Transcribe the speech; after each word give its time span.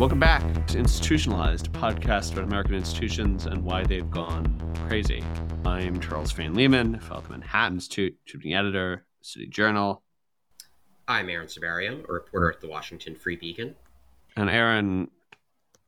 Welcome 0.00 0.18
back 0.18 0.66
to 0.68 0.78
Institutionalized, 0.78 1.66
a 1.66 1.70
podcast 1.72 2.32
about 2.32 2.44
American 2.44 2.74
institutions 2.74 3.44
and 3.44 3.62
why 3.62 3.84
they've 3.84 4.10
gone 4.10 4.58
crazy. 4.88 5.22
I'm 5.66 6.00
Charles 6.00 6.32
Fain 6.32 6.54
Lehman, 6.54 6.98
fellow 7.00 7.18
at 7.18 7.24
the 7.24 7.32
Manhattan 7.32 7.74
Institute, 7.74 8.16
contributing 8.24 8.54
editor, 8.54 9.04
City 9.20 9.46
Journal. 9.46 10.00
I'm 11.06 11.28
Aaron 11.28 11.48
Sibarium, 11.48 12.08
a 12.08 12.12
reporter 12.14 12.50
at 12.50 12.62
the 12.62 12.66
Washington 12.66 13.14
Free 13.14 13.36
Beacon. 13.36 13.76
And 14.36 14.48
Aaron, 14.48 15.10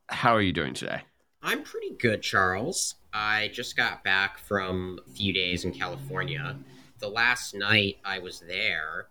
how 0.08 0.34
are 0.36 0.42
you 0.42 0.52
doing 0.52 0.74
today? 0.74 1.00
I'm 1.42 1.62
pretty 1.62 1.92
good, 1.92 2.20
Charles. 2.20 2.96
I 3.14 3.48
just 3.54 3.79
got 3.79 4.04
back 4.04 4.36
from 4.36 4.98
a 5.08 5.10
few 5.10 5.32
days 5.32 5.64
in 5.64 5.72
California. 5.72 6.58
The 6.99 7.08
last 7.08 7.54
night 7.54 7.96
I 8.04 8.18
was 8.18 8.40
there, 8.40 9.07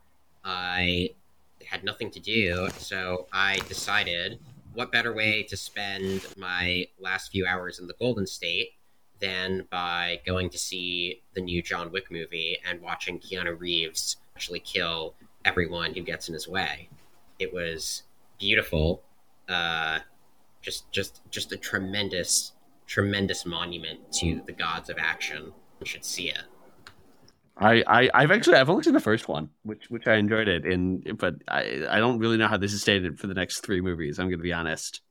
I 0.46 1.16
had 1.66 1.84
nothing 1.84 2.12
to 2.12 2.20
do, 2.20 2.70
so 2.78 3.26
I 3.34 3.58
decided 3.68 4.38
what 4.74 4.92
better 4.92 5.14
way 5.14 5.44
to 5.44 5.58
spend 5.58 6.26
my 6.38 6.88
last 7.00 7.32
few 7.32 7.46
hours 7.46 7.80
in 7.80 7.88
the 7.88 7.96
Golden 8.00 8.26
State 8.26 8.72
than 9.20 9.68
by 9.70 10.20
going 10.26 10.50
to 10.50 10.58
see 10.58 11.22
the 11.34 11.42
new 11.42 11.62
John 11.62 11.92
Wick 11.92 12.12
movie 12.12 12.58
and 12.68 12.82
watching 12.82 13.20
Keanu 13.20 13.60
Reeves 13.60 14.18
actually 14.36 14.60
kill 14.60 15.16
everyone 15.46 15.94
who 15.94 16.02
gets 16.02 16.28
in 16.28 16.34
his 16.34 16.48
way. 16.48 16.90
It 17.40 17.54
was 17.54 18.04
beautiful, 18.40 19.04
uh, 19.48 20.00
just 20.62 20.92
just 20.92 21.22
just 21.30 21.52
a 21.52 21.58
tremendous 21.58 22.54
tremendous 22.88 23.46
monument 23.46 24.12
to 24.12 24.42
the 24.46 24.52
gods 24.52 24.90
of 24.90 24.98
action. 25.00 25.54
You 25.80 25.86
should 25.86 26.06
see 26.06 26.30
it. 26.30 26.44
I, 27.62 27.84
I 27.86 28.10
I've 28.14 28.32
actually 28.32 28.58
I've 28.58 28.70
only 28.70 28.84
seen 28.84 28.94
the 28.94 29.00
first 29.00 29.28
one, 29.28 29.50
which 29.64 29.90
which 29.90 30.08
I 30.08 30.16
enjoyed 30.16 30.48
it 30.48 30.66
in, 30.66 31.16
but 31.20 31.36
I 31.48 31.86
I 31.90 32.00
don't 32.00 32.18
really 32.18 32.38
know 32.38 32.48
how 32.48 32.58
this 32.58 32.74
is 32.74 32.82
stated 32.82 33.20
for 33.20 33.28
the 33.28 33.36
next 33.36 33.60
three 33.60 33.82
movies. 33.82 34.20
I'm 34.20 34.28
going 34.28 34.40
to 34.40 34.44
be 34.44 34.54
honest. 34.54 35.02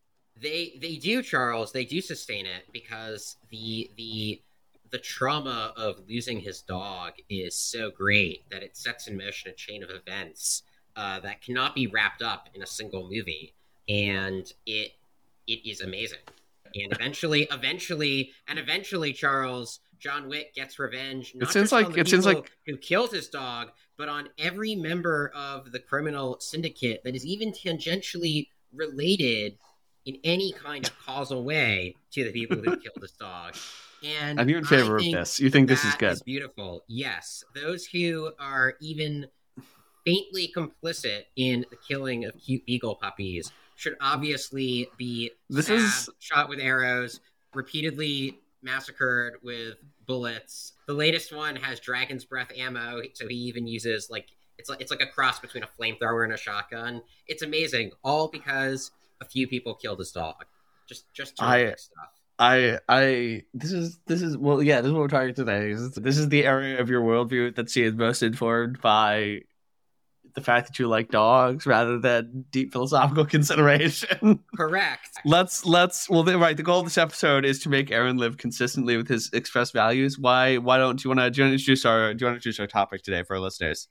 They 0.40 0.76
they 0.80 0.96
do, 0.96 1.22
Charles. 1.22 1.72
They 1.72 1.84
do 1.84 2.00
sustain 2.00 2.46
it 2.46 2.64
because 2.72 3.36
the 3.50 3.90
the 3.96 4.42
the 4.90 4.98
trauma 4.98 5.72
of 5.76 6.00
losing 6.08 6.40
his 6.40 6.62
dog 6.62 7.12
is 7.28 7.54
so 7.54 7.90
great 7.90 8.42
that 8.50 8.64
it 8.64 8.76
sets 8.76 9.06
in 9.06 9.16
motion 9.16 9.50
a 9.50 9.54
chain 9.54 9.84
of 9.84 9.90
events 9.90 10.64
uh, 10.96 11.20
that 11.20 11.42
cannot 11.42 11.76
be 11.76 11.86
wrapped 11.86 12.22
up 12.22 12.48
in 12.54 12.62
a 12.62 12.66
single 12.66 13.08
movie, 13.08 13.54
and 13.88 14.52
it 14.66 14.92
it 15.46 15.68
is 15.68 15.80
amazing. 15.80 16.18
And 16.74 16.92
eventually, 16.92 17.48
eventually, 17.50 18.32
and 18.48 18.58
eventually, 18.58 19.12
Charles 19.12 19.80
John 19.98 20.28
Wick 20.28 20.54
gets 20.54 20.78
revenge. 20.78 21.34
it 21.34 21.48
seems 21.50 21.72
like 21.72 21.96
it 21.96 22.08
seems 22.08 22.24
like 22.24 22.50
who 22.66 22.76
killed 22.76 23.12
his 23.12 23.28
dog, 23.28 23.70
but 23.96 24.08
on 24.08 24.28
every 24.38 24.74
member 24.74 25.30
of 25.34 25.72
the 25.72 25.78
criminal 25.78 26.38
syndicate 26.40 27.02
that 27.04 27.14
is 27.14 27.26
even 27.26 27.52
tangentially 27.52 28.48
related 28.72 29.58
in 30.06 30.16
any 30.24 30.52
kind 30.52 30.86
of 30.86 30.98
causal 31.04 31.44
way 31.44 31.94
to 32.12 32.24
the 32.24 32.32
people 32.32 32.56
who 32.56 32.76
killed 32.76 32.98
his 33.00 33.12
dog. 33.12 33.54
And, 34.02 34.48
you're 34.48 34.60
in 34.60 34.64
favor 34.64 34.96
of 34.96 35.04
this. 35.04 35.38
You 35.38 35.50
think 35.50 35.68
this 35.68 35.84
is 35.84 35.94
good? 35.96 36.12
Is 36.12 36.22
beautiful. 36.22 36.82
Yes, 36.88 37.44
those 37.54 37.84
who 37.84 38.32
are 38.38 38.74
even 38.80 39.26
faintly 40.06 40.50
complicit 40.56 41.24
in 41.36 41.66
the 41.70 41.76
killing 41.76 42.24
of 42.24 42.32
cute 42.38 42.64
beagle 42.64 42.94
puppies 42.94 43.52
should 43.80 43.96
obviously 44.02 44.90
be 44.98 45.30
this 45.48 45.70
is 45.70 46.10
shot 46.18 46.50
with 46.50 46.58
arrows, 46.60 47.20
repeatedly 47.54 48.38
massacred 48.62 49.36
with 49.42 49.76
bullets. 50.06 50.74
The 50.86 50.92
latest 50.92 51.34
one 51.34 51.56
has 51.56 51.80
dragon's 51.80 52.26
breath 52.26 52.52
ammo, 52.54 53.00
so 53.14 53.26
he 53.26 53.36
even 53.36 53.66
uses 53.66 54.10
like 54.10 54.26
it's 54.58 54.68
like 54.68 54.82
it's 54.82 54.90
like 54.90 55.00
a 55.00 55.06
cross 55.06 55.38
between 55.38 55.62
a 55.62 55.68
flamethrower 55.80 56.24
and 56.24 56.32
a 56.34 56.36
shotgun. 56.36 57.00
It's 57.26 57.40
amazing, 57.42 57.92
all 58.04 58.28
because 58.28 58.90
a 59.22 59.24
few 59.24 59.48
people 59.48 59.74
killed 59.74 59.98
his 59.98 60.12
dog. 60.12 60.44
Just 60.86 61.10
just 61.14 61.42
I, 61.42 61.74
stuff. 61.76 62.10
I 62.38 62.78
I 62.86 63.44
this 63.54 63.72
is 63.72 63.98
this 64.06 64.20
is 64.20 64.36
well 64.36 64.62
yeah 64.62 64.82
this 64.82 64.88
is 64.88 64.92
what 64.92 65.00
we're 65.00 65.08
talking 65.08 65.34
today. 65.34 65.72
This 65.72 66.18
is 66.18 66.28
the 66.28 66.44
area 66.44 66.78
of 66.78 66.90
your 66.90 67.00
worldview 67.00 67.54
that 67.56 67.74
is 67.74 67.94
most 67.94 68.22
informed 68.22 68.78
by 68.82 69.40
the 70.34 70.40
fact 70.40 70.68
that 70.68 70.78
you 70.78 70.88
like 70.88 71.10
dogs 71.10 71.66
rather 71.66 71.98
than 71.98 72.44
deep 72.50 72.72
philosophical 72.72 73.24
consideration. 73.26 74.40
Correct. 74.56 75.08
let's 75.24 75.64
let's 75.64 76.08
well 76.08 76.24
right. 76.24 76.56
The 76.56 76.62
goal 76.62 76.80
of 76.80 76.86
this 76.86 76.98
episode 76.98 77.44
is 77.44 77.60
to 77.60 77.68
make 77.68 77.90
Aaron 77.90 78.16
live 78.16 78.36
consistently 78.36 78.96
with 78.96 79.08
his 79.08 79.30
expressed 79.32 79.72
values. 79.72 80.18
Why 80.18 80.58
why 80.58 80.78
don't 80.78 81.02
you 81.02 81.10
want 81.10 81.20
to 81.20 81.30
do 81.30 81.40
you 81.40 81.44
want 81.44 81.50
to 81.50 81.54
introduce 81.54 81.84
our 81.84 82.14
do 82.14 82.22
you 82.22 82.26
want 82.26 82.34
to 82.34 82.48
introduce 82.48 82.60
our 82.60 82.66
topic 82.66 83.02
today 83.02 83.22
for 83.22 83.36
our 83.36 83.40
listeners? 83.40 83.88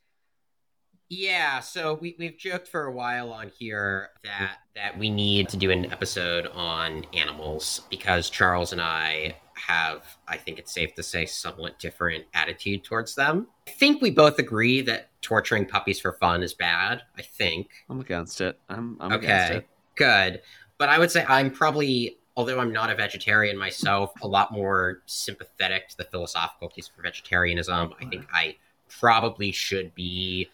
Yeah, 1.09 1.59
so 1.59 1.95
we 1.95 2.15
we've 2.19 2.37
joked 2.37 2.67
for 2.67 2.85
a 2.85 2.91
while 2.91 3.33
on 3.33 3.51
here 3.57 4.09
that 4.23 4.57
that 4.75 4.97
we 4.97 5.09
need 5.09 5.49
to 5.49 5.57
do 5.57 5.71
an 5.71 5.91
episode 5.91 6.47
on 6.53 7.05
animals 7.15 7.81
because 7.89 8.29
Charles 8.29 8.73
and 8.73 8.81
I 8.81 9.35
have, 9.59 10.03
I 10.27 10.37
think 10.37 10.59
it's 10.59 10.73
safe 10.73 10.95
to 10.95 11.03
say, 11.03 11.25
somewhat 11.25 11.79
different 11.79 12.25
attitude 12.33 12.83
towards 12.83 13.15
them. 13.15 13.47
I 13.67 13.71
think 13.71 14.01
we 14.01 14.11
both 14.11 14.39
agree 14.39 14.81
that 14.81 15.09
torturing 15.21 15.65
puppies 15.65 15.99
for 15.99 16.13
fun 16.13 16.43
is 16.43 16.53
bad. 16.53 17.01
I 17.17 17.21
think 17.21 17.69
I'm 17.89 17.99
against 17.99 18.41
it. 18.41 18.59
I'm, 18.69 18.97
I'm 18.99 19.13
okay. 19.13 19.25
Against 19.25 19.53
it. 19.53 19.67
Good, 19.95 20.41
but 20.77 20.89
I 20.89 20.97
would 20.97 21.11
say 21.11 21.25
I'm 21.27 21.51
probably, 21.51 22.17
although 22.37 22.59
I'm 22.59 22.71
not 22.71 22.89
a 22.89 22.95
vegetarian 22.95 23.57
myself, 23.57 24.13
a 24.21 24.27
lot 24.27 24.51
more 24.51 25.01
sympathetic 25.05 25.89
to 25.89 25.97
the 25.97 26.05
philosophical 26.05 26.69
case 26.69 26.87
for 26.87 27.01
vegetarianism. 27.01 27.93
I 28.01 28.05
think 28.05 28.25
I 28.33 28.55
probably 28.87 29.51
should 29.51 29.93
be 29.93 30.49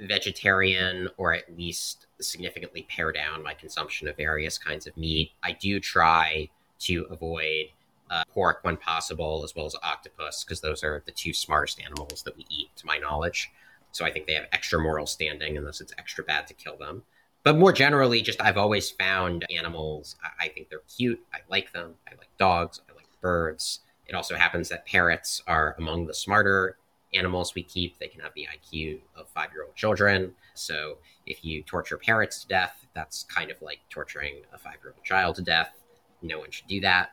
vegetarian 0.00 1.08
or 1.16 1.32
at 1.32 1.56
least 1.56 2.06
significantly 2.20 2.86
pare 2.88 3.12
down 3.12 3.42
my 3.42 3.54
consumption 3.54 4.08
of 4.08 4.16
various 4.16 4.58
kinds 4.58 4.86
of 4.86 4.96
meat. 4.96 5.30
I 5.42 5.52
do 5.52 5.80
try 5.80 6.48
to 6.80 7.06
avoid 7.10 7.66
uh, 8.12 8.24
pork 8.28 8.58
when 8.62 8.76
possible, 8.76 9.42
as 9.42 9.56
well 9.56 9.64
as 9.64 9.74
octopus, 9.82 10.44
because 10.44 10.60
those 10.60 10.84
are 10.84 11.02
the 11.06 11.12
two 11.12 11.32
smartest 11.32 11.80
animals 11.80 12.22
that 12.22 12.36
we 12.36 12.44
eat, 12.50 12.68
to 12.76 12.86
my 12.86 12.98
knowledge. 12.98 13.50
So 13.90 14.04
I 14.04 14.12
think 14.12 14.26
they 14.26 14.34
have 14.34 14.46
extra 14.52 14.80
moral 14.80 15.06
standing, 15.06 15.56
unless 15.56 15.80
it's 15.80 15.94
extra 15.96 16.22
bad 16.22 16.46
to 16.48 16.54
kill 16.54 16.76
them. 16.76 17.02
But 17.42 17.56
more 17.56 17.72
generally, 17.72 18.20
just 18.20 18.40
I've 18.40 18.58
always 18.58 18.90
found 18.90 19.46
animals, 19.50 20.16
I, 20.22 20.44
I 20.44 20.48
think 20.48 20.68
they're 20.68 20.82
cute. 20.94 21.20
I 21.32 21.38
like 21.48 21.72
them. 21.72 21.94
I 22.06 22.12
like 22.12 22.28
dogs. 22.38 22.82
I 22.88 22.94
like 22.94 23.08
birds. 23.22 23.80
It 24.06 24.14
also 24.14 24.36
happens 24.36 24.68
that 24.68 24.84
parrots 24.84 25.42
are 25.46 25.74
among 25.78 26.06
the 26.06 26.14
smarter 26.14 26.76
animals 27.14 27.54
we 27.54 27.62
keep. 27.62 27.98
They 27.98 28.08
can 28.08 28.20
have 28.20 28.32
the 28.34 28.46
IQ 28.46 29.00
of 29.16 29.28
five 29.30 29.52
year 29.54 29.64
old 29.64 29.74
children. 29.74 30.34
So 30.54 30.98
if 31.26 31.42
you 31.44 31.62
torture 31.62 31.96
parrots 31.96 32.42
to 32.42 32.48
death, 32.48 32.86
that's 32.94 33.22
kind 33.24 33.50
of 33.50 33.60
like 33.62 33.80
torturing 33.88 34.42
a 34.52 34.58
five 34.58 34.76
year 34.82 34.92
old 34.94 35.02
child 35.02 35.36
to 35.36 35.42
death. 35.42 35.72
No 36.20 36.38
one 36.38 36.50
should 36.50 36.68
do 36.68 36.80
that 36.82 37.12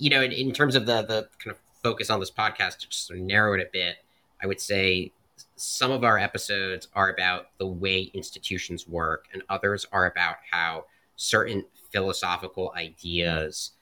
you 0.00 0.10
know, 0.10 0.22
in, 0.22 0.32
in 0.32 0.52
terms 0.52 0.74
of 0.74 0.86
the 0.86 1.02
the 1.02 1.28
kind 1.38 1.54
of 1.54 1.58
focus 1.82 2.10
on 2.10 2.18
this 2.18 2.30
podcast, 2.30 2.78
to 2.78 2.88
just 2.88 3.12
narrow 3.12 3.54
it 3.54 3.60
a 3.60 3.68
bit, 3.72 3.96
I 4.42 4.46
would 4.46 4.60
say 4.60 5.12
some 5.56 5.92
of 5.92 6.04
our 6.04 6.18
episodes 6.18 6.88
are 6.94 7.10
about 7.10 7.48
the 7.58 7.66
way 7.66 8.10
institutions 8.14 8.88
work, 8.88 9.26
and 9.32 9.42
others 9.48 9.86
are 9.92 10.06
about 10.06 10.36
how 10.50 10.86
certain 11.16 11.64
philosophical 11.92 12.72
ideas 12.76 13.72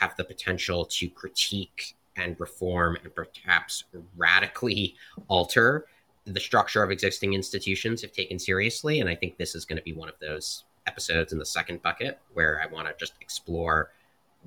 have 0.00 0.16
the 0.16 0.24
potential 0.24 0.84
to 0.84 1.08
critique 1.08 1.96
and 2.16 2.38
reform 2.38 2.96
and 3.02 3.12
perhaps 3.14 3.84
radically 4.16 4.94
alter 5.28 5.86
the 6.24 6.40
structure 6.40 6.82
of 6.82 6.90
existing 6.90 7.34
institutions 7.34 8.02
if 8.02 8.12
taken 8.12 8.38
seriously. 8.38 9.00
And 9.00 9.10
I 9.10 9.14
think 9.14 9.36
this 9.36 9.54
is 9.54 9.64
going 9.64 9.76
to 9.76 9.82
be 9.82 9.92
one 9.92 10.08
of 10.08 10.14
those 10.20 10.64
episodes 10.86 11.32
in 11.32 11.38
the 11.38 11.46
second 11.46 11.82
bucket 11.82 12.18
where 12.32 12.60
I 12.62 12.72
want 12.72 12.86
to 12.86 12.94
just 12.98 13.14
explore 13.20 13.90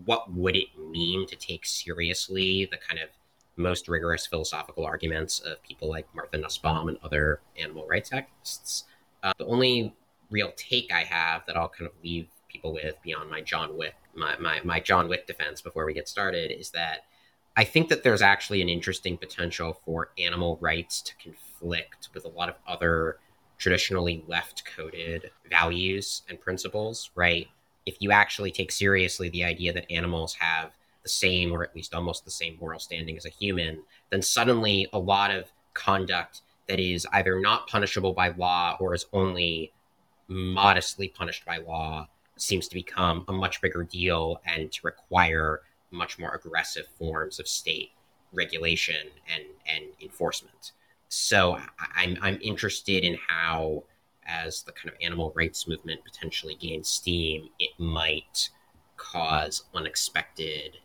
what 0.05 0.31
would 0.33 0.55
it 0.55 0.67
mean 0.77 1.27
to 1.27 1.35
take 1.35 1.65
seriously 1.65 2.67
the 2.71 2.77
kind 2.77 2.99
of 2.99 3.09
most 3.57 3.87
rigorous 3.87 4.25
philosophical 4.25 4.85
arguments 4.85 5.39
of 5.39 5.61
people 5.63 5.89
like 5.89 6.07
Martha 6.15 6.37
Nussbaum 6.37 6.89
and 6.89 6.97
other 7.03 7.41
animal 7.59 7.87
rights 7.87 8.11
activists. 8.11 8.83
Uh, 9.23 9.33
the 9.37 9.45
only 9.45 9.95
real 10.29 10.51
take 10.55 10.91
I 10.93 11.03
have 11.03 11.45
that 11.47 11.57
I'll 11.57 11.69
kind 11.69 11.87
of 11.89 11.93
leave 12.03 12.27
people 12.47 12.73
with 12.73 12.95
beyond 13.01 13.29
my 13.29 13.41
John 13.41 13.75
Wick, 13.75 13.95
my, 14.15 14.37
my, 14.37 14.61
my 14.63 14.79
John 14.79 15.09
Wick 15.09 15.27
defense 15.27 15.61
before 15.61 15.85
we 15.85 15.93
get 15.93 16.07
started 16.07 16.51
is 16.51 16.69
that 16.71 17.01
I 17.55 17.63
think 17.63 17.89
that 17.89 18.03
there's 18.03 18.21
actually 18.21 18.61
an 18.61 18.69
interesting 18.69 19.17
potential 19.17 19.81
for 19.83 20.11
animal 20.19 20.57
rights 20.61 21.01
to 21.01 21.13
conflict 21.15 22.09
with 22.13 22.25
a 22.25 22.29
lot 22.29 22.49
of 22.49 22.55
other 22.67 23.17
traditionally 23.57 24.23
left 24.27 24.63
coded 24.75 25.31
values 25.49 26.21
and 26.29 26.39
principles, 26.39 27.09
right? 27.15 27.47
If 27.87 27.95
you 28.01 28.11
actually 28.11 28.51
take 28.51 28.71
seriously 28.71 29.29
the 29.29 29.45
idea 29.45 29.71
that 29.71 29.89
animals 29.89 30.35
have 30.35 30.71
the 31.03 31.09
same 31.09 31.53
or 31.53 31.63
at 31.63 31.73
least 31.73 31.95
almost 31.95 32.25
the 32.25 32.31
same 32.31 32.57
moral 32.59 32.79
standing 32.79 33.15
as 33.15 33.25
a 33.25 33.29
human, 33.29 33.81
then 34.09 34.21
suddenly 34.21 34.89
a 34.91 34.99
lot 34.99 35.31
of 35.31 35.45
conduct 35.73 36.41
that 36.67 36.81
is 36.81 37.07
either 37.13 37.39
not 37.39 37.65
punishable 37.67 38.11
by 38.11 38.27
law 38.27 38.75
or 38.81 38.93
is 38.93 39.05
only 39.13 39.71
modestly 40.27 41.07
punished 41.07 41.45
by 41.45 41.57
law 41.57 42.05
seems 42.35 42.67
to 42.67 42.75
become 42.75 43.23
a 43.29 43.33
much 43.33 43.61
bigger 43.61 43.83
deal 43.83 44.41
and 44.45 44.69
to 44.69 44.81
require 44.83 45.61
much 45.89 46.19
more 46.19 46.35
aggressive 46.35 46.87
forms 46.99 47.39
of 47.39 47.47
state 47.47 47.91
regulation 48.33 49.07
and, 49.33 49.45
and 49.65 49.85
enforcement. 50.01 50.73
So 51.07 51.57
I'm, 51.95 52.17
I'm 52.21 52.37
interested 52.41 53.05
in 53.05 53.17
how 53.29 53.83
as 54.27 54.63
the 54.63 54.71
kind 54.71 54.89
of 54.89 54.95
animal 55.01 55.31
rights 55.35 55.67
movement 55.67 56.03
potentially 56.03 56.55
gains 56.55 56.89
steam, 56.89 57.49
it 57.59 57.71
might 57.77 58.49
cause 58.97 59.63
unexpected 59.73 60.77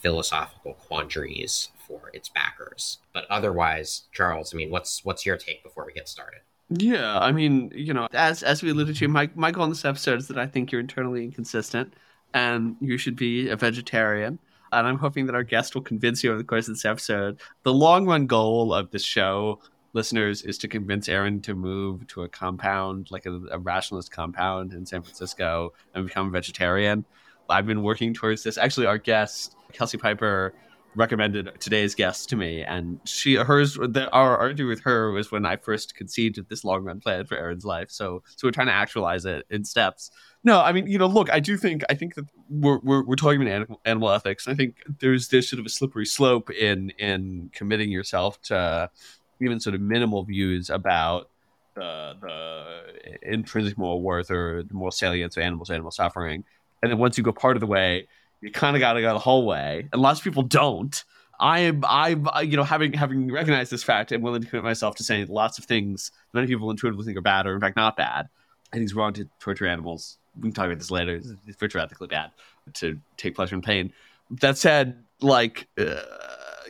philosophical 0.00 0.74
quandaries 0.74 1.70
for 1.86 2.10
its 2.12 2.28
backers. 2.28 2.98
But 3.12 3.24
otherwise, 3.30 4.02
Charles, 4.12 4.54
I 4.54 4.58
mean, 4.58 4.70
what's 4.70 5.04
what's 5.04 5.24
your 5.26 5.36
take 5.36 5.62
before 5.62 5.84
we 5.86 5.92
get 5.92 6.08
started? 6.08 6.40
Yeah, 6.70 7.18
I 7.18 7.32
mean, 7.32 7.70
you 7.74 7.92
know, 7.92 8.08
as 8.12 8.42
as 8.42 8.62
we 8.62 8.70
alluded 8.70 8.96
to, 8.96 9.08
my 9.08 9.30
my 9.34 9.50
goal 9.50 9.64
in 9.64 9.70
this 9.70 9.84
episode 9.84 10.18
is 10.18 10.28
that 10.28 10.38
I 10.38 10.46
think 10.46 10.70
you're 10.70 10.80
internally 10.80 11.24
inconsistent, 11.24 11.94
and 12.32 12.76
you 12.80 12.98
should 12.98 13.16
be 13.16 13.48
a 13.48 13.56
vegetarian. 13.56 14.38
And 14.72 14.88
I'm 14.88 14.98
hoping 14.98 15.26
that 15.26 15.36
our 15.36 15.44
guest 15.44 15.74
will 15.74 15.82
convince 15.82 16.24
you 16.24 16.30
over 16.30 16.38
the 16.38 16.44
course 16.44 16.66
of 16.66 16.74
this 16.74 16.84
episode. 16.84 17.40
The 17.62 17.72
long 17.72 18.06
run 18.06 18.26
goal 18.26 18.74
of 18.74 18.90
this 18.90 19.04
show, 19.04 19.60
listeners, 19.94 20.42
is 20.42 20.58
to 20.58 20.68
convince 20.68 21.08
Aaron 21.08 21.40
to 21.42 21.54
move 21.54 22.06
to 22.08 22.22
a 22.22 22.28
compound, 22.28 23.10
like 23.10 23.26
a, 23.26 23.40
a 23.50 23.58
rationalist 23.58 24.10
compound 24.10 24.74
in 24.74 24.84
San 24.84 25.02
Francisco, 25.02 25.72
and 25.94 26.06
become 26.06 26.28
a 26.28 26.30
vegetarian. 26.30 27.04
I've 27.48 27.66
been 27.66 27.82
working 27.82 28.14
towards 28.14 28.42
this. 28.42 28.58
Actually, 28.58 28.86
our 28.86 28.98
guest, 28.98 29.56
Kelsey 29.72 29.98
Piper, 29.98 30.54
recommended 30.96 31.50
today's 31.60 31.94
guest 31.94 32.28
to 32.28 32.36
me, 32.36 32.62
and 32.62 33.00
she 33.04 33.34
hers 33.34 33.74
the, 33.74 34.08
our 34.12 34.36
argue 34.36 34.66
with 34.66 34.80
her 34.82 35.10
was 35.10 35.30
when 35.30 35.44
I 35.44 35.56
first 35.56 35.94
conceived 35.94 36.38
of 36.38 36.48
this 36.48 36.64
long 36.64 36.84
run 36.84 37.00
plan 37.00 37.26
for 37.26 37.36
Aaron's 37.36 37.64
life. 37.64 37.90
So 37.90 38.22
so 38.36 38.46
we're 38.46 38.52
trying 38.52 38.68
to 38.68 38.72
actualize 38.72 39.24
it 39.24 39.46
in 39.50 39.64
steps. 39.64 40.10
No, 40.42 40.60
I 40.60 40.72
mean 40.72 40.86
you 40.86 40.98
know 40.98 41.06
look, 41.06 41.32
I 41.32 41.40
do 41.40 41.56
think 41.56 41.82
I 41.88 41.94
think 41.94 42.14
that 42.14 42.24
we're 42.48 42.78
we're, 42.80 43.04
we're 43.04 43.16
talking 43.16 43.42
about 43.42 43.52
animal, 43.52 43.80
animal 43.84 44.10
ethics. 44.10 44.46
I 44.46 44.54
think 44.54 44.76
there's 45.00 45.28
there's 45.28 45.48
sort 45.48 45.60
of 45.60 45.66
a 45.66 45.70
slippery 45.70 46.06
slope 46.06 46.50
in 46.50 46.90
in 46.90 47.50
committing 47.52 47.90
yourself 47.90 48.40
to 48.42 48.90
even 49.40 49.60
sort 49.60 49.74
of 49.74 49.80
minimal 49.80 50.24
views 50.24 50.70
about 50.70 51.28
the 51.74 52.14
the 52.20 53.32
intrinsic 53.32 53.76
moral 53.76 54.00
worth 54.00 54.30
or 54.30 54.62
the 54.62 54.74
moral 54.74 54.92
salience 54.92 55.36
of 55.36 55.42
animals, 55.42 55.70
animal 55.70 55.90
suffering. 55.90 56.44
And 56.82 56.90
then 56.90 56.98
once 56.98 57.16
you 57.16 57.24
go 57.24 57.32
part 57.32 57.56
of 57.56 57.60
the 57.60 57.66
way, 57.66 58.08
you 58.40 58.50
kind 58.50 58.76
of 58.76 58.80
got 58.80 58.92
to 58.94 59.00
go 59.00 59.12
the 59.12 59.18
whole 59.18 59.46
way, 59.46 59.88
and 59.92 60.02
lots 60.02 60.20
of 60.20 60.24
people 60.24 60.42
don't. 60.42 61.02
I 61.40 61.60
am, 61.60 61.84
I'm, 61.86 62.28
you 62.44 62.56
know, 62.56 62.62
having 62.62 62.92
having 62.92 63.32
recognized 63.32 63.72
this 63.72 63.82
fact, 63.82 64.12
I'm 64.12 64.22
willing 64.22 64.42
to 64.42 64.48
commit 64.48 64.64
myself 64.64 64.94
to 64.96 65.04
saying 65.04 65.26
lots 65.28 65.58
of 65.58 65.64
things 65.64 66.12
many 66.32 66.46
people 66.46 66.70
intuitively 66.70 67.04
think 67.04 67.18
are 67.18 67.22
bad, 67.22 67.46
or 67.46 67.54
in 67.54 67.60
fact 67.60 67.76
not 67.76 67.96
bad. 67.96 68.28
I 68.72 68.76
think 68.76 68.84
it's 68.84 68.94
wrong 68.94 69.12
to 69.14 69.28
torture 69.40 69.66
animals. 69.66 70.18
We 70.36 70.42
can 70.42 70.52
talk 70.52 70.66
about 70.66 70.78
this 70.78 70.90
later. 70.90 71.16
It's 71.16 71.56
virtually 71.58 71.82
ethically 71.82 72.08
bad 72.08 72.30
to 72.74 73.00
take 73.16 73.34
pleasure 73.34 73.54
in 73.54 73.62
pain. 73.62 73.92
That 74.30 74.58
said, 74.58 75.02
like, 75.20 75.68
uh, 75.78 76.00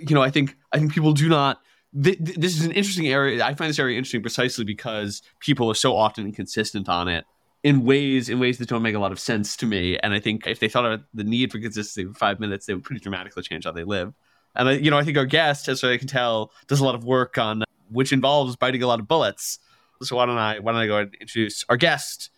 you 0.01 0.15
know, 0.15 0.23
I 0.23 0.31
think 0.31 0.57
I 0.73 0.79
think 0.79 0.93
people 0.93 1.13
do 1.13 1.29
not. 1.29 1.61
Th- 2.03 2.19
th- 2.19 2.37
this 2.37 2.57
is 2.59 2.65
an 2.65 2.73
interesting 2.73 3.09
area. 3.09 3.45
I 3.45 3.55
find 3.55 3.71
this 3.71 3.79
area 3.79 3.97
interesting 3.97 4.23
precisely 4.23 4.65
because 4.65 5.23
people 5.41 5.71
are 5.71 5.75
so 5.75 5.97
often 5.97 6.27
inconsistent 6.27 6.89
on 6.89 7.09
it 7.09 7.25
in 7.63 7.85
ways 7.85 8.29
in 8.29 8.39
ways 8.39 8.59
that 8.59 8.69
don't 8.69 8.83
make 8.83 8.95
a 8.95 8.99
lot 8.99 9.13
of 9.13 9.19
sense 9.19 9.57
to 9.57 9.67
me. 9.67 9.99
And 9.99 10.13
I 10.13 10.21
think 10.21 10.47
if 10.47 10.61
they 10.61 10.69
thought 10.69 10.85
of 10.85 11.03
the 11.15 11.25
need 11.25 11.51
for 11.51 11.59
consistency 11.59 12.07
for 12.07 12.15
five 12.15 12.41
minutes, 12.41 12.67
they 12.67 12.75
would 12.75 12.85
pretty 12.85 13.01
dramatically 13.01 13.43
change 13.43 13.65
how 13.65 13.73
they 13.73 13.85
live. 13.85 14.13
And 14.55 14.69
I, 14.69 14.73
you 14.73 14.91
know, 14.91 14.99
I 14.99 15.03
think 15.03 15.17
our 15.17 15.27
guest, 15.27 15.69
as 15.69 15.83
I 15.83 15.97
can 15.97 16.07
tell, 16.07 16.53
does 16.69 16.81
a 16.81 16.85
lot 16.85 16.95
of 16.95 17.05
work 17.05 17.39
on 17.39 17.65
which 17.91 18.13
involves 18.13 18.57
biting 18.57 18.83
a 18.83 18.87
lot 18.87 19.01
of 19.01 19.09
bullets. 19.09 19.59
So 20.03 20.17
why 20.17 20.27
don't 20.27 20.39
I 20.39 20.59
why 20.59 20.73
don't 20.73 20.81
I 20.81 20.87
go 20.87 20.99
and 20.99 21.15
introduce 21.21 21.65
our 21.69 21.77
guest? 21.77 22.31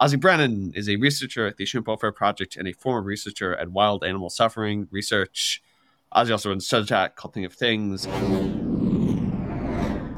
Ozy 0.00 0.18
Brennan 0.18 0.72
is 0.74 0.88
a 0.88 0.96
researcher 0.96 1.46
at 1.46 1.58
the 1.58 1.66
Shrimp 1.66 1.86
Welfare 1.86 2.12
Project 2.12 2.56
and 2.56 2.66
a 2.66 2.72
former 2.72 3.02
researcher 3.02 3.54
at 3.56 3.70
Wild 3.70 4.02
Animal 4.02 4.30
Suffering 4.30 4.88
Research. 4.90 5.62
Ozy 6.14 6.30
also 6.30 6.48
runs 6.48 6.66
Substack 6.66 7.16
called 7.16 7.34
Thing 7.34 7.44
of 7.44 7.52
Things. 7.52 8.06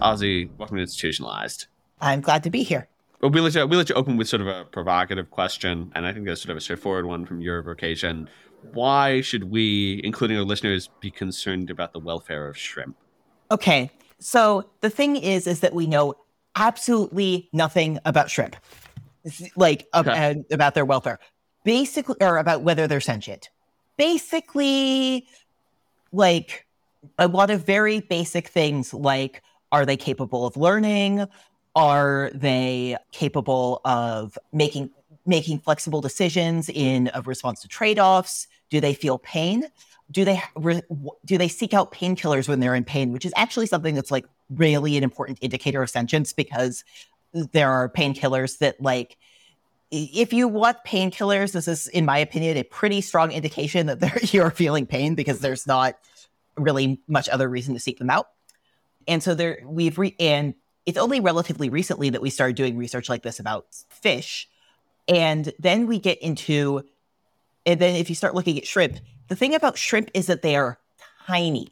Ozy, 0.03 0.51
welcome 0.59 0.77
to 0.79 0.83
Institutionalized. 0.83 1.67
I'm 2.01 2.21
glad 2.21 2.43
to 2.43 2.51
be 2.51 2.65
here. 2.65 2.89
Well, 3.21 3.31
we 3.31 3.41
let 3.41 3.55
you 3.55 3.65
we 3.67 3.77
let 3.77 3.89
you 3.89 3.95
open 3.95 4.17
with 4.17 4.29
sort 4.29 4.43
of 4.43 4.49
a 4.49 4.65
provocative 4.65 5.31
question, 5.31 5.93
and 5.95 6.05
I 6.05 6.13
think 6.13 6.27
that's 6.27 6.43
sort 6.43 6.51
of 6.51 6.57
a 6.57 6.61
straightforward 6.61 7.07
one 7.07 7.25
from 7.25 7.41
your 7.41 7.63
vocation. 7.63 8.29
Why 8.73 9.21
should 9.21 9.45
we, 9.45 10.01
including 10.03 10.37
our 10.37 10.43
listeners, 10.43 10.91
be 11.01 11.11
concerned 11.13 11.71
about 11.71 11.93
the 11.93 12.01
welfare 12.01 12.49
of 12.49 12.59
shrimp? 12.59 12.97
Okay, 13.53 13.93
so 14.19 14.69
the 14.81 14.91
thing 14.91 15.15
is, 15.15 15.47
is 15.47 15.61
that 15.61 15.73
we 15.73 15.87
know 15.87 16.15
absolutely 16.57 17.49
nothing 17.53 18.01
about 18.05 18.29
shrimp, 18.29 18.57
like 19.55 19.87
okay. 19.95 20.43
about 20.51 20.75
their 20.75 20.85
welfare, 20.85 21.21
basically, 21.63 22.17
or 22.21 22.39
about 22.39 22.63
whether 22.63 22.89
they're 22.89 23.01
sentient. 23.01 23.51
Basically, 23.97 25.29
like 26.11 26.67
a 27.19 27.29
lot 27.29 27.51
of 27.51 27.65
very 27.65 28.01
basic 28.01 28.49
things, 28.49 28.93
like 28.93 29.43
are 29.73 29.87
they 29.87 29.97
capable 29.97 30.47
of 30.47 30.57
learning? 30.57 31.27
Are 31.75 32.31
they 32.35 32.99
capable 33.11 33.81
of 33.85 34.39
making 34.53 34.91
making 35.25 35.61
flexible 35.61 36.01
decisions 36.01 36.69
in 36.69 37.11
a 37.15 37.23
response 37.23 37.63
to 37.63 37.69
trade-offs? 37.69 38.49
Do 38.71 38.81
they 38.81 38.93
feel 38.93 39.19
pain? 39.19 39.65
Do 40.11 40.25
they 40.25 40.43
do 41.25 41.39
they 41.39 41.49
seek 41.49 41.73
out 41.73 41.93
painkillers 41.93 42.49
when 42.49 42.61
they're 42.61 42.75
in 42.75 42.85
pain, 42.85 43.13
which 43.13 43.25
is 43.25 43.33
actually 43.35 43.67
something 43.67 43.95
that's 43.95 44.11
like 44.11 44.27
really 44.51 44.99
an 44.99 45.03
important 45.03 45.39
indicator 45.41 45.83
of 45.83 45.89
sentience 45.89 46.35
because 46.35 46.85
there 47.33 47.71
are 47.71 47.89
painkillers 47.89 48.59
that 48.59 48.81
like 48.81 49.17
if 49.91 50.33
you 50.33 50.49
want 50.49 50.79
painkillers, 50.87 51.53
this 51.53 51.69
is, 51.69 51.87
in 51.89 52.07
my 52.07 52.17
opinion, 52.17 52.57
a 52.57 52.63
pretty 52.63 53.03
strong 53.03 53.31
indication 53.31 53.87
that 53.87 54.33
you're 54.35 54.51
feeling 54.51 54.87
pain 54.87 55.15
because 55.15 55.41
there's 55.41 55.67
not 55.67 55.99
really 56.57 57.01
much 57.09 57.29
other 57.29 57.49
reason 57.49 57.75
to 57.75 57.81
seek 57.81 57.99
them 57.99 58.11
out. 58.11 58.29
And 59.07 59.23
so 59.23 59.35
there, 59.35 59.61
we've 59.65 59.99
re- 59.99 60.17
and 60.19 60.55
it's 60.87 60.99
only 60.99 61.21
relatively 61.21 61.69
recently 61.69 62.11
that 62.11 62.23
we 62.23 62.31
started 62.31 62.57
doing 62.57 62.77
research 62.77 63.09
like 63.09 63.23
this 63.23 63.39
about 63.39 63.67
fish. 63.89 64.49
And 65.09 65.53
then 65.59 65.87
we 65.87 65.99
get 65.99 66.19
into, 66.19 66.83
and 67.67 67.81
then 67.81 67.97
if 67.97 68.09
you 68.09 68.15
start 68.15 68.35
looking 68.35 68.59
at 68.59 68.67
shrimp, 68.67 68.99
the 69.29 69.37
thing 69.37 69.55
about 69.55 69.79
shrimp 69.79 70.11
is 70.15 70.27
that 70.27 70.43
they 70.43 70.57
are 70.57 70.79
tiny. 71.27 71.69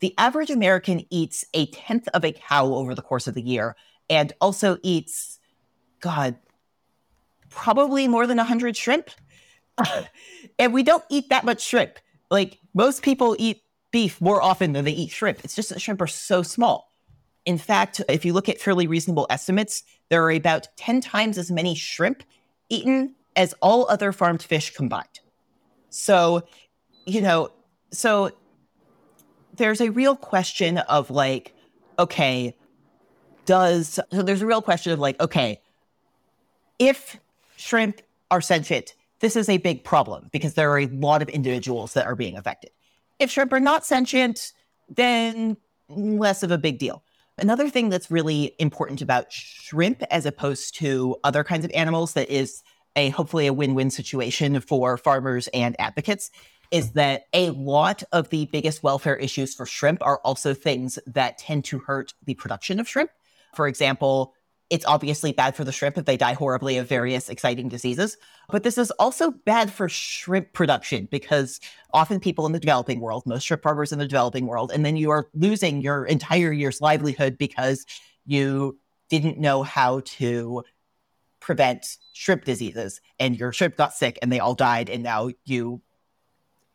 The 0.00 0.14
average 0.18 0.50
American 0.50 1.04
eats 1.10 1.44
a 1.54 1.66
tenth 1.66 2.08
of 2.14 2.24
a 2.24 2.32
cow 2.32 2.66
over 2.66 2.94
the 2.94 3.02
course 3.02 3.26
of 3.26 3.34
the 3.34 3.42
year 3.42 3.76
and 4.08 4.32
also 4.40 4.78
eats, 4.82 5.40
God, 6.00 6.36
probably 7.50 8.08
more 8.08 8.26
than 8.26 8.36
100 8.36 8.76
shrimp. 8.76 9.10
and 10.58 10.72
we 10.72 10.82
don't 10.82 11.04
eat 11.08 11.28
that 11.30 11.44
much 11.44 11.60
shrimp. 11.60 11.98
Like 12.30 12.58
most 12.74 13.02
people 13.02 13.36
eat 13.38 13.62
beef 13.90 14.20
more 14.20 14.42
often 14.42 14.72
than 14.72 14.84
they 14.84 14.92
eat 14.92 15.10
shrimp. 15.10 15.44
It's 15.44 15.54
just 15.54 15.70
that 15.70 15.80
shrimp 15.80 16.00
are 16.00 16.06
so 16.06 16.42
small. 16.42 16.92
In 17.44 17.58
fact, 17.58 18.02
if 18.08 18.24
you 18.24 18.32
look 18.32 18.48
at 18.48 18.60
fairly 18.60 18.86
reasonable 18.86 19.26
estimates, 19.30 19.82
there 20.10 20.22
are 20.22 20.30
about 20.30 20.68
10 20.76 21.00
times 21.00 21.38
as 21.38 21.50
many 21.50 21.74
shrimp 21.74 22.22
eaten 22.68 23.14
as 23.36 23.54
all 23.62 23.88
other 23.88 24.12
farmed 24.12 24.42
fish 24.42 24.74
combined. 24.74 25.20
So, 25.90 26.42
you 27.06 27.22
know, 27.22 27.50
so 27.90 28.32
there's 29.54 29.80
a 29.80 29.90
real 29.90 30.16
question 30.16 30.78
of 30.78 31.10
like, 31.10 31.54
okay, 31.98 32.54
does, 33.46 33.98
so 34.12 34.22
there's 34.22 34.42
a 34.42 34.46
real 34.46 34.60
question 34.60 34.92
of 34.92 34.98
like, 34.98 35.18
okay, 35.20 35.60
if 36.78 37.18
shrimp 37.56 38.02
are 38.30 38.40
sentient, 38.40 38.94
this 39.20 39.36
is 39.36 39.48
a 39.48 39.56
big 39.58 39.84
problem 39.84 40.28
because 40.32 40.54
there 40.54 40.70
are 40.70 40.80
a 40.80 40.86
lot 40.86 41.22
of 41.22 41.28
individuals 41.28 41.94
that 41.94 42.06
are 42.06 42.14
being 42.14 42.36
affected. 42.36 42.70
If 43.18 43.30
shrimp 43.30 43.52
are 43.52 43.60
not 43.60 43.84
sentient, 43.84 44.52
then 44.88 45.56
less 45.88 46.42
of 46.42 46.50
a 46.50 46.58
big 46.58 46.78
deal. 46.78 47.02
Another 47.38 47.68
thing 47.68 47.88
that's 47.88 48.10
really 48.10 48.54
important 48.58 49.00
about 49.00 49.32
shrimp 49.32 50.02
as 50.10 50.26
opposed 50.26 50.74
to 50.76 51.16
other 51.24 51.44
kinds 51.44 51.64
of 51.64 51.70
animals 51.72 52.14
that 52.14 52.28
is 52.30 52.62
a 52.96 53.10
hopefully 53.10 53.46
a 53.46 53.52
win-win 53.52 53.90
situation 53.90 54.60
for 54.60 54.96
farmers 54.96 55.48
and 55.48 55.76
advocates 55.80 56.30
is 56.70 56.92
that 56.92 57.26
a 57.32 57.50
lot 57.50 58.02
of 58.12 58.28
the 58.28 58.46
biggest 58.46 58.82
welfare 58.82 59.16
issues 59.16 59.54
for 59.54 59.66
shrimp 59.66 60.02
are 60.02 60.18
also 60.18 60.52
things 60.52 60.98
that 61.06 61.38
tend 61.38 61.64
to 61.64 61.78
hurt 61.78 62.12
the 62.24 62.34
production 62.34 62.78
of 62.78 62.88
shrimp. 62.88 63.10
For 63.54 63.66
example, 63.66 64.34
it's 64.70 64.84
obviously 64.84 65.32
bad 65.32 65.56
for 65.56 65.64
the 65.64 65.72
shrimp 65.72 65.96
if 65.96 66.04
they 66.04 66.16
die 66.16 66.34
horribly 66.34 66.76
of 66.76 66.88
various 66.88 67.28
exciting 67.28 67.68
diseases. 67.68 68.16
But 68.50 68.62
this 68.62 68.76
is 68.76 68.90
also 68.92 69.30
bad 69.30 69.72
for 69.72 69.88
shrimp 69.88 70.52
production 70.52 71.08
because 71.10 71.60
often 71.94 72.20
people 72.20 72.44
in 72.44 72.52
the 72.52 72.60
developing 72.60 73.00
world, 73.00 73.24
most 73.24 73.44
shrimp 73.44 73.62
farmers 73.62 73.92
in 73.92 73.98
the 73.98 74.06
developing 74.06 74.46
world, 74.46 74.70
and 74.72 74.84
then 74.84 74.96
you 74.96 75.10
are 75.10 75.28
losing 75.32 75.80
your 75.80 76.04
entire 76.04 76.52
year's 76.52 76.80
livelihood 76.80 77.38
because 77.38 77.86
you 78.26 78.78
didn't 79.08 79.38
know 79.38 79.62
how 79.62 80.00
to 80.04 80.62
prevent 81.40 81.96
shrimp 82.12 82.44
diseases 82.44 83.00
and 83.18 83.38
your 83.38 83.52
shrimp 83.52 83.76
got 83.76 83.94
sick 83.94 84.18
and 84.20 84.30
they 84.30 84.40
all 84.40 84.54
died 84.54 84.90
and 84.90 85.02
now 85.02 85.30
you 85.44 85.80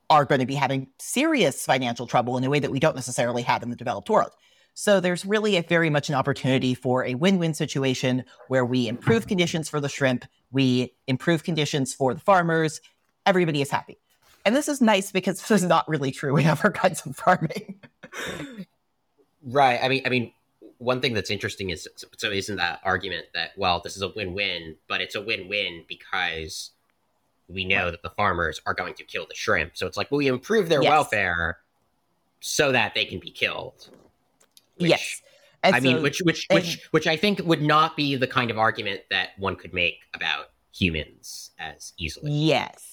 are 0.10 0.26
going 0.26 0.40
to 0.40 0.48
be 0.48 0.56
having 0.56 0.88
serious 1.00 1.66
financial 1.66 2.08
trouble 2.08 2.38
in 2.38 2.44
a 2.44 2.50
way 2.50 2.60
that 2.60 2.72
we 2.72 2.80
don't 2.80 2.96
necessarily 2.96 3.42
have 3.44 3.62
in 3.62 3.70
the 3.70 3.76
developed 3.76 4.10
world. 4.10 4.32
So 4.74 5.00
there's 5.00 5.26
really 5.26 5.56
a 5.58 5.62
very 5.62 5.90
much 5.90 6.10
an 6.10 6.16
opportunity 6.16 6.74
for 6.74 7.06
a 7.06 7.16
win-win 7.16 7.54
situation 7.54 8.24
where 8.48 8.66
we 8.66 8.88
improve 8.88 9.28
conditions 9.28 9.70
for 9.70 9.80
the 9.80 9.90
shrimp, 9.90 10.26
we 10.52 10.94
improve 11.08 11.44
conditions 11.44 11.94
for 11.94 12.14
the 12.14 12.20
farmers, 12.20 12.82
everybody 13.26 13.62
is 13.62 13.70
happy. 13.70 14.00
And 14.46 14.56
this 14.56 14.68
is 14.68 14.82
nice 14.82 15.12
because 15.12 15.40
this 15.40 15.62
is 15.62 15.68
not 15.68 15.88
really 15.88 16.12
true 16.12 16.36
in 16.38 16.48
other 16.48 16.72
kinds 16.72 17.06
of 17.06 17.16
farming. 17.16 17.80
right. 19.44 19.80
I 19.82 19.88
mean, 19.88 20.02
I 20.06 20.10
mean, 20.10 20.34
one 20.80 21.02
thing 21.02 21.14
that's 21.14 21.30
interesting 21.32 21.70
is 21.70 21.88
so 22.18 22.30
isn't 22.30 22.58
that 22.58 22.80
argument 22.84 23.28
that 23.34 23.52
well 23.56 23.80
this 23.82 23.96
is 23.96 24.02
a 24.02 24.10
win-win 24.10 24.76
but 24.90 25.00
it's 25.00 25.16
a 25.16 25.22
win-win 25.22 25.86
because 25.88 26.72
we 27.48 27.64
know 27.64 27.90
that 27.90 28.02
the 28.02 28.10
farmers 28.10 28.60
are 28.66 28.74
going 28.74 28.94
to 28.94 29.04
kill 29.06 29.26
the 29.26 29.36
shrimp 29.36 29.78
so 29.78 29.88
it's 29.88 29.96
like 29.96 30.12
well, 30.12 30.18
we 30.18 30.28
improve 30.28 30.68
their 30.68 30.82
Yes. 30.82 30.90
welfare 30.90 31.60
so 32.42 32.74
that 32.74 32.94
they 32.96 33.06
can 33.06 33.20
be 33.20 33.32
killed 33.32 33.90
which- 34.78 34.90
yes. 34.90 35.22
And 35.66 35.76
i 35.76 35.80
mean 35.80 36.02
which 36.02 36.20
which 36.20 36.46
and- 36.50 36.58
which 36.60 36.88
which 36.92 37.08
i 37.08 37.16
think 37.16 37.40
would 37.46 37.62
not 37.62 37.96
be 37.96 38.16
the 38.18 38.28
kind 38.28 38.52
of 38.52 38.58
argument 38.58 39.02
that 39.10 39.30
one 39.38 39.56
could 39.56 39.74
make 39.74 40.00
about 40.14 40.48
humans 40.76 41.52
as 41.60 41.94
easily 41.98 42.32
Yes. 42.32 42.90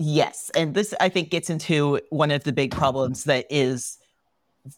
Yes. 0.00 0.50
And 0.54 0.74
this, 0.74 0.94
I 1.00 1.08
think, 1.08 1.28
gets 1.30 1.50
into 1.50 2.00
one 2.10 2.30
of 2.30 2.44
the 2.44 2.52
big 2.52 2.70
problems 2.70 3.24
that 3.24 3.46
is 3.50 3.98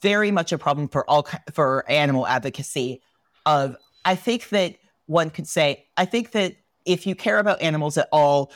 very 0.00 0.30
much 0.30 0.50
a 0.50 0.56
problem 0.56 0.88
for 0.88 1.08
all 1.10 1.28
for 1.52 1.84
animal 1.90 2.26
advocacy. 2.26 3.02
Of 3.44 3.76
I 4.06 4.14
think 4.14 4.48
that 4.48 4.76
one 5.06 5.28
could 5.28 5.46
say, 5.46 5.84
I 5.98 6.06
think 6.06 6.30
that 6.30 6.56
if 6.86 7.06
you 7.06 7.14
care 7.14 7.38
about 7.38 7.60
animals 7.60 7.98
at 7.98 8.08
all, 8.12 8.50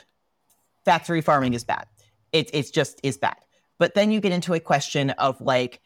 factory 0.87 1.21
farming 1.21 1.53
is 1.53 1.65
bad. 1.65 1.87
It 2.33 2.49
it's 2.55 2.71
just 2.71 2.99
is 3.03 3.19
bad. 3.19 3.37
But 3.79 3.95
then 3.95 4.11
you 4.11 4.21
get 4.21 4.33
into 4.33 4.55
a 4.55 4.61
question 4.61 5.11
of 5.11 5.39
like, 5.43 5.81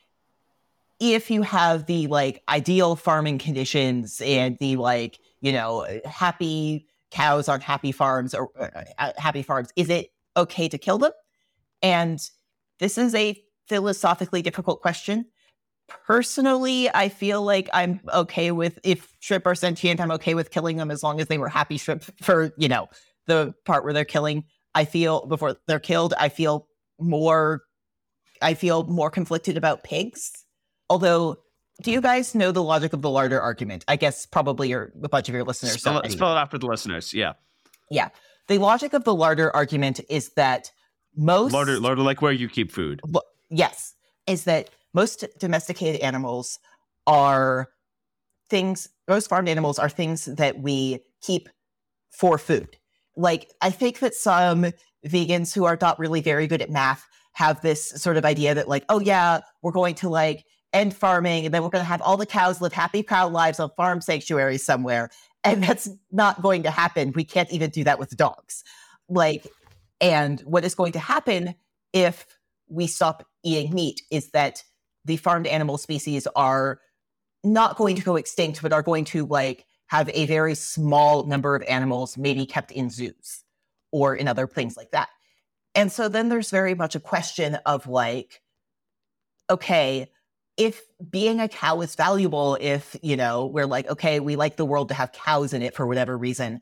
if 1.01 1.31
you 1.31 1.43
have 1.43 1.87
the 1.87 2.07
like 2.09 2.43
ideal 2.49 2.97
farming 2.97 3.39
conditions 3.39 4.21
and 4.21 4.57
the 4.59 4.77
like, 4.77 5.19
you 5.41 5.53
know, 5.53 5.87
happy 6.05 6.87
cows 7.11 7.49
on 7.49 7.61
happy 7.61 7.93
farms 7.93 8.35
or 8.35 8.51
uh, 8.59 8.85
uh, 8.99 9.13
happy 9.17 9.43
farms, 9.43 9.71
is 9.77 9.89
it 9.89 10.09
okay 10.37 10.69
to 10.69 10.79
kill 10.79 10.99
them? 10.99 11.13
And 11.83 12.19
this 12.81 12.99
is 12.99 13.15
a 13.15 13.41
philosophically 13.69 14.43
difficult 14.43 14.81
question. 14.81 15.27
Personally, 16.07 16.91
I 16.93 17.09
feel 17.09 17.43
like 17.43 17.71
I'm 17.73 18.01
okay 18.13 18.51
with 18.51 18.79
if 18.83 19.15
shrimp 19.21 19.47
are 19.47 19.55
sentient, 19.55 20.01
I'm 20.01 20.11
okay 20.13 20.35
with 20.35 20.51
killing 20.51 20.77
them 20.77 20.91
as 20.91 21.03
long 21.03 21.21
as 21.21 21.29
they 21.29 21.39
were 21.39 21.49
happy 21.49 21.79
shrimp 21.79 22.05
for, 22.23 22.53
you 22.59 22.69
know, 22.69 22.89
the 23.27 23.55
part 23.65 23.85
where 23.85 23.93
they're 23.93 24.05
killing. 24.05 24.45
I 24.75 24.85
feel 24.85 25.27
before 25.27 25.57
they're 25.67 25.81
killed, 25.81 26.13
I 26.19 26.29
feel 26.29 26.67
more 27.01 27.63
I 28.43 28.55
feel 28.55 28.85
more 28.85 29.11
conflicted 29.11 29.57
about 29.57 29.83
pigs. 29.83 30.45
Although 30.91 31.39
do 31.83 31.93
you 31.93 32.01
guys 32.01 32.35
know 32.35 32.51
the 32.51 32.63
logic 32.63 32.93
of 32.93 33.03
the 33.03 33.11
larder 33.11 33.41
argument? 33.41 33.85
I 33.89 33.97
guess 33.97 34.27
probably 34.27 34.69
your 34.69 34.93
a 35.03 35.09
bunch 35.09 35.29
of 35.29 35.35
your 35.35 35.45
listeners 35.45 35.75
Spell, 35.75 36.01
it, 36.01 36.13
spell 36.13 36.33
it 36.37 36.39
out 36.39 36.51
for 36.51 36.59
the 36.59 36.67
listeners. 36.67 37.15
Yeah, 37.15 37.35
Yeah. 37.91 38.09
The 38.49 38.59
logic 38.59 38.95
of 38.95 39.05
the 39.05 39.15
larder 39.15 39.55
argument 39.55 40.01
is 40.09 40.31
that 40.31 40.73
most 41.15 41.53
larder, 41.53 41.79
larder, 41.79 42.03
like 42.03 42.23
where 42.23 42.33
you 42.33 42.49
keep 42.49 42.73
food. 42.73 43.01
yes, 43.51 43.95
is 44.27 44.45
that 44.45 44.71
most 44.95 45.25
domesticated 45.39 46.01
animals 46.01 46.59
are 47.07 47.69
things 48.49 48.89
most 49.07 49.29
farmed 49.29 49.49
animals 49.49 49.79
are 49.79 49.89
things 49.89 50.25
that 50.25 50.61
we 50.61 51.01
keep 51.23 51.49
for 52.11 52.39
food. 52.39 52.77
Like 53.17 53.51
I 53.61 53.71
think 53.71 54.01
that 54.01 54.15
some 54.15 54.67
vegans 55.07 55.55
who 55.55 55.65
are 55.65 55.79
not 55.81 55.99
really 55.99 56.21
very 56.21 56.47
good 56.47 56.63
at 56.63 56.71
math 56.71 57.07
have 57.35 57.61
this 57.63 57.91
sort 57.91 58.17
of 58.17 58.25
idea 58.25 58.55
that 58.55 58.69
like, 58.69 58.85
oh 58.89 59.01
yeah, 59.01 59.41
we're 59.63 59.73
going 59.73 59.95
to 59.97 60.09
like 60.09 60.45
end 60.73 60.95
farming 60.95 61.45
and 61.45 61.55
then 61.55 61.63
we're 61.63 61.71
going 61.71 61.83
to 61.83 61.89
have 61.89 62.03
all 62.03 62.17
the 62.17 62.27
cows 62.27 62.61
live 62.61 62.73
happy 62.73 63.03
cow 63.03 63.29
lives 63.29 63.59
on 63.59 63.71
farm 63.77 64.01
sanctuaries 64.01 64.65
somewhere. 64.65 65.11
And 65.45 65.63
that's 65.63 65.89
not 66.11 66.43
going 66.43 66.65
to 66.65 66.71
happen. 66.71 67.13
We 67.15 67.25
can't 67.25 67.51
even 67.51 67.71
do 67.71 67.85
that 67.85 67.99
with 67.99 68.17
dogs. 68.17 68.65
Like, 69.09 69.47
and 70.01 70.41
what 70.41 70.65
is 70.65 70.75
going 70.75 70.93
to 70.93 70.99
happen 70.99 71.55
if 71.93 72.27
we 72.69 72.87
stop 72.87 73.27
eating 73.43 73.73
meat 73.73 74.03
is 74.11 74.31
that 74.31 74.63
the 75.05 75.17
farmed 75.17 75.47
animal 75.47 75.79
species 75.79 76.27
are 76.37 76.81
not 77.45 77.77
going 77.77 77.97
to 77.97 78.03
go 78.03 78.17
extinct, 78.17 78.61
but 78.63 78.73
are 78.73 78.83
going 78.83 79.05
to 79.07 79.27
like 79.27 79.65
have 79.87 80.11
a 80.13 80.27
very 80.27 80.55
small 80.55 81.25
number 81.25 81.55
of 81.55 81.63
animals 81.63 82.19
maybe 82.19 82.45
kept 82.45 82.71
in 82.73 82.91
zoos 82.91 83.45
or 83.91 84.15
in 84.15 84.29
other 84.29 84.47
things 84.47 84.77
like 84.77 84.91
that. 84.91 85.09
And 85.75 85.91
so 85.91 86.09
then 86.09 86.29
there's 86.29 86.51
very 86.51 86.75
much 86.75 86.95
a 86.95 87.01
question 87.01 87.57
of 87.65 87.87
like, 87.87 88.43
okay, 89.49 90.11
if 90.59 90.83
being 91.09 91.41
a 91.41 91.49
cow 91.49 91.81
is 91.81 91.95
valuable, 91.95 92.59
if, 92.61 92.97
you 93.01 93.17
know, 93.17 93.47
we're 93.47 93.67
like, 93.67 93.89
okay, 93.89 94.19
we 94.19 94.35
like 94.35 94.57
the 94.57 94.67
world 94.67 94.89
to 94.89 94.95
have 94.95 95.13
cows 95.13 95.55
in 95.55 95.63
it 95.63 95.75
for 95.75 95.87
whatever 95.87 96.19
reason, 96.19 96.61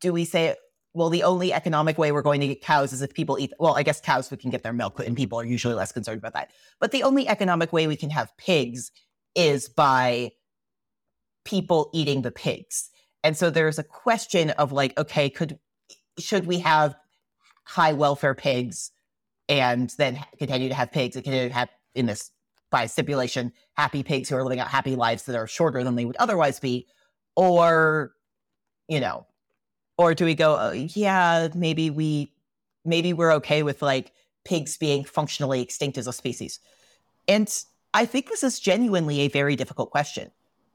do 0.00 0.12
we 0.12 0.24
say, 0.24 0.56
well, 0.92 1.10
the 1.10 1.22
only 1.22 1.52
economic 1.52 1.96
way 1.96 2.10
we're 2.10 2.22
going 2.22 2.40
to 2.40 2.48
get 2.48 2.60
cows 2.60 2.92
is 2.92 3.02
if 3.02 3.14
people 3.14 3.38
eat, 3.38 3.52
well, 3.60 3.76
I 3.76 3.84
guess 3.84 4.00
cows 4.00 4.30
we 4.30 4.36
can 4.36 4.50
get 4.50 4.64
their 4.64 4.72
milk, 4.72 4.98
and 4.98 5.16
people 5.16 5.38
are 5.38 5.44
usually 5.44 5.74
less 5.74 5.92
concerned 5.92 6.18
about 6.18 6.32
that. 6.32 6.50
But 6.80 6.90
the 6.90 7.04
only 7.04 7.28
economic 7.28 7.72
way 7.72 7.86
we 7.86 7.96
can 7.96 8.10
have 8.10 8.36
pigs 8.36 8.90
is 9.36 9.68
by 9.68 10.32
people 11.44 11.90
eating 11.94 12.22
the 12.22 12.32
pigs. 12.32 12.90
And 13.22 13.36
so 13.36 13.50
there's 13.50 13.78
a 13.78 13.84
question 13.84 14.50
of 14.50 14.72
like, 14.72 14.98
okay, 14.98 15.30
could 15.30 15.58
should 16.18 16.46
we 16.46 16.58
have 16.60 16.96
high 17.64 17.92
welfare 17.92 18.34
pigs 18.34 18.90
and 19.48 19.92
then 19.98 20.18
continue 20.38 20.68
to 20.68 20.74
have 20.74 20.90
pigs 20.90 21.14
and 21.14 21.24
continue 21.24 21.48
to 21.48 21.54
have 21.54 21.68
in 21.94 22.06
this 22.06 22.30
by 22.70 22.86
stipulation 22.86 23.52
happy 23.74 24.02
pigs 24.02 24.28
who 24.28 24.36
are 24.36 24.42
living 24.42 24.60
out 24.60 24.68
happy 24.68 24.96
lives 24.96 25.24
that 25.24 25.36
are 25.36 25.46
shorter 25.46 25.82
than 25.84 25.94
they 25.94 26.04
would 26.04 26.16
otherwise 26.16 26.60
be 26.60 26.86
or 27.36 28.12
you 28.88 29.00
know 29.00 29.26
or 29.98 30.14
do 30.14 30.24
we 30.24 30.34
go 30.34 30.56
oh, 30.58 30.72
yeah 30.72 31.48
maybe 31.54 31.90
we 31.90 32.32
maybe 32.84 33.12
we're 33.12 33.32
okay 33.32 33.62
with 33.62 33.82
like 33.82 34.12
pigs 34.44 34.76
being 34.76 35.04
functionally 35.04 35.60
extinct 35.60 35.98
as 35.98 36.06
a 36.06 36.12
species? 36.12 36.60
And 37.28 37.52
i 37.94 38.04
think 38.04 38.28
this 38.28 38.42
is 38.42 38.60
genuinely 38.60 39.20
a 39.20 39.28
very 39.28 39.56
difficult 39.56 39.90
question 39.90 40.30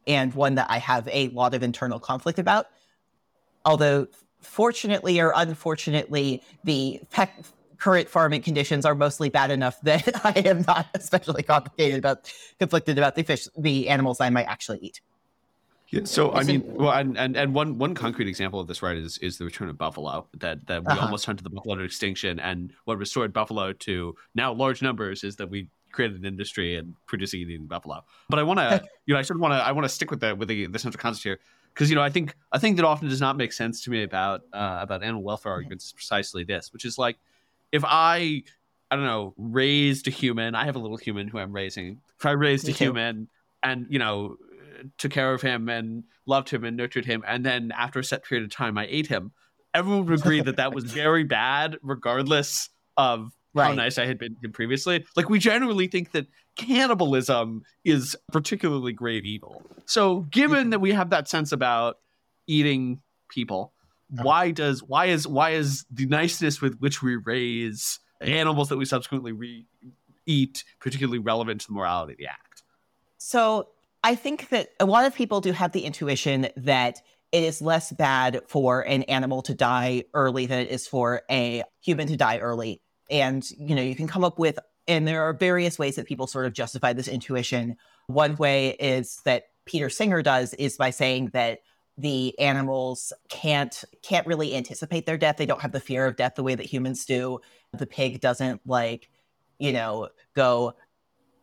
and 0.07 0.33
one 0.33 0.55
that 0.55 0.67
i 0.69 0.77
have 0.77 1.07
a 1.09 1.29
lot 1.29 1.53
of 1.53 1.63
internal 1.63 1.99
conflict 1.99 2.39
about 2.39 2.67
although 3.65 4.07
fortunately 4.41 5.19
or 5.19 5.31
unfortunately 5.35 6.41
the 6.63 6.99
current 7.81 8.07
farming 8.07 8.43
conditions 8.43 8.85
are 8.85 8.95
mostly 8.95 9.29
bad 9.29 9.51
enough 9.51 9.81
that 9.83 10.07
I 10.23 10.39
am 10.47 10.63
not 10.67 10.87
especially 10.93 11.43
complicated 11.43 11.97
about 11.99 12.31
conflicted 12.59 12.97
about 12.97 13.15
the 13.15 13.23
fish 13.23 13.47
the 13.57 13.89
animals 13.89 14.21
I 14.21 14.29
might 14.29 14.45
actually 14.45 14.79
eat. 14.79 15.01
Yeah, 15.89 16.01
so 16.05 16.31
I 16.31 16.43
mean, 16.43 16.63
well, 16.77 16.93
and, 16.93 17.17
and 17.17 17.35
and 17.35 17.53
one 17.53 17.77
one 17.77 17.93
concrete 17.95 18.29
example 18.29 18.61
of 18.61 18.67
this, 18.67 18.81
right, 18.81 18.95
is 18.95 19.17
is 19.17 19.37
the 19.37 19.43
return 19.43 19.67
of 19.67 19.77
buffalo. 19.77 20.25
That 20.39 20.65
that 20.67 20.85
we 20.85 20.93
Uh-huh. 20.93 21.03
almost 21.05 21.25
hunted 21.25 21.43
to 21.43 21.49
the 21.49 21.55
buffalo 21.55 21.75
to 21.75 21.83
extinction, 21.83 22.39
and 22.39 22.71
what 22.85 22.97
restored 22.97 23.33
buffalo 23.33 23.73
to 23.73 24.15
now 24.33 24.53
large 24.53 24.81
numbers 24.81 25.25
is 25.25 25.35
that 25.35 25.49
we 25.49 25.67
created 25.91 26.17
an 26.17 26.25
industry 26.25 26.77
and 26.77 26.95
producing 27.07 27.41
and 27.41 27.51
eating 27.51 27.67
buffalo. 27.67 28.05
But 28.29 28.39
I 28.39 28.43
want 28.43 28.59
to, 28.59 28.81
you 29.05 29.13
know, 29.13 29.19
I 29.19 29.23
sort 29.23 29.35
of 29.35 29.41
want 29.41 29.51
to, 29.53 29.57
I 29.57 29.73
want 29.73 29.83
to 29.83 29.89
stick 29.89 30.11
with 30.11 30.21
the 30.21 30.33
with 30.33 30.47
the, 30.47 30.67
the 30.67 30.79
central 30.79 31.01
concept 31.01 31.23
here 31.23 31.39
because 31.73 31.89
you 31.89 31.97
know 31.97 32.01
I 32.03 32.09
think 32.09 32.35
I 32.53 32.57
think 32.57 32.77
that 32.77 32.85
often 32.85 33.09
does 33.09 33.19
not 33.19 33.35
make 33.35 33.51
sense 33.51 33.83
to 33.83 33.89
me 33.89 34.03
about 34.03 34.43
uh, 34.53 34.79
about 34.81 35.03
animal 35.03 35.23
welfare 35.23 35.51
arguments 35.51 35.87
is 35.87 35.91
precisely 35.91 36.45
this, 36.45 36.71
which 36.71 36.85
is 36.85 36.97
like 36.97 37.17
if 37.71 37.83
I 37.85 38.43
I 38.89 38.95
don't 38.95 39.05
know 39.05 39.33
raised 39.37 40.07
a 40.07 40.11
human, 40.11 40.55
I 40.55 40.65
have 40.65 40.75
a 40.75 40.79
little 40.79 40.97
human 40.97 41.27
who 41.27 41.39
I'm 41.39 41.53
raising. 41.53 42.01
If 42.19 42.25
I 42.25 42.31
raised 42.31 42.65
Me 42.65 42.73
a 42.73 42.75
too. 42.75 42.85
human 42.85 43.29
and 43.63 43.87
you 43.89 43.99
know 43.99 44.37
took 44.97 45.11
care 45.11 45.33
of 45.33 45.41
him 45.41 45.69
and 45.69 46.03
loved 46.25 46.49
him 46.49 46.63
and 46.63 46.75
nurtured 46.75 47.05
him, 47.05 47.23
and 47.27 47.45
then 47.45 47.71
after 47.75 47.99
a 47.99 48.03
set 48.03 48.23
period 48.23 48.43
of 48.43 48.51
time 48.51 48.77
I 48.77 48.87
ate 48.89 49.07
him, 49.07 49.31
everyone 49.73 50.05
would 50.05 50.19
agree 50.19 50.41
that 50.41 50.57
that 50.57 50.73
was 50.73 50.83
very 50.91 51.23
bad, 51.23 51.77
regardless 51.81 52.69
of 52.97 53.31
how 53.55 53.73
nice 53.73 53.97
I 53.97 54.05
had 54.05 54.17
been 54.17 54.35
to 54.35 54.45
him 54.45 54.53
previously. 54.53 55.05
Like 55.15 55.29
we 55.29 55.37
generally 55.37 55.87
think 55.87 56.11
that 56.11 56.27
cannibalism 56.55 57.63
is 57.83 58.15
particularly 58.31 58.93
grave 58.93 59.25
evil. 59.25 59.61
So 59.85 60.21
given 60.31 60.69
that 60.69 60.79
we 60.79 60.93
have 60.93 61.09
that 61.09 61.27
sense 61.27 61.51
about 61.51 61.97
eating 62.47 63.01
people. 63.29 63.73
Uh-huh. 64.13 64.23
why 64.23 64.51
does 64.51 64.83
why 64.83 65.05
is 65.05 65.27
why 65.27 65.51
is 65.51 65.85
the 65.91 66.05
niceness 66.05 66.61
with 66.61 66.77
which 66.79 67.01
we 67.01 67.15
raise 67.15 67.99
animals 68.19 68.69
that 68.69 68.77
we 68.77 68.85
subsequently 68.85 69.31
re- 69.31 69.65
eat 70.25 70.63
particularly 70.79 71.19
relevant 71.19 71.61
to 71.61 71.67
the 71.67 71.73
morality 71.73 72.13
of 72.13 72.17
the 72.19 72.27
act? 72.27 72.63
So 73.17 73.69
I 74.03 74.15
think 74.15 74.49
that 74.49 74.69
a 74.79 74.85
lot 74.85 75.05
of 75.05 75.15
people 75.15 75.41
do 75.41 75.51
have 75.51 75.71
the 75.71 75.81
intuition 75.81 76.49
that 76.57 77.01
it 77.31 77.43
is 77.43 77.61
less 77.61 77.91
bad 77.91 78.41
for 78.47 78.81
an 78.81 79.03
animal 79.03 79.41
to 79.43 79.53
die 79.53 80.03
early 80.13 80.45
than 80.45 80.59
it 80.59 80.69
is 80.69 80.87
for 80.87 81.21
a 81.29 81.63
human 81.81 82.07
to 82.07 82.17
die 82.17 82.39
early. 82.39 82.81
And, 83.09 83.49
you 83.51 83.75
know, 83.75 83.81
you 83.81 83.95
can 83.95 84.07
come 84.07 84.23
up 84.23 84.37
with, 84.37 84.59
and 84.87 85.07
there 85.07 85.23
are 85.23 85.33
various 85.33 85.79
ways 85.79 85.95
that 85.95 86.07
people 86.07 86.27
sort 86.27 86.45
of 86.45 86.53
justify 86.53 86.93
this 86.93 87.07
intuition. 87.07 87.77
One 88.07 88.35
way 88.35 88.69
is 88.71 89.21
that 89.23 89.43
Peter 89.65 89.89
Singer 89.89 90.21
does 90.21 90.53
is 90.55 90.75
by 90.75 90.89
saying 90.89 91.29
that 91.33 91.59
the 92.01 92.37
animals 92.39 93.13
can't 93.29 93.83
can't 94.01 94.25
really 94.25 94.55
anticipate 94.55 95.05
their 95.05 95.17
death. 95.17 95.37
They 95.37 95.45
don't 95.45 95.61
have 95.61 95.71
the 95.71 95.79
fear 95.79 96.07
of 96.07 96.15
death 96.15 96.33
the 96.35 96.43
way 96.43 96.55
that 96.55 96.65
humans 96.65 97.05
do. 97.05 97.39
The 97.73 97.85
pig 97.85 98.19
doesn't 98.19 98.61
like, 98.65 99.09
you 99.59 99.71
know, 99.71 100.09
go, 100.35 100.73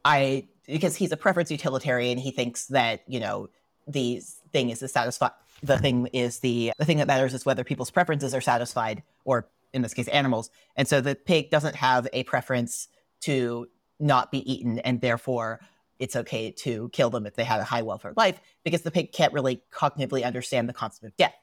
I 0.05 0.49
because 0.67 0.97
he's 0.97 1.13
a 1.13 1.17
preference 1.17 1.51
utilitarian, 1.51 2.19
he 2.19 2.31
thinks 2.31 2.67
that, 2.67 3.03
you 3.07 3.21
know, 3.21 3.49
the 3.87 4.21
thing 4.53 4.71
is 4.71 4.81
to 4.81 4.89
satisfy 4.89 5.29
the 5.63 5.79
thing 5.79 6.09
is 6.09 6.41
the 6.41 6.73
the 6.79 6.85
thing 6.85 6.99
that 6.99 7.07
matters 7.07 7.35
is 7.35 7.47
whether 7.47 7.65
people's 7.65 7.91
preferences 7.91 8.35
are 8.35 8.41
satisfied, 8.41 9.03
or 9.25 9.49
in 9.73 9.83
this 9.83 9.95
case, 9.95 10.09
animals. 10.09 10.51
And 10.77 10.89
so 10.89 11.01
the 11.01 11.15
pig 11.15 11.51
doesn't 11.51 11.77
have 11.77 12.09
a 12.13 12.25
preference 12.25 12.89
to 13.23 13.69
not 14.01 14.31
be 14.33 14.51
eaten, 14.51 14.79
and 14.81 15.01
therefore 15.01 15.61
it's 15.99 16.17
okay 16.17 16.51
to 16.51 16.89
kill 16.91 17.11
them 17.11 17.27
if 17.27 17.35
they 17.35 17.45
had 17.45 17.61
a 17.61 17.65
high 17.65 17.83
welfare 17.83 18.13
life 18.17 18.41
because 18.65 18.83
the 18.83 18.91
pig 18.91 19.13
can't 19.13 19.33
really 19.33 19.63
cognitively 19.73 20.25
understand 20.25 20.69
the 20.69 20.73
concept 20.73 21.05
of 21.05 21.17
death. 21.17 21.35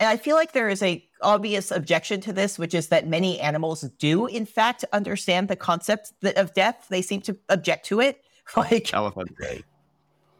And 0.00 0.08
I 0.08 0.16
feel 0.16 0.34
like 0.34 0.52
there 0.52 0.70
is 0.70 0.82
a 0.82 1.06
obvious 1.20 1.70
objection 1.70 2.22
to 2.22 2.32
this, 2.32 2.58
which 2.58 2.72
is 2.72 2.88
that 2.88 3.06
many 3.06 3.38
animals 3.38 3.82
do, 3.98 4.26
in 4.26 4.46
fact, 4.46 4.82
understand 4.94 5.48
the 5.48 5.56
concept 5.56 6.12
of 6.36 6.54
death. 6.54 6.86
They 6.88 7.02
seem 7.02 7.20
to 7.22 7.36
object 7.48 7.86
to 7.86 8.00
it. 8.00 8.22
Like 8.56 8.92
elephant? 8.92 9.30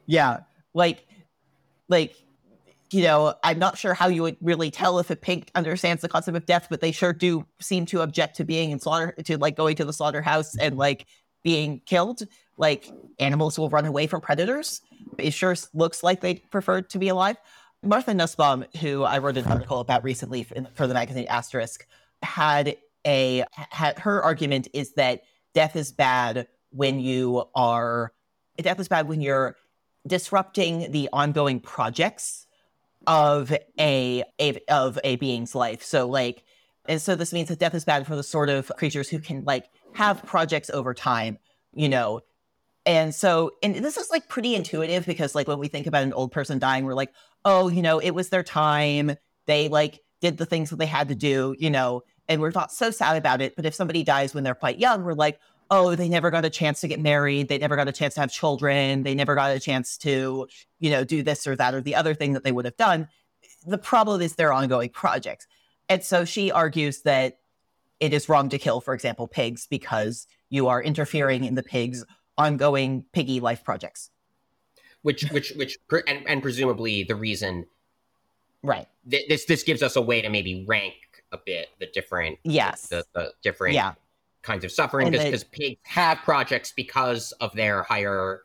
Yeah, 0.07 0.40
like, 0.75 1.07
like, 1.88 2.17
you 2.90 3.05
know, 3.05 3.35
I'm 3.45 3.61
not 3.61 3.79
sure 3.79 3.95
how 3.95 4.09
you 4.09 4.23
would 4.23 4.37
really 4.40 4.73
tell 4.73 4.99
if 4.99 5.11
a 5.11 5.17
pig 5.17 5.49
understands 5.55 6.02
the 6.02 6.09
concept 6.09 6.37
of 6.37 6.45
death, 6.45 6.67
but 6.69 6.81
they 6.81 6.90
sure 6.90 7.12
do 7.12 7.47
seem 7.61 7.87
to 7.87 8.00
object 8.00 8.37
to 8.38 8.45
being 8.45 8.73
in 8.73 8.81
slaughter, 8.81 9.14
to 9.26 9.38
like 9.38 9.55
going 9.55 9.76
to 9.76 9.85
the 9.85 9.93
slaughterhouse 9.93 10.57
and 10.57 10.76
like 10.76 11.07
being 11.45 11.83
killed. 11.87 12.23
Like 12.61 12.90
animals 13.19 13.59
will 13.59 13.71
run 13.71 13.87
away 13.87 14.07
from 14.07 14.21
predators. 14.21 14.83
It 15.19 15.33
sure 15.33 15.57
looks 15.73 16.02
like 16.02 16.21
they 16.21 16.35
prefer 16.37 16.83
to 16.83 16.99
be 16.99 17.09
alive. 17.09 17.37
Martha 17.83 18.12
Nussbaum, 18.12 18.67
who 18.81 19.02
I 19.02 19.19
wrote 19.19 19.38
an 19.38 19.47
article 19.47 19.81
about 19.81 20.05
recently 20.05 20.45
for, 20.75 20.87
the 20.87 20.93
magazine 20.95 21.26
Asterisk, 21.29 21.87
had 22.23 22.76
a 23.07 23.45
had 23.55 23.99
her 24.00 24.23
argument 24.23 24.69
is 24.75 24.93
that 24.93 25.23
death 25.55 25.75
is 25.75 25.90
bad 25.90 26.47
when 26.71 27.00
you 27.00 27.45
are 27.55 28.12
death 28.59 28.79
is 28.79 28.88
bad 28.88 29.09
when 29.09 29.23
you're 29.23 29.57
disrupting 30.07 30.93
the 30.93 31.09
ongoing 31.14 31.61
projects 31.61 32.47
of 33.07 33.50
a, 33.79 34.23
a 34.38 34.61
of 34.69 34.99
a 35.02 35.17
being's 35.17 35.55
life. 35.55 35.83
So 35.83 36.07
like 36.07 36.45
and 36.87 37.00
so 37.00 37.14
this 37.14 37.33
means 37.33 37.49
that 37.49 37.59
death 37.59 37.75
is 37.75 37.87
bad 37.87 38.07
for 38.07 38.17
the 38.17 38.23
sort 38.23 38.50
of 38.50 38.71
creatures 38.76 39.09
who 39.09 39.19
can 39.19 39.45
like 39.45 39.71
have 39.95 40.23
projects 40.25 40.69
over 40.69 40.93
time, 40.93 41.38
you 41.73 41.88
know, 41.88 42.21
and 42.87 43.14
so, 43.14 43.52
and 43.62 43.75
this 43.76 43.96
is 43.96 44.10
like 44.10 44.28
pretty 44.28 44.54
intuitive 44.54 45.06
because, 45.06 45.34
like, 45.34 45.49
when 45.49 45.58
we 45.58 45.68
think 45.68 45.87
about 45.87 46.02
an 46.02 46.12
old 46.12 46.32
person 46.32 46.58
dying, 46.58 46.84
we're 46.84 46.94
like, 46.94 47.12
oh, 47.44 47.68
you 47.68 47.82
know, 47.82 47.99
it 47.99 48.10
was 48.12 48.28
their 48.30 48.42
time. 48.42 49.16
They 49.46 49.68
like 49.68 50.00
did 50.20 50.38
the 50.38 50.46
things 50.46 50.70
that 50.70 50.78
they 50.78 50.87
had 50.87 51.08
to 51.08 51.14
do, 51.14 51.54
you 51.58 51.70
know, 51.70 52.02
and 52.28 52.40
we're 52.40 52.52
not 52.54 52.72
so 52.72 52.90
sad 52.90 53.16
about 53.16 53.40
it. 53.40 53.56
But 53.56 53.66
if 53.66 53.75
somebody 53.75 54.02
dies 54.02 54.34
when 54.34 54.44
they're 54.44 54.54
quite 54.54 54.78
young, 54.78 55.04
we're 55.04 55.14
like, 55.14 55.38
oh, 55.70 55.94
they 55.94 56.08
never 56.08 56.30
got 56.30 56.44
a 56.44 56.50
chance 56.50 56.80
to 56.80 56.88
get 56.88 57.00
married. 57.00 57.49
They 57.49 57.58
never 57.58 57.76
got 57.76 57.88
a 57.88 57.92
chance 57.92 58.14
to 58.14 58.20
have 58.20 58.32
children. 58.32 59.02
They 59.02 59.14
never 59.14 59.34
got 59.34 59.54
a 59.54 59.60
chance 59.60 59.96
to, 59.99 60.49
you 60.80 60.90
know, 60.90 61.04
do 61.04 61.22
this 61.22 61.46
or 61.46 61.56
that 61.56 61.75
or 61.75 61.80
the 61.80 61.94
other 61.94 62.14
thing 62.14 62.32
that 62.32 62.44
they 62.44 62.52
would 62.52 62.64
have 62.64 62.76
done. 62.76 63.08
The 63.66 63.78
problem 63.78 64.20
is 64.20 64.34
their 64.34 64.52
ongoing 64.52 64.90
projects. 64.90 65.46
And 65.88 66.02
so 66.02 66.25
she 66.25 66.50
argues 66.50 67.02
that 67.02 67.38
it 68.00 68.12
is 68.14 68.28
wrong 68.28 68.49
to 68.49 68.58
kill, 68.58 68.80
for 68.80 68.94
example, 68.94 69.28
pigs 69.28 69.66
because 69.68 70.26
you 70.49 70.68
are 70.68 70.82
interfering 70.82 71.44
in 71.44 71.54
the 71.54 71.62
pigs' 71.62 72.04
ongoing 72.40 73.04
piggy 73.12 73.40
life 73.40 73.62
projects. 73.64 74.11
Which, 75.02 75.23
which, 75.30 75.52
which, 75.56 75.78
and, 76.06 76.26
and 76.26 76.42
presumably 76.42 77.04
the 77.04 77.14
reason, 77.14 77.66
right? 78.62 78.87
Th- 79.11 79.26
this 79.28 79.47
this 79.47 79.62
gives 79.62 79.82
us 79.82 79.97
a 79.97 80.02
way 80.02 80.20
to 80.20 80.28
maybe 80.28 80.66
rank 80.68 80.94
a 81.32 81.38
bit 81.38 81.68
the 81.78 81.87
different, 81.87 82.38
yes, 82.44 82.88
the, 82.88 83.04
the 83.14 83.32
different, 83.42 83.75
yeah. 83.75 83.94
kinds 84.42 84.64
of 84.64 84.70
suffering 84.73 85.11
because 85.11 85.44
pigs 85.44 85.80
have 85.85 86.18
projects 86.18 86.73
because 86.76 87.32
of 87.40 87.52
their 87.54 87.82
higher 87.82 88.40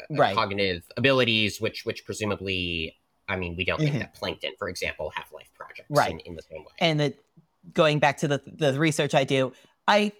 uh, 0.00 0.04
right. 0.10 0.34
cognitive 0.34 0.82
abilities, 0.96 1.60
which 1.60 1.86
which 1.86 2.04
presumably, 2.04 2.96
I 3.28 3.36
mean, 3.36 3.56
we 3.56 3.64
don't 3.64 3.78
think 3.78 3.92
mm-hmm. 3.92 4.00
that 4.00 4.14
plankton, 4.14 4.52
for 4.58 4.68
example, 4.68 5.12
have 5.14 5.26
life 5.32 5.50
projects 5.54 5.88
right. 5.88 6.10
in, 6.10 6.20
in 6.20 6.34
the 6.36 6.42
same 6.42 6.60
way. 6.60 6.72
And 6.78 7.00
the, 7.00 7.14
going 7.72 7.98
back 8.00 8.18
to 8.18 8.28
the 8.28 8.42
the 8.46 8.78
research 8.78 9.14
I 9.14 9.24
do, 9.24 9.52
I 9.88 10.12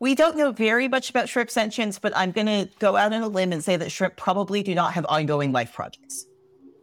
we 0.00 0.14
don't 0.14 0.36
know 0.36 0.50
very 0.50 0.88
much 0.88 1.10
about 1.10 1.28
shrimp 1.28 1.50
sentience, 1.50 1.98
but 1.98 2.16
I'm 2.16 2.32
going 2.32 2.46
to 2.46 2.68
go 2.78 2.96
out 2.96 3.12
on 3.12 3.22
a 3.22 3.28
limb 3.28 3.52
and 3.52 3.62
say 3.62 3.76
that 3.76 3.92
shrimp 3.92 4.16
probably 4.16 4.62
do 4.62 4.74
not 4.74 4.94
have 4.94 5.04
ongoing 5.08 5.52
life 5.52 5.74
projects. 5.74 6.26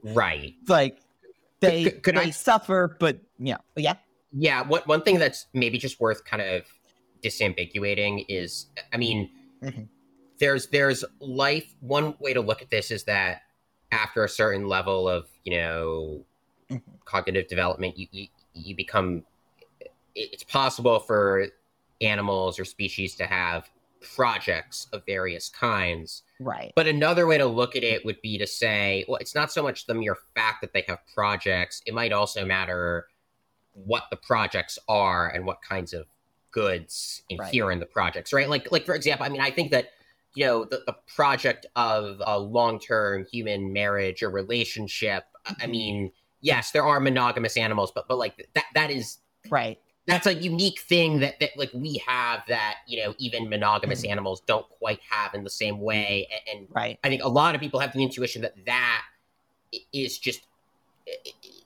Right. 0.03 0.53
Like 0.67 0.99
they 1.59 1.85
could, 1.85 2.03
could 2.03 2.15
they 2.15 2.21
I, 2.21 2.29
suffer, 2.29 2.95
but 2.99 3.19
yeah, 3.39 3.57
yeah. 3.75 3.95
Yeah. 4.31 4.61
What 4.61 4.87
one 4.87 5.01
thing 5.01 5.17
that's 5.17 5.47
maybe 5.53 5.79
just 5.79 5.99
worth 5.99 6.23
kind 6.25 6.43
of 6.43 6.63
disambiguating 7.23 8.25
is, 8.29 8.67
I 8.93 8.97
mean, 8.97 9.31
mm-hmm. 9.63 9.83
there's 10.39 10.67
there's 10.67 11.03
life. 11.19 11.73
One 11.79 12.13
way 12.19 12.33
to 12.33 12.41
look 12.41 12.61
at 12.61 12.69
this 12.69 12.91
is 12.91 13.05
that 13.05 13.41
after 13.91 14.23
a 14.23 14.29
certain 14.29 14.67
level 14.67 15.09
of 15.09 15.27
you 15.43 15.57
know 15.57 16.25
mm-hmm. 16.69 16.91
cognitive 17.05 17.47
development, 17.47 17.97
you, 17.97 18.07
you 18.11 18.27
you 18.53 18.75
become. 18.75 19.23
It's 20.13 20.43
possible 20.43 20.99
for 20.99 21.47
animals 22.01 22.59
or 22.59 22.65
species 22.65 23.15
to 23.15 23.25
have 23.25 23.69
projects 24.15 24.87
of 24.93 25.05
various 25.05 25.49
kinds. 25.49 26.23
Right. 26.39 26.71
But 26.75 26.87
another 26.87 27.27
way 27.27 27.37
to 27.37 27.45
look 27.45 27.75
at 27.75 27.83
it 27.83 28.05
would 28.05 28.21
be 28.21 28.37
to 28.37 28.47
say, 28.47 29.05
well, 29.07 29.17
it's 29.17 29.35
not 29.35 29.51
so 29.51 29.63
much 29.63 29.85
the 29.85 29.93
mere 29.93 30.17
fact 30.35 30.61
that 30.61 30.73
they 30.73 30.83
have 30.87 30.99
projects, 31.13 31.81
it 31.85 31.93
might 31.93 32.11
also 32.11 32.45
matter 32.45 33.07
what 33.73 34.03
the 34.09 34.17
projects 34.17 34.79
are 34.87 35.29
and 35.29 35.45
what 35.45 35.61
kinds 35.61 35.93
of 35.93 36.05
goods 36.51 37.21
inhere 37.29 37.67
right. 37.67 37.73
in 37.73 37.79
the 37.79 37.85
projects, 37.85 38.33
right? 38.33 38.49
Like 38.49 38.71
like 38.71 38.85
for 38.85 38.95
example, 38.95 39.25
I 39.25 39.29
mean 39.29 39.41
I 39.41 39.51
think 39.51 39.71
that 39.71 39.89
you 40.35 40.45
know 40.45 40.65
the, 40.65 40.81
the 40.85 40.95
project 41.15 41.65
of 41.75 42.21
a 42.25 42.39
long-term 42.39 43.25
human 43.31 43.71
marriage 43.73 44.23
or 44.23 44.29
relationship, 44.29 45.25
I 45.45 45.51
mm-hmm. 45.51 45.71
mean, 45.71 46.11
yes, 46.41 46.71
there 46.71 46.83
are 46.83 46.99
monogamous 46.99 47.57
animals, 47.57 47.91
but 47.93 48.07
but 48.07 48.17
like 48.17 48.49
that 48.55 48.65
that 48.73 48.89
is 48.89 49.19
right 49.49 49.79
that's 50.07 50.25
a 50.25 50.33
unique 50.33 50.79
thing 50.79 51.19
that, 51.19 51.39
that 51.39 51.51
like 51.57 51.69
we 51.73 52.01
have 52.07 52.41
that 52.47 52.77
you 52.87 53.03
know 53.03 53.13
even 53.19 53.47
monogamous 53.49 54.01
mm-hmm. 54.01 54.11
animals 54.11 54.41
don't 54.47 54.67
quite 54.69 54.99
have 55.07 55.33
in 55.35 55.43
the 55.43 55.49
same 55.49 55.79
way 55.79 56.27
and, 56.31 56.57
and 56.57 56.67
right. 56.71 56.97
i 57.03 57.09
think 57.09 57.23
a 57.23 57.27
lot 57.27 57.53
of 57.53 57.61
people 57.61 57.79
have 57.79 57.93
the 57.93 58.01
intuition 58.01 58.41
that 58.41 58.53
that 58.65 59.03
is 59.93 60.17
just 60.17 60.47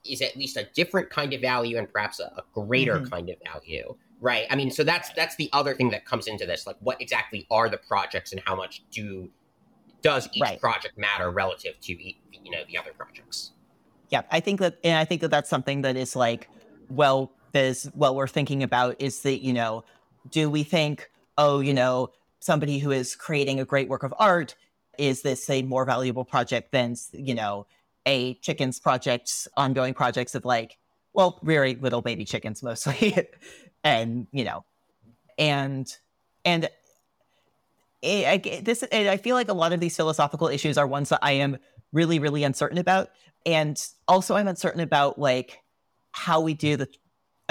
is 0.04 0.22
at 0.22 0.36
least 0.36 0.58
a 0.58 0.68
different 0.74 1.10
kind 1.10 1.34
of 1.34 1.42
value 1.42 1.78
and 1.78 1.92
perhaps 1.92 2.20
a, 2.20 2.26
a 2.38 2.44
greater 2.54 2.98
mm-hmm. 2.98 3.10
kind 3.10 3.30
of 3.30 3.36
value 3.46 3.96
right 4.20 4.46
i 4.50 4.56
mean 4.56 4.70
so 4.70 4.84
that's 4.84 5.10
that's 5.12 5.36
the 5.38 5.50
other 5.54 5.74
thing 5.74 5.90
that 5.90 6.06
comes 6.06 6.28
into 6.28 6.46
this 6.46 6.68
like 6.68 6.76
what 6.80 7.00
exactly 7.02 7.48
are 7.50 7.70
the 7.70 7.78
projects 7.78 8.32
and 8.32 8.42
how 8.46 8.56
much 8.56 8.84
do 8.92 9.30
does 10.02 10.28
each 10.34 10.42
right. 10.42 10.60
project 10.60 10.98
matter 10.98 11.30
relative 11.30 11.80
to 11.80 11.94
you 11.94 12.52
know 12.52 12.64
the 12.68 12.78
other 12.78 12.92
projects 12.98 13.52
yeah 14.10 14.24
i 14.32 14.40
think 14.40 14.60
that 14.60 14.78
and 14.84 14.98
i 14.98 15.06
think 15.06 15.22
that 15.22 15.30
that's 15.30 15.50
something 15.50 15.82
that 15.84 15.96
is 15.96 16.16
like 16.16 16.50
well 16.90 17.32
is 17.56 17.86
what 17.94 18.16
we're 18.16 18.28
thinking 18.28 18.64
about 18.64 18.96
is 19.00 19.22
that, 19.22 19.44
you 19.44 19.54
know, 19.54 19.84
do 20.30 20.50
we 20.50 20.64
think, 20.64 21.10
oh, 21.38 21.60
you 21.60 21.74
know, 21.74 22.10
somebody 22.40 22.80
who 22.80 22.92
is 22.92 23.16
creating 23.16 23.60
a 23.60 23.66
great 23.66 23.88
work 23.88 24.04
of 24.04 24.14
art, 24.18 24.56
is 24.98 25.22
this 25.22 25.50
a 25.50 25.62
more 25.64 25.86
valuable 25.86 26.26
project 26.26 26.72
than, 26.72 26.96
you 27.14 27.34
know, 27.34 27.66
a 28.06 28.36
chickens 28.36 28.80
project, 28.80 29.48
ongoing 29.56 29.94
projects 29.94 30.36
of 30.36 30.46
like, 30.46 30.78
well, 31.14 31.40
very 31.44 31.76
little 31.76 32.02
baby 32.02 32.26
chickens 32.26 32.62
mostly. 32.64 33.16
and, 33.84 34.28
you 34.32 34.44
know, 34.44 34.64
and, 35.38 35.98
and 36.46 36.70
it, 38.02 38.28
I, 38.28 38.62
this, 38.62 38.84
I 38.92 39.18
feel 39.18 39.36
like 39.36 39.50
a 39.50 39.54
lot 39.54 39.74
of 39.74 39.80
these 39.80 39.96
philosophical 39.96 40.48
issues 40.48 40.78
are 40.78 40.88
ones 40.88 41.10
that 41.10 41.20
I 41.22 41.34
am 41.34 41.58
really, 41.94 42.20
really 42.20 42.44
uncertain 42.44 42.78
about. 42.78 43.10
And 43.46 43.78
also, 44.08 44.36
I'm 44.36 44.48
uncertain 44.48 44.82
about 44.82 45.20
like 45.20 45.62
how 46.12 46.42
we 46.42 46.54
do 46.54 46.78
the 46.78 46.88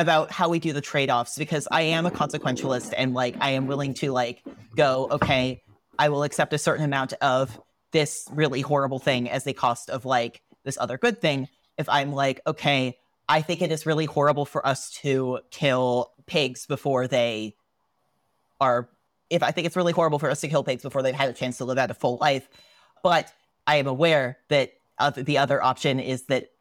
about 0.01 0.33
how 0.33 0.49
we 0.49 0.59
do 0.59 0.73
the 0.73 0.81
trade-offs 0.81 1.37
because 1.37 1.69
I 1.71 1.83
am 1.83 2.07
a 2.07 2.11
consequentialist 2.11 2.95
and 2.97 3.13
like 3.13 3.37
I 3.39 3.51
am 3.51 3.67
willing 3.67 3.93
to 3.95 4.13
like 4.13 4.43
go, 4.75 5.09
okay, 5.11 5.63
I 5.99 6.09
will 6.09 6.23
accept 6.23 6.55
a 6.55 6.59
certain 6.59 6.87
amount 6.87 7.13
of 7.21 7.61
this 7.93 8.27
really 8.33 8.63
horrible 8.63 8.99
thing 8.99 9.29
as 9.29 9.45
the 9.45 9.53
cost 9.53 9.91
of 9.91 10.07
like 10.07 10.41
this 10.65 10.79
other 10.81 10.97
good 10.97 11.21
thing. 11.21 11.49
If 11.77 11.87
I'm 11.91 12.15
like, 12.15 12.41
okay, 12.47 12.97
I 13.29 13.43
think 13.43 13.61
it 13.61 13.71
is 13.71 13.85
really 13.85 14.07
horrible 14.07 14.47
for 14.47 14.67
us 14.67 14.91
to 15.03 15.41
kill 15.51 16.13
pigs 16.25 16.65
before 16.65 17.07
they 17.07 17.57
are 18.59 18.89
if 19.29 19.43
I 19.43 19.51
think 19.51 19.67
it's 19.67 19.77
really 19.77 19.93
horrible 19.93 20.19
for 20.19 20.31
us 20.31 20.41
to 20.41 20.49
kill 20.49 20.65
pigs 20.65 20.83
before 20.83 21.03
they've 21.03 21.15
had 21.15 21.29
a 21.29 21.35
chance 21.35 21.59
to 21.59 21.67
live 21.67 21.77
out 21.77 21.91
a 21.91 21.95
full 21.95 22.17
life. 22.23 22.49
But 23.03 23.31
I 23.67 23.77
am 23.77 23.87
aware 23.87 24.39
that 24.49 24.73
the 25.15 25.37
other 25.37 25.63
option 25.63 26.01
is 26.01 26.23
that 26.25 26.53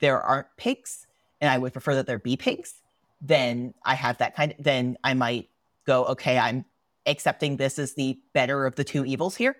there 0.00 0.20
aren't 0.20 0.48
pigs, 0.56 1.06
and 1.40 1.48
I 1.48 1.58
would 1.58 1.72
prefer 1.72 1.94
that 1.94 2.06
there 2.08 2.18
be 2.18 2.36
pigs 2.36 2.74
then 3.20 3.74
I 3.84 3.94
have 3.94 4.18
that 4.18 4.34
kind 4.36 4.52
of, 4.52 4.62
then 4.62 4.96
I 5.04 5.14
might 5.14 5.48
go, 5.86 6.04
okay, 6.06 6.38
I'm 6.38 6.64
accepting 7.06 7.56
this 7.56 7.78
as 7.78 7.94
the 7.94 8.18
better 8.34 8.66
of 8.66 8.76
the 8.76 8.84
two 8.84 9.04
evils 9.04 9.36
here. 9.36 9.56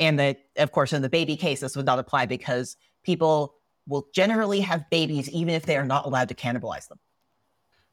And 0.00 0.18
that, 0.18 0.38
of 0.56 0.72
course, 0.72 0.92
in 0.92 1.02
the 1.02 1.08
baby 1.08 1.36
case, 1.36 1.60
this 1.60 1.76
would 1.76 1.86
not 1.86 1.98
apply 1.98 2.26
because 2.26 2.76
people 3.04 3.54
will 3.86 4.06
generally 4.14 4.60
have 4.60 4.88
babies 4.90 5.28
even 5.30 5.54
if 5.54 5.66
they 5.66 5.76
are 5.76 5.84
not 5.84 6.06
allowed 6.06 6.28
to 6.28 6.34
cannibalize 6.34 6.88
them. 6.88 6.98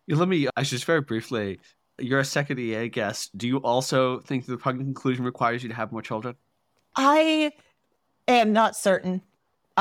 Let 0.07 0.27
me, 0.27 0.47
I 0.55 0.63
just 0.63 0.85
very 0.85 1.01
briefly, 1.01 1.59
you're 1.99 2.19
a 2.19 2.25
second 2.25 2.59
EA 2.59 2.89
guest. 2.89 3.37
Do 3.37 3.47
you 3.47 3.57
also 3.57 4.19
think 4.19 4.45
the 4.45 4.57
conclusion 4.57 5.23
requires 5.25 5.63
you 5.63 5.69
to 5.69 5.75
have 5.75 5.91
more 5.91 6.01
children? 6.01 6.35
I 6.95 7.51
am 8.27 8.51
not 8.53 8.75
certain. 8.75 9.21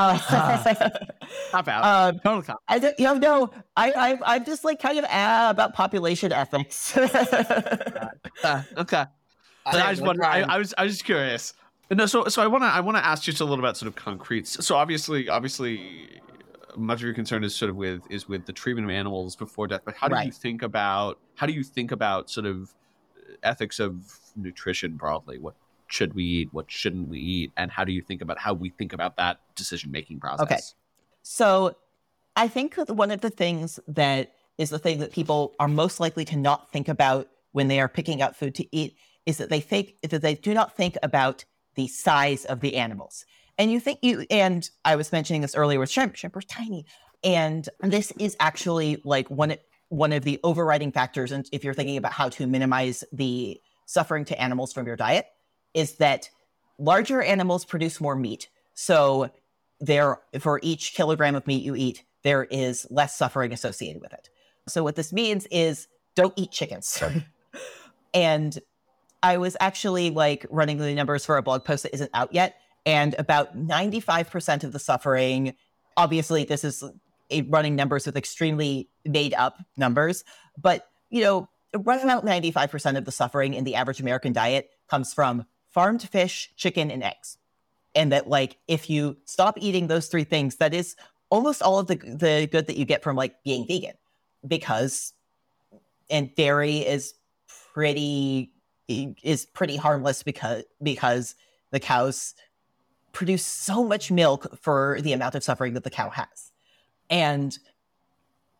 Uh, 0.01 0.17
cop 1.51 1.67
out. 1.67 1.83
Uh, 1.83 2.11
Total 2.23 2.41
cop. 2.41 2.63
I 2.67 2.79
don't, 2.79 2.99
you 2.99 3.05
know, 3.05 3.13
no, 3.15 3.51
I, 3.77 3.91
I, 3.91 4.35
I'm 4.35 4.45
just 4.45 4.63
like 4.63 4.81
kind 4.81 4.97
of 4.99 5.05
ah, 5.09 5.49
about 5.49 5.73
population 5.73 6.31
ethics. 6.31 6.97
uh, 6.97 8.09
okay. 8.77 9.05
I, 9.65 9.81
I 9.81 9.91
just 9.91 10.01
wonder. 10.01 10.23
I, 10.23 10.41
I, 10.41 10.57
was, 10.57 10.73
I 10.77 10.83
was 10.83 10.93
just 10.93 11.05
curious. 11.05 11.53
No, 11.91 12.05
so 12.05 12.25
so 12.29 12.41
I 12.41 12.47
want 12.47 12.63
to 12.63 12.67
I 12.67 12.79
want 12.79 12.97
to 12.97 13.05
ask 13.05 13.21
just 13.21 13.41
a 13.41 13.43
little 13.43 13.59
about 13.59 13.75
sort 13.75 13.87
of 13.87 13.95
concrete. 13.95 14.47
So 14.47 14.75
obviously, 14.75 15.27
obviously, 15.27 16.21
much 16.77 16.99
of 16.99 17.03
your 17.03 17.13
concern 17.13 17.43
is 17.43 17.53
sort 17.53 17.69
of 17.69 17.75
with 17.75 18.01
is 18.09 18.29
with 18.29 18.45
the 18.45 18.53
treatment 18.53 18.85
of 18.85 18.91
animals 18.91 19.35
before 19.35 19.67
death. 19.67 19.81
But 19.83 19.95
how 19.95 20.07
do 20.07 20.15
Right. 20.15 20.25
you 20.27 20.31
think 20.31 20.61
about 20.61 21.19
how 21.35 21.47
do 21.47 21.53
you 21.53 21.63
think 21.63 21.91
about 21.91 22.29
sort 22.29 22.45
of 22.45 22.73
ethics 23.43 23.79
of 23.79 23.95
nutrition 24.37 24.95
broadly? 24.95 25.37
What 25.37 25.55
should 25.91 26.13
we 26.13 26.23
eat? 26.23 26.49
What 26.51 26.71
shouldn't 26.71 27.07
we 27.09 27.19
eat? 27.19 27.51
And 27.57 27.71
how 27.71 27.83
do 27.83 27.91
you 27.91 28.01
think 28.01 28.21
about 28.21 28.37
how 28.37 28.53
we 28.53 28.69
think 28.69 28.93
about 28.93 29.17
that 29.17 29.39
decision 29.55 29.91
making 29.91 30.19
process? 30.19 30.43
Okay. 30.45 30.59
So 31.23 31.75
I 32.35 32.47
think 32.47 32.75
one 32.87 33.11
of 33.11 33.21
the 33.21 33.29
things 33.29 33.79
that 33.87 34.33
is 34.57 34.69
the 34.69 34.79
thing 34.79 34.99
that 34.99 35.11
people 35.11 35.53
are 35.59 35.67
most 35.67 35.99
likely 35.99 36.25
to 36.25 36.37
not 36.37 36.71
think 36.71 36.87
about 36.87 37.27
when 37.51 37.67
they 37.67 37.79
are 37.79 37.87
picking 37.87 38.21
out 38.21 38.35
food 38.35 38.55
to 38.55 38.75
eat 38.75 38.95
is 39.25 39.37
that 39.37 39.49
they 39.49 39.59
think 39.59 39.95
that 40.01 40.21
they 40.21 40.35
do 40.35 40.53
not 40.53 40.75
think 40.75 40.97
about 41.03 41.45
the 41.75 41.87
size 41.87 42.45
of 42.45 42.59
the 42.59 42.75
animals. 42.75 43.25
And 43.57 43.71
you 43.71 43.79
think 43.79 43.99
you 44.01 44.25
and 44.29 44.69
I 44.85 44.95
was 44.95 45.11
mentioning 45.11 45.41
this 45.41 45.55
earlier 45.55 45.79
with 45.79 45.89
shrimp. 45.89 46.15
Shrimp 46.15 46.35
are 46.35 46.41
tiny, 46.41 46.85
and 47.23 47.67
this 47.81 48.11
is 48.17 48.35
actually 48.39 49.01
like 49.03 49.29
one 49.29 49.55
one 49.89 50.13
of 50.13 50.23
the 50.23 50.39
overriding 50.43 50.91
factors. 50.91 51.31
And 51.31 51.47
if 51.51 51.63
you're 51.63 51.73
thinking 51.73 51.97
about 51.97 52.13
how 52.13 52.29
to 52.29 52.47
minimize 52.47 53.03
the 53.11 53.59
suffering 53.85 54.23
to 54.25 54.41
animals 54.41 54.71
from 54.71 54.87
your 54.87 54.95
diet, 54.95 55.27
is 55.73 55.95
that 55.97 56.29
larger 56.77 57.21
animals 57.21 57.65
produce 57.65 58.01
more 58.01 58.15
meat. 58.15 58.49
So 58.73 59.31
there 59.79 60.19
for 60.39 60.59
each 60.63 60.93
kilogram 60.93 61.35
of 61.35 61.47
meat 61.47 61.63
you 61.63 61.75
eat, 61.75 62.03
there 62.23 62.43
is 62.45 62.87
less 62.89 63.17
suffering 63.17 63.51
associated 63.51 64.01
with 64.01 64.13
it. 64.13 64.29
So 64.67 64.83
what 64.83 64.95
this 64.95 65.11
means 65.11 65.47
is 65.51 65.87
don't 66.15 66.33
eat 66.35 66.51
chickens. 66.51 67.01
and 68.13 68.57
I 69.23 69.37
was 69.37 69.57
actually 69.59 70.09
like 70.11 70.45
running 70.49 70.77
the 70.77 70.93
numbers 70.93 71.25
for 71.25 71.37
a 71.37 71.43
blog 71.43 71.63
post 71.63 71.83
that 71.83 71.93
isn't 71.93 72.11
out 72.13 72.33
yet, 72.33 72.55
and 72.85 73.15
about 73.19 73.55
95% 73.57 74.63
of 74.63 74.71
the 74.71 74.79
suffering, 74.79 75.55
obviously 75.95 76.43
this 76.43 76.63
is 76.63 76.83
a 77.29 77.41
running 77.43 77.75
numbers 77.75 78.05
with 78.05 78.17
extremely 78.17 78.89
made 79.05 79.33
up 79.35 79.57
numbers, 79.77 80.23
but 80.57 80.87
you 81.09 81.21
know, 81.21 81.49
right 81.77 82.03
about 82.03 82.25
95% 82.25 82.97
of 82.97 83.05
the 83.05 83.11
suffering 83.11 83.53
in 83.53 83.63
the 83.63 83.75
average 83.75 83.99
American 83.99 84.33
diet 84.33 84.69
comes 84.89 85.13
from 85.13 85.45
farmed 85.71 86.01
fish, 86.03 86.51
chicken, 86.55 86.91
and 86.91 87.03
eggs. 87.03 87.37
And 87.95 88.11
that 88.11 88.27
like 88.27 88.57
if 88.67 88.89
you 88.89 89.17
stop 89.25 89.57
eating 89.59 89.87
those 89.87 90.07
three 90.07 90.23
things 90.23 90.57
that 90.57 90.73
is 90.73 90.95
almost 91.29 91.61
all 91.61 91.79
of 91.79 91.87
the 91.87 91.95
the 91.95 92.47
good 92.51 92.67
that 92.67 92.77
you 92.77 92.85
get 92.85 93.03
from 93.03 93.15
like 93.15 93.43
being 93.43 93.65
vegan. 93.67 93.95
Because 94.47 95.13
and 96.09 96.33
dairy 96.35 96.79
is 96.79 97.13
pretty 97.73 98.51
is 98.87 99.45
pretty 99.45 99.77
harmless 99.77 100.23
because 100.23 100.63
because 100.83 101.35
the 101.71 101.79
cows 101.79 102.33
produce 103.13 103.45
so 103.45 103.83
much 103.83 104.11
milk 104.11 104.57
for 104.57 104.99
the 105.01 105.13
amount 105.13 105.35
of 105.35 105.43
suffering 105.43 105.73
that 105.73 105.83
the 105.83 105.89
cow 105.89 106.09
has. 106.09 106.51
And 107.09 107.57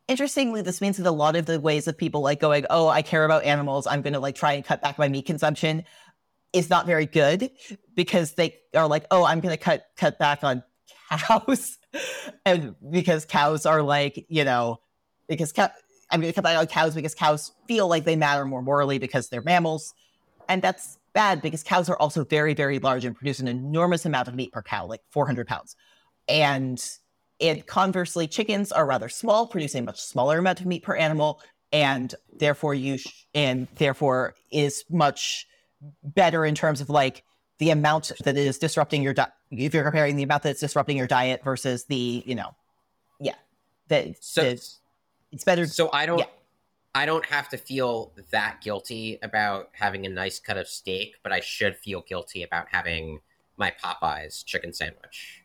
interestingly 0.08 0.62
this 0.62 0.82
means 0.82 0.98
that 0.98 1.08
a 1.08 1.12
lot 1.12 1.36
of 1.36 1.46
the 1.46 1.60
ways 1.60 1.88
of 1.88 1.98
people 1.98 2.20
like 2.22 2.40
going 2.40 2.66
oh 2.70 2.88
i 2.88 3.02
care 3.02 3.26
about 3.26 3.44
animals. 3.44 3.88
I'm 3.88 4.02
going 4.02 4.14
to 4.14 4.20
like 4.20 4.36
try 4.36 4.54
and 4.54 4.66
cut 4.66 4.82
back 4.82 4.98
my 4.98 5.08
meat 5.08 5.26
consumption 5.26 5.84
is 6.54 6.70
not 6.70 6.86
very 6.86 7.06
good 7.06 7.52
because 7.96 8.34
they 8.34 8.58
are 8.76 8.88
like, 8.88 9.06
oh, 9.12 9.24
I'm 9.24 9.40
going 9.40 9.54
to 9.56 9.64
cut 9.64 9.86
cut 9.96 10.20
back 10.20 10.44
on 10.44 10.64
cows, 11.10 11.78
and 12.46 12.76
because 12.92 13.26
cows 13.26 13.66
are 13.66 13.82
like, 13.82 14.26
you 14.30 14.44
know, 14.44 14.80
because 15.28 15.52
cow- 15.52 15.72
I'm 16.10 16.20
going 16.20 16.32
to 16.32 16.36
cut 16.36 16.44
back 16.44 16.58
on 16.58 16.68
cows 16.68 16.96
because 16.96 17.16
cows 17.16 17.52
feel 17.68 17.88
like 17.88 18.06
they 18.06 18.16
matter 18.16 18.46
more 18.46 18.62
morally 18.62 18.98
because 18.98 19.30
they're 19.30 19.42
mammals, 19.42 19.94
and 20.50 20.62
that's 20.62 20.98
bad 21.14 21.42
because 21.42 21.64
cows 21.64 21.90
are 21.90 21.98
also 21.98 22.24
very 22.24 22.54
very 22.54 22.80
large 22.80 23.06
and 23.06 23.16
produce 23.16 23.40
an 23.40 23.48
enormous 23.48 24.06
amount 24.06 24.28
of 24.28 24.36
meat 24.36 24.52
per 24.52 24.62
cow, 24.62 24.86
like 24.86 25.02
400 25.12 25.48
pounds, 25.48 25.76
and 26.28 26.84
and 27.40 27.66
conversely, 27.66 28.28
chickens 28.28 28.72
are 28.72 28.86
rather 28.86 29.10
small, 29.10 29.48
producing 29.48 29.82
a 29.82 29.86
much 29.86 30.00
smaller 30.00 30.38
amount 30.38 30.60
of 30.60 30.68
meat 30.68 30.84
per 30.84 30.96
animal, 30.96 31.42
and 31.72 32.14
therefore 32.38 32.76
you 32.76 32.98
sh- 32.98 33.26
and 33.34 33.68
therefore 33.78 34.36
is 34.52 34.84
much 34.90 35.48
better 36.04 36.46
in 36.46 36.56
terms 36.56 36.82
of 36.82 36.90
like 36.90 37.24
the 37.60 37.70
amount 37.70 38.12
that 38.24 38.38
it 38.38 38.46
is 38.48 38.58
disrupting 38.58 39.04
your 39.04 39.14
diet. 39.14 39.32
If 39.52 39.74
you're 39.74 39.84
comparing 39.84 40.16
the 40.16 40.24
amount 40.24 40.44
that's 40.44 40.60
disrupting 40.60 40.98
your 40.98 41.08
diet 41.08 41.44
versus 41.44 41.86
the, 41.86 42.24
you 42.26 42.36
know, 42.36 42.56
yeah, 43.20 43.36
that 43.88 44.24
So, 44.24 44.42
that 44.44 44.68
it's 45.32 45.44
better. 45.44 45.68
so 45.68 45.90
I 45.94 46.06
don't, 46.06 46.20
yeah. 46.20 46.26
I 46.94 47.06
don't 47.06 47.26
have 47.26 47.48
to 47.50 47.58
feel 47.58 48.14
that 48.32 48.62
guilty 48.62 49.20
about 49.24 49.70
having 49.74 50.06
a 50.06 50.10
nice 50.10 50.40
cut 50.40 50.58
of 50.58 50.68
steak, 50.68 51.16
but 51.24 51.32
I 51.32 51.40
should 51.40 51.78
feel 51.78 52.02
guilty 52.02 52.44
about 52.44 52.68
having 52.72 53.20
my 53.58 53.72
Popeyes 53.84 54.44
chicken 54.44 54.74
sandwich, 54.74 55.44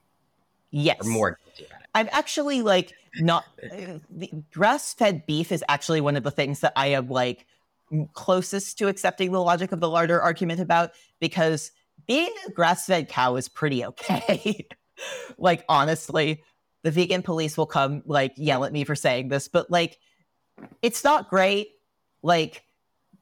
Yes, 0.70 0.98
or 1.00 1.08
more 1.08 1.38
guilty 1.44 1.66
about 1.66 1.82
it. 1.82 1.88
I'm 1.94 2.08
actually 2.12 2.62
like 2.62 2.94
not 3.16 3.44
uh, 3.62 3.98
grass-fed 4.52 5.26
beef 5.26 5.52
is 5.52 5.62
actually 5.68 6.00
one 6.00 6.16
of 6.16 6.22
the 6.22 6.30
things 6.30 6.60
that 6.60 6.72
I 6.76 6.88
am 6.88 7.08
like 7.08 7.46
closest 8.12 8.78
to 8.78 8.88
accepting 8.88 9.32
the 9.32 9.40
logic 9.40 9.72
of 9.72 9.80
the 9.80 9.88
larder 9.88 10.20
argument 10.20 10.60
about 10.60 10.90
because 11.20 11.70
being 12.06 12.32
a 12.46 12.50
grass-fed 12.50 13.08
cow 13.08 13.36
is 13.36 13.48
pretty 13.48 13.84
okay. 13.84 14.66
like 15.38 15.64
honestly, 15.68 16.42
the 16.82 16.90
vegan 16.90 17.22
police 17.22 17.56
will 17.56 17.66
come 17.66 18.02
like 18.06 18.32
yell 18.36 18.64
at 18.64 18.72
me 18.72 18.84
for 18.84 18.94
saying 18.94 19.28
this, 19.28 19.48
but 19.48 19.70
like 19.70 19.98
it's 20.82 21.04
not 21.04 21.28
great. 21.30 21.68
Like, 22.22 22.62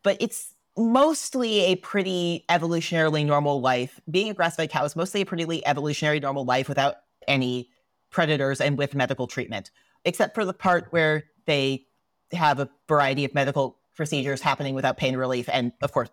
but 0.02 0.16
it's 0.20 0.54
mostly 0.76 1.60
a 1.60 1.76
pretty 1.76 2.44
evolutionarily 2.48 3.24
normal 3.24 3.60
life. 3.60 4.00
Being 4.10 4.30
a 4.30 4.34
grass-fed 4.34 4.70
cow 4.70 4.84
is 4.84 4.96
mostly 4.96 5.22
a 5.22 5.26
pretty 5.26 5.64
evolutionary 5.66 6.20
normal 6.20 6.44
life 6.44 6.68
without 6.68 6.96
any 7.28 7.70
predators 8.10 8.60
and 8.60 8.78
with 8.78 8.94
medical 8.94 9.26
treatment, 9.26 9.70
except 10.04 10.34
for 10.34 10.44
the 10.44 10.52
part 10.52 10.88
where 10.90 11.24
they 11.46 11.86
have 12.32 12.60
a 12.60 12.68
variety 12.88 13.24
of 13.24 13.34
medical 13.34 13.78
procedures 13.94 14.40
happening 14.40 14.74
without 14.74 14.96
pain 14.96 15.16
relief. 15.16 15.48
And 15.52 15.72
of 15.82 15.92
course, 15.92 16.10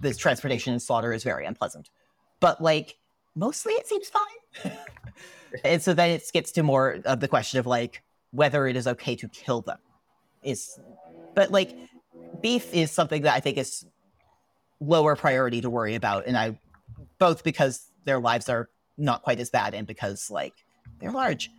this 0.00 0.16
transportation 0.16 0.72
and 0.72 0.82
slaughter 0.82 1.12
is 1.12 1.24
very 1.24 1.46
unpleasant. 1.46 1.90
But 2.40 2.60
like, 2.60 2.96
mostly 3.34 3.72
it 3.74 3.86
seems 3.86 4.08
fine. 4.08 4.72
and 5.64 5.82
so 5.82 5.94
then 5.94 6.10
it 6.10 6.22
gets 6.32 6.52
to 6.52 6.62
more 6.62 6.98
of 7.04 7.20
the 7.20 7.28
question 7.28 7.58
of 7.58 7.66
like 7.66 8.02
whether 8.30 8.66
it 8.66 8.76
is 8.76 8.86
okay 8.86 9.16
to 9.16 9.28
kill 9.28 9.60
them. 9.60 9.78
Is, 10.42 10.78
but 11.34 11.50
like, 11.50 11.76
beef 12.42 12.72
is 12.74 12.90
something 12.90 13.22
that 13.22 13.34
I 13.34 13.40
think 13.40 13.56
is 13.56 13.86
lower 14.80 15.16
priority 15.16 15.60
to 15.62 15.70
worry 15.70 15.94
about. 15.94 16.26
And 16.26 16.36
I, 16.36 16.58
both 17.18 17.44
because 17.44 17.88
their 18.04 18.18
lives 18.18 18.48
are 18.48 18.68
not 18.98 19.22
quite 19.22 19.40
as 19.40 19.50
bad 19.50 19.74
and 19.74 19.86
because 19.86 20.30
like 20.30 20.54
they're 21.00 21.10
large. 21.10 21.50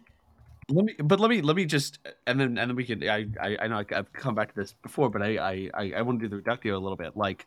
Let 0.69 0.85
me, 0.85 0.95
but 0.97 1.19
let 1.19 1.29
me, 1.29 1.41
let 1.41 1.55
me 1.55 1.65
just, 1.65 1.99
and 2.25 2.39
then, 2.39 2.57
and 2.57 2.69
then 2.71 2.75
we 2.75 2.85
can. 2.85 3.07
I, 3.07 3.27
I, 3.39 3.57
I 3.61 3.67
know 3.67 3.83
I've 3.91 4.11
come 4.13 4.33
back 4.33 4.49
to 4.53 4.55
this 4.59 4.73
before, 4.73 5.09
but 5.11 5.21
I, 5.21 5.37
I, 5.37 5.69
I, 5.75 5.93
I 5.97 6.01
want 6.01 6.19
to 6.19 6.25
do 6.25 6.29
the 6.29 6.37
reductio 6.37 6.75
a 6.75 6.79
little 6.79 6.95
bit. 6.97 7.15
Like, 7.15 7.45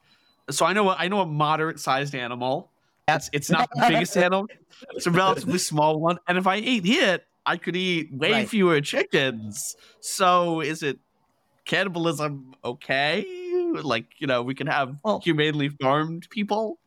so 0.50 0.64
I 0.64 0.72
know, 0.72 0.90
I 0.90 1.08
know 1.08 1.20
a 1.20 1.26
moderate-sized 1.26 2.14
animal. 2.14 2.70
It's, 3.08 3.28
it's 3.32 3.50
not 3.50 3.70
the 3.74 3.86
biggest 3.88 4.16
animal. 4.26 4.46
It's 4.94 5.06
a 5.06 5.10
relatively 5.10 5.58
small 5.58 5.98
one, 5.98 6.18
and 6.28 6.38
if 6.38 6.46
I 6.46 6.56
ate 6.56 6.86
it, 6.86 7.24
I 7.44 7.56
could 7.56 7.74
eat 7.74 8.12
way 8.12 8.30
Right. 8.32 8.48
fewer 8.48 8.80
chickens. 8.80 9.74
So, 10.00 10.60
is 10.60 10.82
it 10.84 10.98
cannibalism 11.64 12.54
okay? 12.64 13.26
Like, 13.82 14.06
you 14.18 14.26
know, 14.26 14.42
we 14.42 14.54
can 14.54 14.66
have 14.68 14.96
Well- 15.02 15.20
humanely 15.24 15.70
farmed 15.70 16.28
people. 16.30 16.78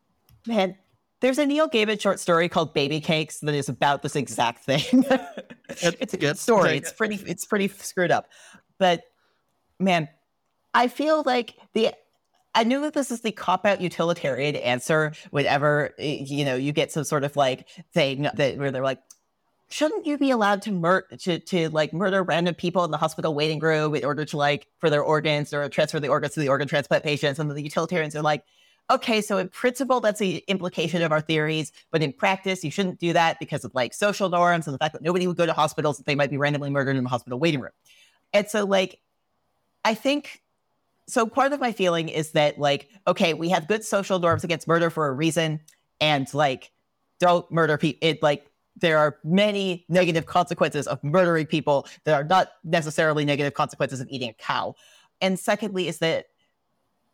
Man, 0.48 0.76
there's 1.22 1.38
a 1.38 1.46
Neil 1.46 1.70
Gaiman 1.70 2.02
short 2.02 2.20
story 2.20 2.50
called 2.50 2.74
Baby 2.74 3.00
Cakes 3.00 3.40
that 3.40 3.56
is 3.56 3.70
about 3.70 4.02
this 4.02 4.16
exact 4.16 4.66
thing. 4.66 5.06
it's 5.70 6.14
a 6.14 6.18
good 6.18 6.38
story. 6.38 6.78
It's 6.78 6.92
pretty 6.92 7.16
it's 7.26 7.46
pretty 7.46 7.68
screwed 7.68 8.12
up. 8.12 8.28
But 8.78 9.04
man, 9.80 10.10
I 10.74 10.88
feel 10.88 11.24
like 11.26 11.56
the 11.74 11.94
I 12.54 12.64
knew 12.64 12.82
that 12.82 12.94
this 12.94 13.12
is 13.12 13.22
the 13.22 13.32
cop 13.32 13.66
out 13.66 13.82
utilitarian 13.82 14.56
answer 14.58 15.14
whenever 15.30 15.94
you 15.98 16.44
know 16.44 16.56
you 16.56 16.74
get 16.74 16.92
some 16.92 17.04
sort 17.04 17.24
of 17.24 17.36
like 17.36 17.68
thing 17.94 18.28
that 18.34 18.58
where 18.58 18.72
they're 18.72 18.84
like 18.84 19.00
shouldn't 19.70 20.06
you 20.06 20.18
be 20.18 20.32
allowed 20.32 20.62
to 20.64 20.72
mur- 20.72 21.08
to 21.20 21.40
to 21.40 21.70
like 21.70 21.94
murder 21.94 22.24
random 22.24 22.56
people 22.56 22.84
in 22.84 22.92
the 22.92 22.98
hospital 22.98 23.34
waiting 23.34 23.60
room 23.60 23.96
in 23.96 24.04
order 24.04 24.26
to 24.26 24.38
like 24.38 24.68
for 24.80 24.90
their 24.90 25.04
organs 25.04 25.54
or 25.54 25.70
transfer 25.70 26.00
the 26.00 26.10
organs 26.10 26.34
to 26.34 26.40
the 26.40 26.50
organ 26.50 26.68
transplant 26.68 27.04
patients 27.04 27.40
and 27.40 27.50
the 27.50 27.62
utilitarians 27.62 28.16
are 28.16 28.22
like 28.22 28.44
okay, 28.92 29.22
so 29.22 29.38
in 29.38 29.48
principle, 29.48 30.02
that's 30.02 30.20
the 30.20 30.44
implication 30.48 31.02
of 31.02 31.12
our 31.12 31.22
theories, 31.22 31.72
but 31.92 32.04
in 32.04 32.12
practice, 32.12 32.64
you 32.64 32.70
shouldn't 32.70 33.00
do 33.00 33.14
that 33.14 33.40
because 33.40 33.64
of 33.64 33.74
like 33.74 33.94
social 33.94 34.30
norms 34.30 34.68
and 34.68 34.74
the 34.74 34.78
fact 34.78 34.94
that 34.94 35.02
nobody 35.02 35.26
would 35.26 35.38
go 35.38 35.46
to 35.46 35.54
hospitals 35.54 36.00
if 36.00 36.06
they 36.06 36.16
might 36.16 36.30
be 36.30 36.38
randomly 36.38 36.70
murdered 36.70 36.98
in 36.98 37.04
the 37.04 37.10
hospital 37.10 37.40
waiting 37.40 37.62
room. 37.62 37.72
And 38.34 38.48
so, 38.50 38.66
like, 38.66 39.00
I 39.86 39.94
think 39.94 40.42
so. 41.08 41.26
Part 41.26 41.54
of 41.54 41.60
my 41.60 41.72
feeling 41.72 42.10
is 42.10 42.34
that, 42.34 42.60
like, 42.60 42.90
okay, 43.08 43.34
we 43.34 43.50
have 43.50 43.68
good 43.68 43.84
social 43.84 44.20
norms 44.20 44.44
against 44.44 44.68
murder 44.68 44.90
for 44.90 45.08
a 45.08 45.14
reason, 45.14 45.62
and 46.00 46.32
like, 46.34 46.72
don't 47.20 47.50
murder 47.52 47.78
people. 47.78 48.08
It 48.08 48.22
like 48.22 48.46
there 48.76 48.98
are 48.98 49.18
many 49.24 49.86
negative 49.90 50.26
consequences 50.26 50.88
of 50.88 51.04
murdering 51.04 51.46
people 51.46 51.88
that 52.04 52.14
are 52.14 52.24
not 52.24 52.50
necessarily 52.64 53.26
negative 53.26 53.54
consequences 53.54 54.00
of 54.00 54.08
eating 54.10 54.30
a 54.30 54.34
cow. 54.34 54.76
And 55.20 55.40
secondly, 55.40 55.88
is 55.88 56.00
that 56.00 56.28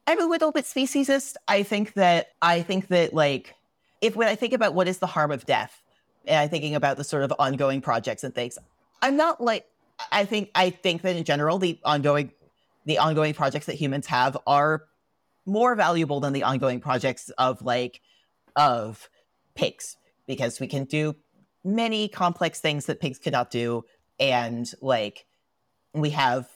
I'm 0.08 0.22
a 0.22 0.26
little 0.26 0.54
bit 0.54 0.64
speciesist. 0.64 1.36
I 1.48 1.64
think 1.64 1.94
that 1.94 2.30
I 2.42 2.62
think 2.62 2.88
that 2.88 3.14
like 3.14 3.54
if 4.02 4.16
when 4.16 4.30
I 4.30 4.36
think 4.36 4.54
about 4.54 4.74
what 4.74 4.88
is 4.88 5.00
the 5.00 5.08
harm 5.08 5.32
of 5.32 5.46
death, 5.46 5.84
and 6.26 6.40
I'm 6.40 6.50
thinking 6.50 6.76
about 6.76 6.96
the 6.96 7.04
sort 7.04 7.24
of 7.24 7.34
ongoing 7.38 7.82
projects 7.82 8.24
and 8.24 8.34
things, 8.34 8.58
I'm 9.02 9.18
not 9.18 9.42
like 9.42 9.66
I 10.12 10.24
think 10.24 10.50
I 10.56 10.70
think 10.70 11.02
that 11.02 11.16
in 11.16 11.26
general 11.26 11.60
the 11.60 11.78
ongoing 11.84 12.32
the 12.86 13.00
ongoing 13.00 13.34
projects 13.34 13.66
that 13.66 13.76
humans 13.76 14.08
have 14.08 14.38
are 14.48 14.86
more 15.46 15.76
valuable 15.76 16.22
than 16.22 16.32
the 16.32 16.44
ongoing 16.44 16.80
projects 16.80 17.30
of 17.32 17.62
like 17.62 18.02
of 18.56 19.10
pigs 19.56 19.98
because 20.26 20.60
we 20.60 20.68
can 20.68 20.86
do 20.86 21.16
many 21.64 22.08
complex 22.08 22.62
things 22.62 22.86
that 22.86 23.02
pigs 23.02 23.20
cannot 23.20 23.52
do 23.52 23.84
and 24.20 24.72
like 24.82 25.26
we 25.94 26.12
have 26.12 26.48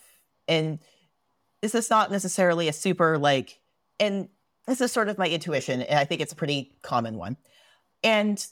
and 0.47 0.79
this 1.61 1.75
is 1.75 1.89
not 1.89 2.11
necessarily 2.11 2.67
a 2.67 2.73
super 2.73 3.17
like 3.17 3.59
and 3.99 4.27
this 4.67 4.81
is 4.81 4.91
sort 4.91 5.09
of 5.09 5.17
my 5.17 5.27
intuition 5.27 5.81
and 5.81 5.99
i 5.99 6.03
think 6.03 6.21
it's 6.21 6.33
a 6.33 6.35
pretty 6.35 6.75
common 6.81 7.17
one. 7.17 7.37
And 8.03 8.45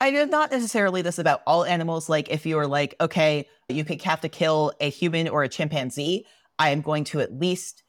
i 0.00 0.10
know 0.10 0.24
not 0.24 0.50
necessarily 0.50 1.02
this 1.02 1.18
about 1.18 1.42
all 1.46 1.64
animals 1.64 2.08
like 2.08 2.30
if 2.30 2.46
you're 2.46 2.66
like 2.66 2.94
okay 3.00 3.48
you 3.68 3.84
could 3.84 4.02
have 4.02 4.20
to 4.20 4.28
kill 4.28 4.72
a 4.80 4.90
human 4.90 5.28
or 5.28 5.42
a 5.42 5.48
chimpanzee 5.48 6.26
i 6.58 6.70
am 6.70 6.82
going 6.82 7.04
to 7.04 7.20
at 7.20 7.32
least 7.38 7.82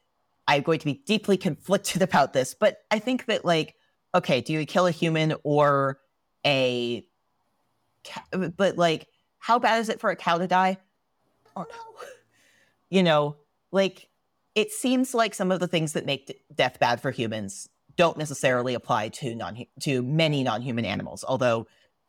i'm 0.48 0.62
going 0.62 0.78
to 0.78 0.86
be 0.86 1.02
deeply 1.06 1.36
conflicted 1.36 2.02
about 2.08 2.32
this. 2.32 2.54
But 2.54 2.78
i 2.90 2.98
think 2.98 3.26
that 3.26 3.44
like 3.44 3.74
okay 4.14 4.40
do 4.40 4.52
you 4.52 4.64
kill 4.66 4.86
a 4.86 4.90
human 4.90 5.34
or 5.42 5.98
a 6.46 7.06
but 8.32 8.78
like 8.78 9.08
how 9.38 9.58
bad 9.58 9.80
is 9.80 9.88
it 9.88 10.00
for 10.00 10.10
a 10.10 10.16
cow 10.16 10.38
to 10.38 10.46
die? 10.46 10.78
Oh 11.54 11.66
no. 11.68 12.06
You 12.88 13.02
know 13.02 13.34
like 13.72 14.08
it 14.56 14.72
seems 14.72 15.14
like 15.14 15.34
some 15.34 15.52
of 15.52 15.60
the 15.60 15.68
things 15.68 15.92
that 15.92 16.04
make 16.04 16.42
death 16.54 16.80
bad 16.80 17.00
for 17.00 17.12
humans 17.12 17.68
don't 17.96 18.16
necessarily 18.16 18.74
apply 18.74 19.08
to 19.08 19.34
non 19.34 19.64
to 19.80 20.02
many 20.02 20.42
non-human 20.42 20.84
animals 20.84 21.24
although 21.26 21.66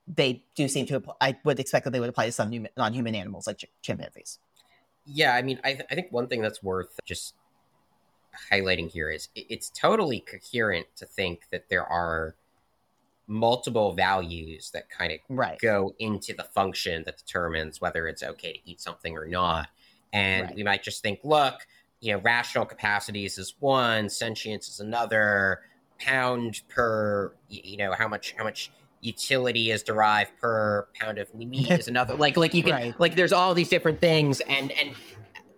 they 0.08 0.42
do 0.56 0.68
seem 0.68 0.86
to 0.86 0.96
apply, 0.96 1.14
i 1.22 1.38
would 1.44 1.60
expect 1.60 1.84
that 1.84 1.92
they 1.92 2.00
would 2.00 2.10
apply 2.10 2.26
to 2.26 2.32
some 2.32 2.68
non-human 2.76 3.14
animals 3.14 3.46
like 3.46 3.60
ch- 3.60 3.66
chimpanzees 3.82 4.40
yeah 5.06 5.36
i 5.36 5.42
mean 5.42 5.60
I, 5.64 5.74
th- 5.74 5.86
I 5.92 5.96
think 5.96 6.12
one 6.12 6.28
thing 6.28 6.42
that's 6.42 6.64
worth 6.64 7.00
just 7.06 7.36
highlighting 8.52 8.90
here 8.92 9.10
is 9.10 9.30
it's 9.36 9.70
totally 9.70 10.20
coherent 10.20 10.88
to 10.98 11.06
think 11.06 11.44
that 11.52 11.70
there 11.70 11.86
are 11.86 12.36
multiple 13.28 13.94
values 13.94 14.72
that 14.72 14.90
kind 14.90 15.12
of 15.12 15.20
right. 15.30 15.60
go 15.60 15.94
into 16.00 16.34
the 16.34 16.44
function 16.44 17.04
that 17.06 17.18
determines 17.18 17.82
whether 17.82 18.08
it's 18.08 18.24
okay 18.24 18.54
to 18.54 18.60
eat 18.70 18.80
something 18.80 19.18
or 19.18 19.28
not. 19.28 19.68
And 20.14 20.48
right. 20.48 20.56
we 20.56 20.64
might 20.64 20.82
just 20.82 21.04
think, 21.04 21.20
look, 21.24 21.68
you 22.00 22.14
know, 22.14 22.20
rational 22.20 22.66
capacities 22.66 23.38
is 23.38 23.56
one, 23.60 24.10
sentience 24.10 24.70
is 24.70 24.80
another, 24.80 25.62
pound 26.00 26.62
per, 26.70 27.34
you 27.50 27.78
know, 27.78 27.94
how 27.94 28.08
much 28.08 28.34
how 28.38 28.44
much 28.44 28.72
utility 29.02 29.72
is 29.72 29.84
derived 29.84 30.32
per 30.40 30.88
pound 30.96 31.18
of 31.18 31.34
meat 31.34 31.72
is 31.72 31.88
another. 31.88 32.16
Like 32.16 32.38
like 32.38 32.54
you 32.54 32.64
can 32.64 32.74
right. 32.74 33.00
like 33.00 33.16
there's 33.16 33.34
all 33.34 33.54
these 33.54 33.70
different 33.70 34.00
things 34.00 34.40
and 34.42 34.72
and 34.72 34.92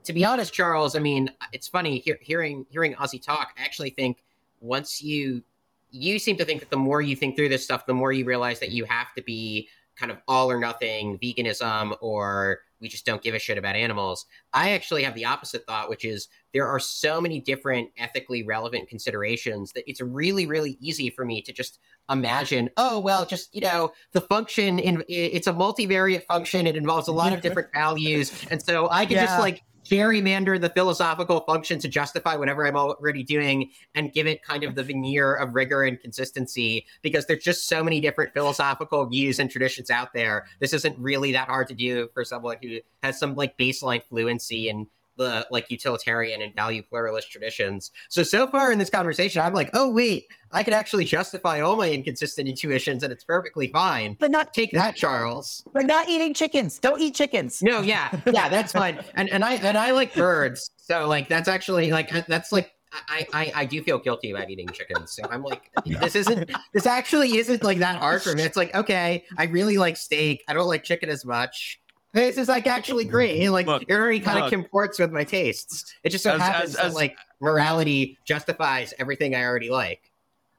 to 0.05 0.13
be 0.13 0.25
honest, 0.25 0.53
Charles, 0.53 0.95
I 0.95 0.99
mean, 0.99 1.31
it's 1.53 1.67
funny 1.67 1.99
hear, 1.99 2.17
hearing 2.21 2.65
hearing 2.69 2.95
Ozy 2.95 3.21
talk. 3.21 3.53
I 3.57 3.63
actually 3.63 3.91
think 3.91 4.23
once 4.61 5.01
you 5.01 5.43
you 5.91 6.19
seem 6.19 6.37
to 6.37 6.45
think 6.45 6.59
that 6.61 6.69
the 6.69 6.77
more 6.77 7.01
you 7.01 7.15
think 7.15 7.35
through 7.35 7.49
this 7.49 7.63
stuff, 7.63 7.85
the 7.85 7.93
more 7.93 8.11
you 8.11 8.25
realize 8.25 8.59
that 8.59 8.71
you 8.71 8.85
have 8.85 9.13
to 9.15 9.23
be 9.23 9.67
kind 9.99 10.11
of 10.11 10.17
all 10.27 10.49
or 10.49 10.59
nothing 10.59 11.19
veganism 11.19 11.95
or 12.01 12.59
we 12.81 12.87
just 12.87 13.05
don't 13.05 13.21
give 13.21 13.35
a 13.35 13.39
shit 13.39 13.57
about 13.57 13.75
animals. 13.75 14.25
I 14.53 14.71
actually 14.71 15.03
have 15.03 15.13
the 15.13 15.25
opposite 15.25 15.65
thought, 15.65 15.89
which 15.89 16.05
is 16.05 16.29
there 16.53 16.67
are 16.67 16.79
so 16.79 17.19
many 17.19 17.41
different 17.41 17.89
ethically 17.97 18.43
relevant 18.43 18.87
considerations 18.87 19.73
that 19.73 19.83
it's 19.85 20.01
really, 20.01 20.45
really 20.45 20.77
easy 20.79 21.09
for 21.09 21.25
me 21.25 21.41
to 21.41 21.51
just 21.51 21.79
imagine, 22.09 22.69
oh, 22.77 22.99
well, 22.99 23.25
just, 23.25 23.53
you 23.53 23.61
know, 23.61 23.91
the 24.13 24.21
function 24.21 24.79
in 24.79 25.03
it's 25.09 25.47
a 25.47 25.53
multivariate 25.53 26.23
function. 26.23 26.65
It 26.67 26.77
involves 26.77 27.07
a 27.07 27.11
lot 27.11 27.33
of 27.33 27.41
different 27.41 27.69
values. 27.73 28.31
And 28.49 28.61
so 28.61 28.89
I 28.89 29.05
can 29.05 29.15
yeah. 29.15 29.25
just 29.25 29.39
like 29.39 29.61
gerrymander 29.89 30.61
the 30.61 30.69
philosophical 30.69 31.41
function 31.41 31.79
to 31.79 31.87
justify 31.87 32.35
whatever 32.35 32.65
I'm 32.65 32.75
already 32.75 33.23
doing 33.23 33.71
and 33.95 34.13
give 34.13 34.27
it 34.27 34.43
kind 34.43 34.63
of 34.63 34.75
the 34.75 34.83
veneer 34.83 35.35
of 35.35 35.55
rigor 35.55 35.83
and 35.83 35.99
consistency 35.99 36.85
because 37.01 37.25
there's 37.25 37.43
just 37.43 37.67
so 37.67 37.83
many 37.83 37.99
different 37.99 38.33
philosophical 38.33 39.05
views 39.07 39.39
and 39.39 39.49
traditions 39.49 39.89
out 39.89 40.13
there. 40.13 40.45
This 40.59 40.73
isn't 40.73 40.97
really 40.99 41.31
that 41.31 41.47
hard 41.47 41.67
to 41.69 41.73
do 41.73 42.09
for 42.13 42.23
someone 42.23 42.57
who 42.61 42.79
has 43.01 43.19
some 43.19 43.35
like 43.35 43.57
baseline 43.57 44.03
fluency 44.03 44.69
and 44.69 44.85
the 45.19 45.45
like 45.51 45.69
utilitarian 45.69 46.41
and 46.41 46.55
value 46.55 46.81
pluralist 46.81 47.29
traditions. 47.29 47.91
So 48.09 48.23
so 48.23 48.47
far 48.47 48.71
in 48.71 48.79
this 48.79 48.89
conversation, 48.89 49.43
I'm 49.43 49.53
like, 49.53 49.69
oh 49.75 49.91
wait, 49.91 50.25
I 50.51 50.63
can 50.63 50.73
actually 50.73 51.05
justify 51.05 51.59
all 51.59 51.75
my 51.75 51.91
inconsistent 51.91 52.47
intuitions, 52.47 53.03
and 53.03 53.13
it's 53.13 53.23
perfectly 53.23 53.67
fine. 53.67 54.17
But 54.19 54.31
not 54.31 54.55
take 54.55 54.71
that, 54.71 54.95
Charles. 54.95 55.63
But 55.71 55.85
not 55.85 56.09
eating 56.09 56.33
chickens. 56.33 56.79
Don't 56.79 56.99
eat 56.99 57.13
chickens. 57.13 57.61
No, 57.61 57.81
yeah, 57.81 58.09
yeah, 58.25 58.49
that's 58.49 58.71
fine. 58.71 58.99
And 59.13 59.29
and 59.29 59.45
I 59.45 59.55
and 59.55 59.77
I 59.77 59.91
like 59.91 60.15
birds, 60.15 60.71
so 60.77 61.07
like 61.07 61.27
that's 61.27 61.47
actually 61.47 61.91
like 61.91 62.15
uh, 62.15 62.23
that's 62.27 62.51
like 62.51 62.71
I, 63.07 63.27
I, 63.33 63.51
I 63.55 63.65
do 63.65 63.83
feel 63.83 63.99
guilty 63.99 64.31
about 64.31 64.49
eating 64.49 64.67
chickens. 64.69 65.11
So 65.11 65.23
I'm 65.29 65.43
like, 65.43 65.69
this 65.85 66.15
isn't, 66.15 66.49
this 66.73 66.87
actually 66.87 67.37
isn't 67.37 67.63
like 67.63 67.77
that 67.77 67.97
hard 67.97 68.23
for 68.23 68.33
me. 68.33 68.41
It's 68.41 68.57
like, 68.57 68.73
okay, 68.73 69.25
I 69.37 69.43
really 69.43 69.77
like 69.77 69.95
steak. 69.95 70.43
I 70.47 70.53
don't 70.53 70.67
like 70.67 70.83
chicken 70.83 71.07
as 71.07 71.23
much. 71.23 71.79
This 72.11 72.37
is 72.37 72.47
like 72.47 72.65
actually 72.65 73.05
great. 73.05 73.47
Like 73.49 73.67
look, 73.67 73.83
it 73.87 73.91
already 73.91 74.19
kind 74.19 74.43
of 74.43 74.49
comports 74.49 74.97
with 74.97 75.11
my 75.11 75.23
tastes. 75.23 75.93
It 76.03 76.09
just 76.09 76.23
so 76.23 76.33
as, 76.33 76.41
happens 76.41 76.75
as, 76.75 76.75
as, 76.75 76.93
that 76.93 76.95
like 76.95 77.17
morality 77.39 78.17
justifies 78.25 78.93
everything 78.97 79.35
I 79.35 79.43
already 79.43 79.69
like. 79.69 80.11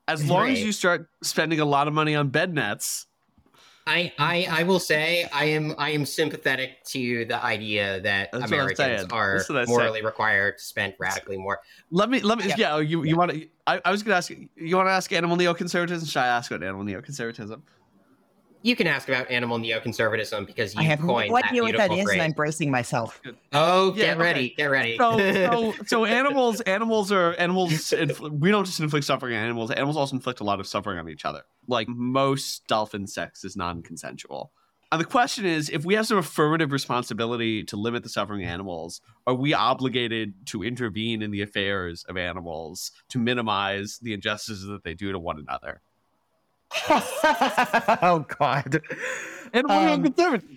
As 0.06 0.28
long 0.28 0.48
as 0.48 0.62
you 0.62 0.72
start 0.72 1.08
spending 1.22 1.60
a 1.60 1.64
lot 1.64 1.88
of 1.88 1.94
money 1.94 2.14
on 2.14 2.28
bed 2.28 2.54
nets. 2.54 3.06
I, 3.86 4.12
I 4.18 4.46
I 4.50 4.62
will 4.64 4.78
say 4.78 5.28
I 5.32 5.46
am 5.46 5.74
I 5.78 5.90
am 5.90 6.04
sympathetic 6.04 6.84
to 6.86 7.24
the 7.24 7.42
idea 7.42 8.00
that 8.02 8.30
That's 8.30 8.44
Americans 8.44 9.06
are 9.10 9.42
morally 9.66 10.02
required 10.02 10.58
to 10.58 10.64
spend 10.64 10.94
radically 10.98 11.38
more. 11.38 11.60
Let 11.90 12.10
me 12.10 12.20
let 12.20 12.38
me 12.38 12.46
yeah, 12.46 12.54
yeah 12.58 12.78
you 12.78 13.02
you 13.04 13.16
want 13.16 13.32
to 13.32 13.48
I, 13.66 13.80
I 13.84 13.90
was 13.90 14.02
gonna 14.02 14.16
ask 14.16 14.30
you 14.30 14.76
want 14.76 14.86
to 14.86 14.92
ask 14.92 15.12
animal 15.12 15.36
neoconservatism? 15.36 16.06
Should 16.06 16.20
I 16.20 16.26
ask 16.26 16.50
about 16.50 16.64
animal 16.64 16.84
neoconservatism? 16.84 17.62
You 18.62 18.76
can 18.76 18.86
ask 18.86 19.08
about 19.08 19.30
animal 19.30 19.58
neoconservatism 19.58 20.46
because 20.46 20.74
you 20.74 20.80
I 20.80 20.84
have 20.84 21.00
coined 21.00 21.30
no 21.30 21.36
idea 21.36 21.62
what 21.62 21.76
that 21.76 21.92
is, 21.92 22.04
phrase. 22.04 22.14
and 22.14 22.22
I'm 22.22 22.32
bracing 22.32 22.70
myself. 22.70 23.20
Oh, 23.52 23.92
get 23.92 24.18
yeah, 24.18 24.22
ready, 24.22 24.46
okay. 24.46 24.54
get 24.56 24.66
ready. 24.66 24.96
So, 24.98 25.18
so, 25.76 25.84
so 25.86 26.04
animals, 26.04 26.60
animals 26.62 27.12
are 27.12 27.32
animals. 27.34 27.70
Infl- 27.70 28.30
we 28.30 28.50
don't 28.50 28.64
just 28.64 28.80
inflict 28.80 29.06
suffering 29.06 29.36
on 29.36 29.42
animals. 29.42 29.70
Animals 29.70 29.96
also 29.96 30.16
inflict 30.16 30.40
a 30.40 30.44
lot 30.44 30.60
of 30.60 30.66
suffering 30.66 30.98
on 30.98 31.08
each 31.08 31.24
other. 31.24 31.42
Like 31.66 31.88
most 31.88 32.66
dolphin 32.66 33.06
sex 33.06 33.44
is 33.44 33.56
non-consensual. 33.56 34.52
And 34.92 35.00
the 35.00 35.04
question 35.04 35.46
is, 35.46 35.68
if 35.70 35.84
we 35.84 35.94
have 35.94 36.08
some 36.08 36.18
affirmative 36.18 36.72
responsibility 36.72 37.62
to 37.64 37.76
limit 37.76 38.02
the 38.02 38.08
suffering 38.08 38.42
of 38.42 38.50
animals, 38.50 39.00
are 39.24 39.34
we 39.34 39.54
obligated 39.54 40.46
to 40.46 40.64
intervene 40.64 41.22
in 41.22 41.30
the 41.30 41.42
affairs 41.42 42.04
of 42.08 42.16
animals 42.16 42.90
to 43.10 43.20
minimize 43.20 44.00
the 44.02 44.12
injustices 44.14 44.66
that 44.66 44.82
they 44.82 44.94
do 44.94 45.12
to 45.12 45.18
one 45.18 45.38
another? 45.38 45.80
oh 48.02 48.24
God! 48.38 48.80
Animal 49.52 49.76
um, 49.76 50.02
conservative. 50.02 50.48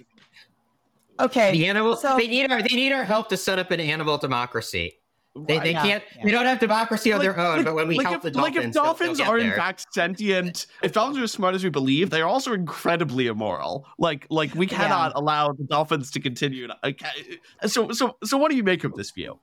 Okay, 1.19 1.51
the 1.51 1.67
animal. 1.67 1.95
So, 1.95 2.17
they 2.17 2.27
need 2.27 2.51
our 2.51 2.61
they 2.61 2.75
need 2.75 2.91
our 2.91 3.03
help 3.03 3.29
to 3.29 3.37
set 3.37 3.59
up 3.59 3.71
an 3.71 3.79
animal 3.79 4.17
democracy. 4.17 4.99
They, 5.35 5.57
they 5.57 5.71
yeah, 5.71 5.81
can't. 5.81 6.03
Yeah. 6.15 6.25
They 6.25 6.31
don't 6.31 6.45
have 6.45 6.59
democracy 6.59 7.11
on 7.11 7.17
like, 7.17 7.25
their 7.25 7.39
own. 7.39 7.57
Like, 7.57 7.65
but 7.65 7.73
when 7.73 7.87
we 7.87 7.95
like 7.95 8.05
help 8.05 8.17
if, 8.17 8.21
the 8.21 8.31
dolphins, 8.31 8.55
like 8.55 8.65
if 8.65 8.73
dolphins 8.73 9.17
they'll, 9.17 9.25
they'll 9.25 9.35
are 9.35 9.39
in 9.39 9.51
fact 9.53 9.87
sentient, 9.91 10.67
if 10.83 10.93
dolphins 10.93 11.17
are 11.17 11.23
as 11.23 11.31
smart 11.31 11.55
as 11.55 11.63
we 11.63 11.71
believe, 11.71 12.11
they 12.11 12.21
are 12.21 12.27
also 12.27 12.53
incredibly 12.53 13.25
immoral. 13.25 13.87
Like 13.97 14.27
like 14.29 14.53
we 14.53 14.67
cannot 14.67 15.13
yeah. 15.15 15.19
allow 15.19 15.51
the 15.53 15.63
dolphins 15.63 16.11
to 16.11 16.19
continue. 16.19 16.67
To, 16.67 16.77
okay. 16.83 17.39
So 17.65 17.91
so 17.91 18.17
so 18.23 18.37
what 18.37 18.51
do 18.51 18.57
you 18.57 18.63
make 18.63 18.83
of 18.83 18.93
this 18.93 19.09
view? 19.09 19.39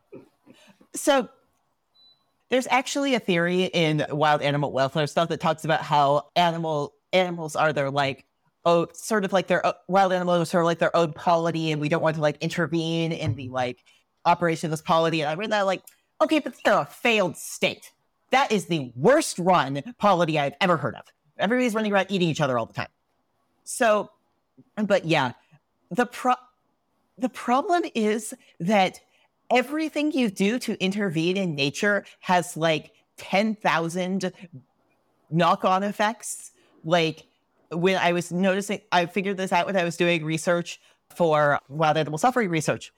So 0.95 1.29
there's 2.51 2.67
actually 2.71 3.15
a 3.15 3.21
theory 3.21 3.65
in 3.65 4.05
wild 4.11 4.43
animal 4.43 4.73
welfare 4.73 5.07
stuff 5.07 5.29
that 5.29 5.41
talks 5.41 5.65
about 5.65 5.81
how 5.83 6.27
animal 6.37 6.95
animals 7.13 7.57
are 7.57 7.73
their 7.73 7.91
like 7.91 8.25
oh 8.65 8.87
sort 8.93 9.25
of 9.25 9.33
like 9.33 9.47
their 9.47 9.65
uh, 9.65 9.73
wild 9.89 10.13
animals 10.13 10.41
are 10.41 10.45
sort 10.45 10.65
of 10.65 10.67
like 10.67 10.79
their 10.79 10.95
own 10.95 11.13
polity, 11.13 11.71
and 11.73 11.81
we 11.81 11.89
don't 11.89 12.03
want 12.03 12.17
to 12.17 12.23
like 12.23 12.37
intervene 12.41 13.13
in 13.13 13.35
the 13.35 13.49
like 13.49 13.83
operation 14.25 14.67
of 14.67 14.71
this 14.73 14.83
polity. 14.83 15.23
And 15.23 15.31
I 15.31 15.35
read 15.35 15.51
that 15.53 15.63
like 15.63 15.83
okay, 16.21 16.41
but 16.41 16.55
they're 16.65 16.81
a 16.81 16.85
failed 16.85 17.37
state. 17.37 17.93
That 18.31 18.53
is 18.53 18.67
the 18.67 18.93
worst 18.95 19.39
run 19.39 19.83
polity 19.99 20.39
I've 20.39 20.55
ever 20.61 20.77
heard 20.77 20.95
of. 20.95 21.05
Everybody's 21.39 21.75
running 21.75 21.93
around 21.93 22.07
eating 22.11 22.29
each 22.29 22.41
other 22.41 22.59
all 22.59 22.67
the 22.67 22.75
time. 22.75 22.89
So, 23.65 24.11
but 24.77 25.05
yeah, 25.05 25.33
the 25.91 26.07
pro 26.07 26.35
the 27.17 27.29
problem 27.29 27.85
is 27.95 28.35
that 28.59 29.01
everything 29.51 30.13
you 30.13 30.31
do 30.31 30.59
to 30.61 30.83
intervene 30.83 31.37
in 31.37 31.55
nature 31.55 32.05
has 32.21 32.57
like 32.57 32.93
10,000 33.19 34.33
knock 35.31 35.65
on 35.65 35.83
effects. 35.83 36.53
Like 36.85 37.25
when 37.71 37.97
I 37.97 38.13
was 38.13 38.33
noticing, 38.33 38.81
I 38.93 39.07
figured 39.07 39.37
this 39.37 39.53
out 39.53 39.67
when 39.67 39.77
I 39.77 39.85
was 39.85 39.97
doing 39.97 40.25
research 40.25 40.81
for 41.15 41.59
wild 41.69 41.97
animal 41.97 42.19
suffering 42.19 42.49
research. 42.49 42.93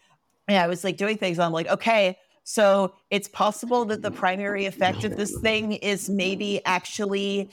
And 0.48 0.58
I 0.58 0.66
was 0.66 0.84
like 0.84 0.96
doing 0.96 1.18
things, 1.18 1.38
I'm 1.38 1.52
like, 1.52 1.68
okay, 1.68 2.18
so 2.44 2.94
it's 3.10 3.28
possible 3.28 3.84
that 3.86 4.02
the 4.02 4.10
primary 4.10 4.66
effect 4.66 5.04
of 5.04 5.16
this 5.16 5.38
thing 5.40 5.72
is 5.74 6.10
maybe 6.10 6.60
actually 6.64 7.50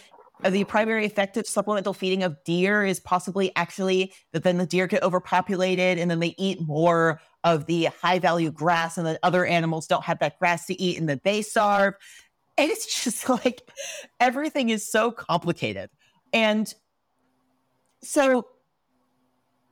the 0.47 0.63
primary 0.63 1.05
effect 1.05 1.37
of 1.37 1.45
supplemental 1.45 1.93
feeding 1.93 2.23
of 2.23 2.41
deer 2.45 2.85
is 2.85 2.99
possibly 2.99 3.51
actually 3.55 4.13
that 4.31 4.43
then 4.43 4.57
the 4.57 4.65
deer 4.65 4.87
get 4.87 5.03
overpopulated 5.03 5.99
and 5.99 6.09
then 6.09 6.19
they 6.19 6.33
eat 6.37 6.61
more 6.61 7.19
of 7.43 7.65
the 7.65 7.85
high 7.85 8.19
value 8.19 8.51
grass 8.51 8.97
and 8.97 9.05
then 9.05 9.17
other 9.23 9.45
animals 9.45 9.87
don't 9.87 10.03
have 10.03 10.19
that 10.19 10.37
grass 10.39 10.65
to 10.65 10.81
eat 10.81 10.97
and 10.97 11.07
that 11.09 11.23
they 11.23 11.41
starve. 11.41 11.93
And 12.57 12.69
it's 12.69 13.03
just 13.03 13.29
like 13.45 13.69
everything 14.19 14.69
is 14.69 14.89
so 14.89 15.11
complicated. 15.11 15.89
And 16.33 16.73
so 18.01 18.47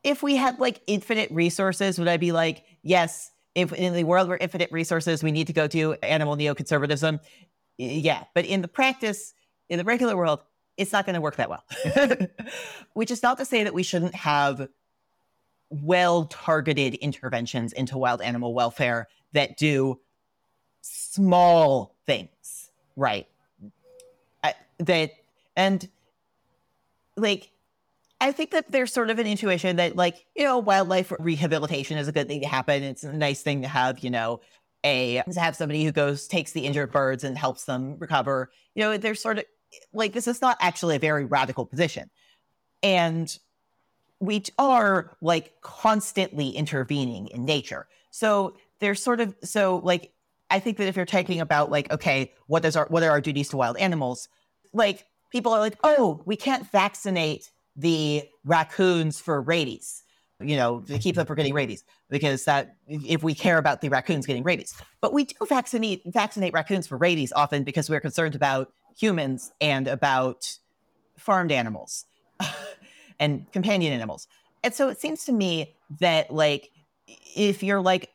if 0.03 0.23
we 0.23 0.35
had 0.35 0.59
like 0.59 0.81
infinite 0.87 1.29
resources, 1.31 1.99
would 1.99 2.07
I 2.07 2.17
be 2.17 2.31
like, 2.31 2.63
yes, 2.83 3.31
if 3.55 3.73
in 3.73 3.93
the 3.93 4.03
world 4.03 4.29
where 4.29 4.37
infinite 4.37 4.71
resources, 4.71 5.23
we 5.23 5.31
need 5.31 5.47
to 5.47 5.53
go 5.53 5.67
to 5.67 5.93
animal 6.03 6.37
neoconservatism? 6.37 7.19
Yeah. 7.77 8.23
But 8.33 8.45
in 8.45 8.61
the 8.61 8.67
practice, 8.67 9.33
in 9.69 9.77
the 9.77 9.83
regular 9.83 10.15
world, 10.15 10.41
it's 10.77 10.93
not 10.93 11.05
going 11.05 11.15
to 11.15 11.21
work 11.21 11.35
that 11.37 11.49
well. 11.49 11.63
Which 12.93 13.11
is 13.11 13.21
not 13.23 13.37
to 13.39 13.45
say 13.45 13.63
that 13.63 13.73
we 13.73 13.83
shouldn't 13.83 14.15
have 14.15 14.69
well 15.69 16.25
targeted 16.25 16.95
interventions 16.95 17.73
into 17.73 17.97
wild 17.97 18.21
animal 18.21 18.53
welfare 18.53 19.07
that 19.33 19.57
do 19.57 19.99
small 20.81 21.95
things 22.05 22.71
right. 22.95 23.27
I, 24.43 24.53
that 24.79 25.11
and 25.55 25.87
like 27.15 27.51
I 28.19 28.31
think 28.31 28.51
that 28.51 28.71
there's 28.71 28.91
sort 28.91 29.09
of 29.09 29.19
an 29.19 29.27
intuition 29.27 29.75
that, 29.75 29.95
like, 29.95 30.25
you 30.35 30.43
know, 30.43 30.57
wildlife 30.57 31.13
rehabilitation 31.19 31.97
is 31.97 32.07
a 32.07 32.11
good 32.11 32.27
thing 32.27 32.41
to 32.41 32.47
happen. 32.47 32.81
It's 32.81 33.03
a 33.03 33.13
nice 33.13 33.43
thing 33.43 33.61
to 33.61 33.67
have, 33.67 33.99
you 33.99 34.09
know, 34.09 34.41
a 34.83 35.21
to 35.31 35.39
have 35.39 35.55
somebody 35.55 35.83
who 35.83 35.91
goes 35.91 36.27
takes 36.27 36.51
the 36.51 36.65
injured 36.65 36.91
birds 36.91 37.23
and 37.23 37.37
helps 37.37 37.65
them 37.65 37.97
recover. 37.99 38.49
You 38.73 38.83
know, 38.83 38.97
there's 38.97 39.21
sort 39.21 39.39
of 39.39 39.45
like 39.93 40.13
this 40.13 40.27
is 40.27 40.41
not 40.41 40.57
actually 40.59 40.95
a 40.95 40.99
very 40.99 41.25
radical 41.25 41.65
position, 41.65 42.09
and 42.81 43.37
we 44.19 44.43
are 44.57 45.15
like 45.21 45.53
constantly 45.61 46.49
intervening 46.49 47.27
in 47.27 47.45
nature. 47.45 47.87
So 48.11 48.55
there's 48.79 49.01
sort 49.01 49.19
of 49.19 49.35
so 49.43 49.81
like 49.83 50.11
I 50.49 50.59
think 50.59 50.77
that 50.77 50.87
if 50.87 50.95
you're 50.95 51.05
talking 51.05 51.39
about 51.41 51.71
like 51.71 51.91
okay, 51.91 52.33
what 52.47 52.63
does 52.63 52.75
our 52.75 52.87
what 52.87 53.03
are 53.03 53.11
our 53.11 53.21
duties 53.21 53.49
to 53.49 53.57
wild 53.57 53.77
animals? 53.77 54.27
Like 54.73 55.05
people 55.31 55.53
are 55.53 55.59
like, 55.59 55.77
oh, 55.83 56.21
we 56.25 56.35
can't 56.35 56.69
vaccinate 56.71 57.51
the 57.75 58.23
raccoons 58.43 59.19
for 59.19 59.39
rabies, 59.39 60.03
you 60.39 60.55
know, 60.55 60.79
to 60.81 60.97
keep 60.97 61.15
them 61.15 61.27
from 61.27 61.35
getting 61.35 61.53
rabies, 61.53 61.83
because 62.09 62.45
that 62.45 62.75
if 62.87 63.21
we 63.23 63.35
care 63.35 63.57
about 63.57 63.81
the 63.81 63.89
raccoons 63.89 64.25
getting 64.25 64.43
rabies, 64.43 64.73
but 64.99 65.13
we 65.13 65.25
do 65.25 65.35
vaccinate 65.45 66.01
vaccinate 66.05 66.53
raccoons 66.53 66.87
for 66.87 66.97
rabies 66.97 67.31
often 67.35 67.63
because 67.63 67.89
we're 67.89 67.99
concerned 67.99 68.35
about 68.35 68.71
humans 68.97 69.51
and 69.61 69.87
about 69.87 70.57
farmed 71.17 71.51
animals 71.51 72.05
and 73.19 73.51
companion 73.51 73.93
animals. 73.93 74.27
And 74.63 74.73
so 74.73 74.89
it 74.89 74.99
seems 74.99 75.25
to 75.25 75.31
me 75.31 75.75
that 75.99 76.31
like 76.31 76.71
if 77.35 77.63
you're 77.63 77.81
like 77.81 78.09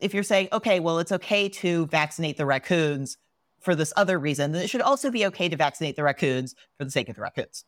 if 0.00 0.12
you're 0.12 0.22
saying, 0.22 0.48
okay, 0.52 0.80
well, 0.80 0.98
it's 0.98 1.12
okay 1.12 1.48
to 1.48 1.86
vaccinate 1.86 2.36
the 2.36 2.44
raccoons 2.44 3.16
for 3.60 3.74
this 3.74 3.92
other 3.96 4.18
reason, 4.18 4.52
then 4.52 4.62
it 4.62 4.68
should 4.68 4.82
also 4.82 5.10
be 5.10 5.24
okay 5.26 5.48
to 5.48 5.56
vaccinate 5.56 5.96
the 5.96 6.02
raccoons 6.02 6.54
for 6.76 6.84
the 6.84 6.90
sake 6.90 7.08
of 7.08 7.16
the 7.16 7.22
raccoons. 7.22 7.64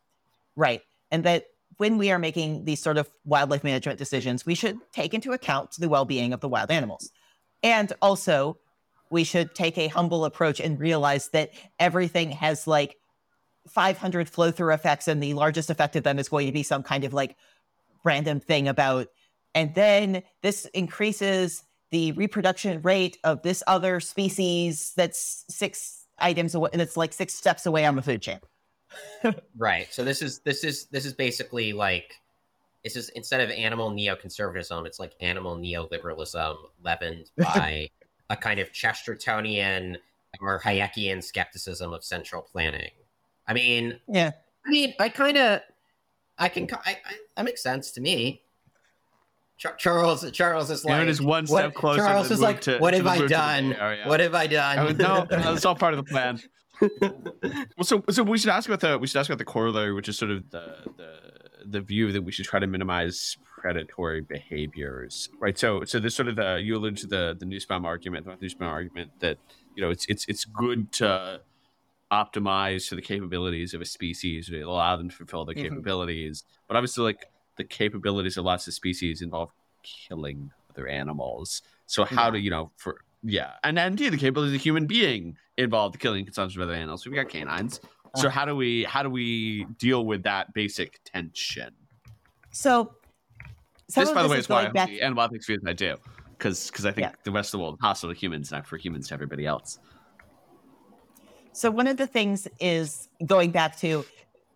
Right 0.55 0.83
and 1.11 1.25
that 1.25 1.45
when 1.79 1.99
we 1.99 2.11
are 2.11 2.19
making 2.19 2.65
these 2.65 2.83
sort 2.83 2.97
of 2.97 3.09
wildlife 3.25 3.62
management 3.62 3.99
decisions, 3.99 4.47
we 4.47 4.55
should 4.55 4.79
take 4.93 5.12
into 5.12 5.33
account 5.33 5.73
the 5.79 5.89
well 5.89 6.05
being 6.05 6.33
of 6.33 6.41
the 6.41 6.49
wild 6.49 6.71
animals. 6.71 7.11
And 7.62 7.93
also, 8.01 8.59
we 9.11 9.25
should 9.25 9.55
take 9.55 9.79
a 9.79 9.89
humble 9.89 10.25
approach 10.25 10.61
and 10.61 10.81
realize 10.81 11.29
that 11.29 11.51
everything 11.79 12.33
has 12.33 12.67
like 12.67 12.97
500 13.68 14.29
flow 14.29 14.50
through 14.50 14.72
effects, 14.72 15.09
and 15.09 15.22
the 15.22 15.35
largest 15.35 15.70
effect 15.70 15.96
of 15.96 16.05
them 16.05 16.18
is 16.18 16.29
going 16.29 16.46
to 16.46 16.52
be 16.52 16.62
some 16.62 16.83
kind 16.83 17.05
of 17.05 17.12
like 17.12 17.37
random 18.05 18.40
thing 18.40 18.68
about. 18.68 19.09
And 19.55 19.74
then 19.74 20.22
this 20.42 20.66
increases 20.74 21.64
the 21.90 22.12
reproduction 22.12 22.83
rate 22.83 23.18
of 23.24 23.42
this 23.42 23.62
other 23.66 24.00
species 24.00 24.92
that's 24.96 25.44
six 25.48 26.07
items 26.18 26.55
away, 26.55 26.70
and 26.72 26.83
it's 26.83 26.96
like 26.96 27.12
six 27.12 27.35
steps 27.35 27.66
away 27.66 27.85
on 27.87 27.96
the 27.96 28.02
food 28.02 28.22
chain 28.22 28.40
right. 29.57 29.92
So 29.92 30.05
this 30.05 30.22
is 30.22 30.40
this 30.40 30.64
is 30.64 30.87
this 30.87 31.05
is 31.05 31.12
basically 31.12 31.72
like 31.72 32.14
this 32.85 32.96
is 32.96 33.09
instead 33.11 33.40
of 33.40 33.50
animal 33.50 33.90
neoconservatism, 33.90 34.87
it's 34.87 35.00
like 35.00 35.14
animal 35.20 35.57
neoliberalism 35.57 36.57
leavened 36.83 37.31
by 37.37 37.90
a 38.31 38.37
kind 38.37 38.61
of 38.61 38.72
Chestertonian 38.72 39.96
or 40.40 40.61
Hayekian 40.61 41.22
skepticism 41.22 41.92
of 41.92 42.05
central 42.05 42.42
planning. 42.42 42.90
I 43.47 43.55
mean, 43.55 44.01
yeah. 44.09 44.33
I 44.67 44.71
mean, 44.71 44.95
I 44.99 45.09
kind 45.09 45.37
of, 45.37 45.61
I 46.39 46.49
can, 46.49 46.69
I, 46.85 46.91
I, 46.91 47.15
that 47.37 47.45
makes 47.45 47.63
sense 47.63 47.93
to 47.93 48.01
me. 48.01 48.43
Charles, 49.59 50.31
Charles 50.33 50.71
is 50.71 50.85
like, 50.85 51.03
it 51.03 51.09
is 51.09 51.23
one 51.23 51.47
step 51.47 51.65
what, 51.65 51.75
closer. 51.75 52.01
Charles 52.01 52.31
is 52.31 52.41
like, 52.41 52.61
to, 52.63 52.79
what 52.79 52.93
have 52.93 53.07
I 53.07 53.27
done? 53.27 53.75
What 54.05 54.21
have 54.21 54.35
I 54.35 54.47
done? 54.47 54.97
no, 54.99 55.27
that's 55.31 55.65
all 55.65 55.75
part 55.75 55.95
of 55.95 55.99
the 55.99 56.11
plan 56.11 56.41
well, 56.81 57.83
so 57.83 58.03
so 58.11 58.23
we 58.23 58.39
should 58.39 58.51
ask 58.51 58.69
about 58.69 58.81
the 58.81 58.99
we 58.99 59.07
should 59.07 59.19
ask 59.19 59.29
about 59.29 59.39
the 59.39 59.45
corollary, 59.45 59.93
which 59.93 60.09
is 60.09 60.19
sort 60.19 60.31
of 60.31 60.51
the 60.51 60.77
the 60.97 61.17
the 61.69 61.81
view 61.81 62.13
that 62.13 62.23
we 62.23 62.33
should 62.33 62.45
try 62.45 62.61
to 62.61 62.67
minimize 62.67 63.37
predatory 63.45 64.21
behaviors, 64.21 65.29
right? 65.41 65.59
So 65.59 65.85
so 65.85 65.99
this 65.99 66.15
sort 66.15 66.29
of 66.29 66.37
the 66.37 66.61
you 66.63 66.77
alluded 66.77 66.99
to 66.99 67.07
the 67.07 67.37
the 67.39 67.47
Nussbaum 67.47 67.85
argument, 67.85 68.27
the 68.27 68.37
Nussbaum 68.41 68.69
argument 68.69 69.13
that 69.21 69.39
you 69.75 69.83
know 69.83 69.91
it's 69.91 70.07
it's 70.07 70.27
it's 70.29 70.45
good 70.45 70.93
to 70.93 71.41
optimize 72.12 72.88
to 72.88 72.95
the 72.95 73.03
capabilities 73.03 73.75
of 73.75 73.81
a 73.81 73.85
species 73.85 74.47
to 74.47 74.61
allow 74.61 74.97
them 74.97 75.09
to 75.09 75.16
fulfill 75.16 75.45
their 75.45 75.55
mm-hmm. 75.55 75.75
capabilities, 75.75 76.45
but 76.69 76.77
obviously 76.77 77.05
like 77.05 77.27
the 77.57 77.64
capabilities 77.64 78.37
of 78.37 78.45
lots 78.45 78.66
of 78.69 78.75
species 78.75 79.23
involve 79.23 79.51
killing 79.83 80.51
other 80.71 80.87
animals. 80.87 81.62
So 81.87 82.05
how 82.05 82.27
yeah. 82.27 82.31
do 82.31 82.38
you 82.38 82.51
know 82.51 82.71
for 82.77 83.01
yeah, 83.23 83.53
and 83.64 83.79
and 83.79 83.99
the 83.99 84.11
capability 84.11 84.49
of 84.49 84.53
the 84.53 84.59
human 84.59 84.87
being 84.87 85.37
involved 85.57 85.95
the 85.95 85.99
killing 85.99 86.19
and 86.19 86.27
consumption 86.27 86.61
of 86.61 86.69
other 86.69 86.77
animals. 86.77 87.03
So 87.03 87.11
we 87.11 87.16
got 87.16 87.29
canines. 87.29 87.81
So 88.14 88.29
uh. 88.29 88.31
how 88.31 88.45
do 88.45 88.55
we 88.55 88.85
how 88.85 89.03
do 89.03 89.11
we 89.11 89.64
deal 89.79 90.05
with 90.05 90.23
that 90.25 90.53
basic 90.55 91.01
tension? 91.05 91.75
So 92.53 92.95
this, 93.95 94.11
by 94.11 94.23
the 94.23 94.29
way, 94.29 94.38
is 94.38 94.49
why 94.49 94.69
back... 94.69 94.88
the 94.88 95.03
animal 95.03 95.25
ethics 95.25 95.47
views 95.47 95.62
I 95.66 95.73
do, 95.73 95.97
because 96.38 96.71
because 96.71 96.87
I 96.87 96.92
think 96.92 97.09
yeah. 97.09 97.14
the 97.25 97.33
rest 97.33 97.49
of 97.49 97.59
the 97.59 97.62
world 97.62 97.75
is 97.75 97.81
hostile 97.81 98.12
to 98.12 98.19
humans, 98.19 98.51
not 98.51 98.66
for 98.66 98.77
humans 98.77 99.09
to 99.09 99.14
everybody 99.14 99.47
else. 99.47 99.79
So 101.57 101.71
one 101.71 101.87
of 101.87 101.97
the 101.97 102.07
things 102.07 102.47
is 102.61 103.09
going 103.25 103.51
back 103.51 103.79
to 103.79 104.05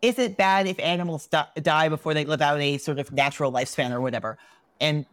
is 0.02 0.18
it 0.18 0.36
bad 0.36 0.66
if 0.66 0.78
animals 0.78 1.30
die 1.62 1.88
before 1.88 2.12
they 2.12 2.26
live 2.26 2.42
out 2.42 2.60
a 2.60 2.76
sort 2.76 2.98
of 2.98 3.10
natural 3.10 3.50
lifespan 3.50 3.90
or 3.90 4.02
whatever, 4.02 4.36
and 4.82 5.06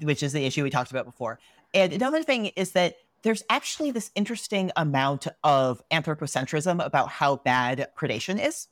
which 0.00 0.22
is 0.22 0.32
the 0.32 0.46
issue 0.46 0.62
we 0.62 0.70
talked 0.70 0.90
about 0.90 1.04
before. 1.04 1.38
And 1.74 1.92
another 1.92 2.22
thing 2.22 2.46
is 2.56 2.72
that 2.72 2.96
there's 3.20 3.44
actually 3.50 3.90
this 3.90 4.10
interesting 4.14 4.70
amount 4.76 5.26
of 5.44 5.82
anthropocentrism 5.90 6.82
about 6.82 7.10
how 7.10 7.36
bad 7.36 7.88
predation 7.98 8.42
is. 8.42 8.68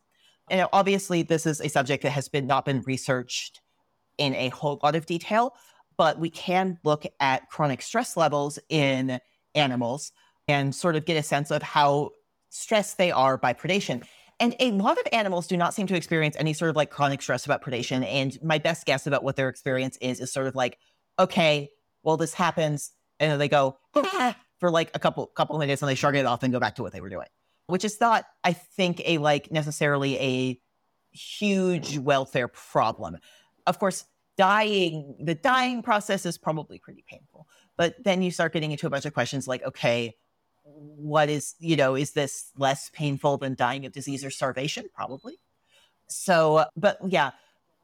And 0.48 0.66
obviously, 0.72 1.20
this 1.20 1.44
is 1.44 1.61
a 1.61 1.68
subject 1.68 2.03
that 2.03 2.12
has 2.12 2.29
been 2.31 2.46
not 2.46 2.64
been 2.64 2.81
researched 2.87 3.61
in 4.16 4.35
a 4.35 4.48
whole 4.48 4.81
lot 4.83 4.96
of 4.96 5.05
detail, 5.05 5.55
but 5.98 6.18
we 6.18 6.31
can 6.31 6.79
look 6.83 7.05
at 7.20 7.50
chronic 7.50 7.83
stress 7.83 8.16
levels 8.16 8.59
in 8.70 9.20
animals 9.55 10.12
and 10.48 10.74
sort 10.74 10.96
of 10.96 11.05
get 11.05 11.18
a 11.18 11.22
sense 11.22 11.50
of 11.50 11.62
how 11.62 12.11
stressed 12.55 12.99
they 12.99 13.11
are 13.11 13.37
by 13.37 13.53
predation. 13.53 14.05
And 14.40 14.55
a 14.61 14.71
lot 14.73 14.99
of 14.99 15.07
animals 15.12 15.47
do 15.47 15.57
not 15.57 15.75
seem 15.75 15.87
to 15.88 15.97
experience 15.97 16.37
any 16.38 16.53
sort 16.53 16.71
of 16.71 16.77
like 16.77 16.90
chronic 16.90 17.21
stress 17.21 17.45
about 17.45 17.62
predation. 17.62 18.05
And 18.07 18.37
my 18.43 18.59
best 18.59 18.87
guess 18.87 19.07
about 19.07 19.23
what 19.23 19.37
their 19.37 19.49
experience 19.49 19.97
is 20.01 20.21
is 20.21 20.33
sort 20.33 20.47
of 20.47 20.55
like, 20.55 20.79
okay, 21.19 21.71
well, 22.03 22.17
this 22.17 22.35
happens, 22.35 22.93
and 23.19 23.31
then 23.31 23.38
they 23.38 23.49
go 23.49 23.79
ah, 23.95 24.37
for 24.61 24.71
like 24.71 24.90
a 24.95 24.99
couple 24.99 25.27
couple 25.27 25.59
minutes, 25.59 25.83
and 25.83 25.88
they 25.88 25.94
shrug 25.94 26.17
it 26.17 26.27
off 26.27 26.42
and 26.42 26.52
go 26.52 26.61
back 26.61 26.77
to 26.77 26.83
what 26.83 26.92
they 26.92 27.00
were 27.00 27.09
doing, 27.09 27.29
which 27.67 27.85
is 27.85 28.00
not, 28.00 28.25
I 28.42 28.52
think, 28.52 29.02
a 29.05 29.19
like 29.19 29.50
necessarily 29.50 30.19
a 30.19 30.61
huge 31.13 31.98
welfare 31.98 32.48
problem. 32.48 33.19
Of 33.67 33.79
course, 33.79 34.05
dying 34.37 35.17
the 35.21 35.35
dying 35.35 35.83
process 35.83 36.27
is 36.27 36.38
probably 36.38 36.79
pretty 36.79 37.05
painful, 37.09 37.46
but 37.77 37.94
then 38.02 38.23
you 38.23 38.31
start 38.31 38.52
getting 38.52 38.73
into 38.73 38.87
a 38.87 38.90
bunch 38.90 39.07
of 39.07 39.15
questions 39.15 39.48
like, 39.48 39.65
okay, 39.65 40.15
what 40.65 41.29
is 41.29 41.54
you 41.58 41.77
know 41.77 41.94
is 41.94 42.12
this 42.12 42.50
less 42.56 42.90
painful 42.90 43.37
than 43.38 43.54
dying 43.54 43.87
of 43.87 43.92
disease 43.92 44.25
or 44.25 44.31
starvation? 44.31 44.87
Probably. 44.94 45.38
So, 46.06 46.65
but 46.77 46.98
yeah, 47.06 47.33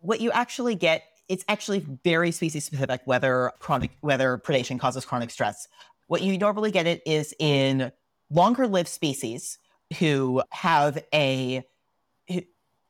what 0.01 0.21
you 0.21 0.31
actually 0.31 0.75
get 0.75 1.05
it's 1.29 1.45
actually 1.47 1.87
very 2.03 2.33
species 2.33 2.65
specific 2.65 3.03
whether 3.05 3.53
chronic 3.61 3.93
whether 4.01 4.39
predation 4.39 4.81
causes 4.81 5.05
chronic 5.05 5.31
stress. 5.31 5.69
What 6.09 6.23
you 6.23 6.37
normally 6.39 6.73
get 6.73 6.87
it 6.87 7.03
is 7.07 7.35
in 7.39 7.93
longer 8.31 8.67
lived 8.67 8.89
species 8.89 9.59
who 9.99 10.43
have 10.51 11.03
a 11.15 11.65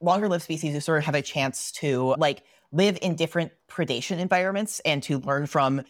longer 0.00 0.28
lived 0.28 0.42
species 0.42 0.72
who 0.72 0.80
sort 0.80 0.98
of 0.98 1.04
have 1.04 1.14
a 1.14 1.22
chance 1.22 1.70
to 1.72 2.14
like 2.16 2.42
live 2.72 2.98
in 3.02 3.14
different 3.14 3.52
predation 3.68 4.18
environments 4.18 4.80
and 4.80 5.02
to 5.02 5.18
learn 5.18 5.46
from 5.46 5.82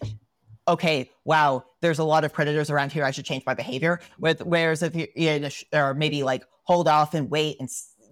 okay, 0.71 1.11
wow, 1.25 1.65
there's 1.81 1.99
a 1.99 2.05
lot 2.05 2.25
of 2.25 2.33
predators 2.33 2.71
around 2.71 2.93
here. 2.93 3.05
I 3.05 3.11
should 3.11 3.25
change 3.25 3.45
my 3.45 3.55
behavior. 3.55 4.01
With 4.19 4.41
whereas 4.43 4.83
if 4.83 4.95
you, 4.95 5.51
or 5.73 5.95
maybe 5.95 6.23
like 6.23 6.45
hold 6.65 6.89
off 6.89 7.15
and 7.15 7.31
wait 7.31 7.59
and 7.61 7.69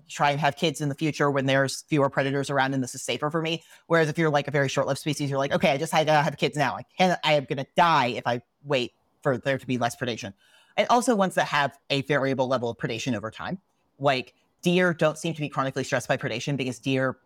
try 0.08 0.30
and 0.30 0.40
have 0.40 0.56
kids 0.56 0.80
in 0.80 0.88
the 0.88 0.94
future 0.94 1.30
when 1.30 1.46
there's 1.46 1.82
fewer 1.82 2.10
predators 2.10 2.50
around 2.50 2.74
and 2.74 2.82
this 2.82 2.94
is 2.94 3.02
safer 3.02 3.30
for 3.30 3.40
me. 3.40 3.62
Whereas 3.86 4.08
if 4.08 4.18
you're 4.18 4.30
like 4.30 4.48
a 4.48 4.50
very 4.50 4.68
short-lived 4.68 4.98
species, 4.98 5.30
you're 5.30 5.38
like, 5.38 5.52
okay, 5.52 5.70
I 5.70 5.76
just 5.76 5.92
had 5.92 6.06
to 6.06 6.12
have 6.12 6.36
kids 6.36 6.56
now. 6.56 6.76
I 6.76 6.82
can 6.96 7.16
I 7.22 7.34
am 7.34 7.44
gonna 7.44 7.66
die 7.76 8.08
if 8.08 8.26
I 8.26 8.42
wait 8.64 8.92
for 9.22 9.38
there 9.38 9.58
to 9.58 9.66
be 9.66 9.78
less 9.78 9.96
predation. 9.96 10.32
And 10.76 10.86
also 10.90 11.14
ones 11.14 11.34
that 11.34 11.46
have 11.46 11.78
a 11.90 12.02
variable 12.02 12.48
level 12.48 12.70
of 12.70 12.78
predation 12.78 13.16
over 13.16 13.30
time. 13.30 13.58
Like 13.98 14.34
deer 14.62 14.94
don't 14.94 15.18
seem 15.18 15.34
to 15.34 15.40
be 15.40 15.48
chronically 15.48 15.84
stressed 15.84 16.08
by 16.08 16.16
predation 16.16 16.56
because 16.56 16.78
deer 16.78 17.18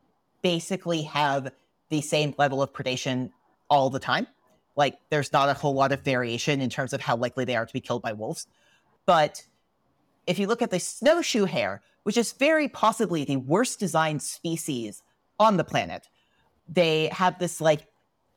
basically 0.42 1.02
have 1.02 1.52
the 1.88 2.00
same 2.00 2.34
level 2.36 2.62
of 2.62 2.72
predation 2.72 3.30
all 3.70 3.90
the 3.90 4.00
time. 4.00 4.26
Like 4.76 4.98
there's 5.10 5.32
not 5.32 5.48
a 5.48 5.54
whole 5.54 5.74
lot 5.74 5.92
of 5.92 6.00
variation 6.00 6.60
in 6.60 6.70
terms 6.70 6.92
of 6.92 7.00
how 7.00 7.16
likely 7.16 7.44
they 7.44 7.56
are 7.56 7.66
to 7.66 7.72
be 7.72 7.80
killed 7.80 8.02
by 8.02 8.12
wolves. 8.12 8.46
But 9.06 9.44
if 10.26 10.38
you 10.38 10.46
look 10.46 10.62
at 10.62 10.70
the 10.70 10.80
snowshoe 10.80 11.44
hare, 11.44 11.82
which 12.04 12.16
is 12.16 12.32
very 12.32 12.68
possibly 12.68 13.24
the 13.24 13.36
worst 13.36 13.78
designed 13.78 14.22
species 14.22 15.02
on 15.38 15.56
the 15.56 15.64
planet, 15.64 16.08
they 16.68 17.08
have 17.12 17.38
this 17.38 17.60
like 17.60 17.86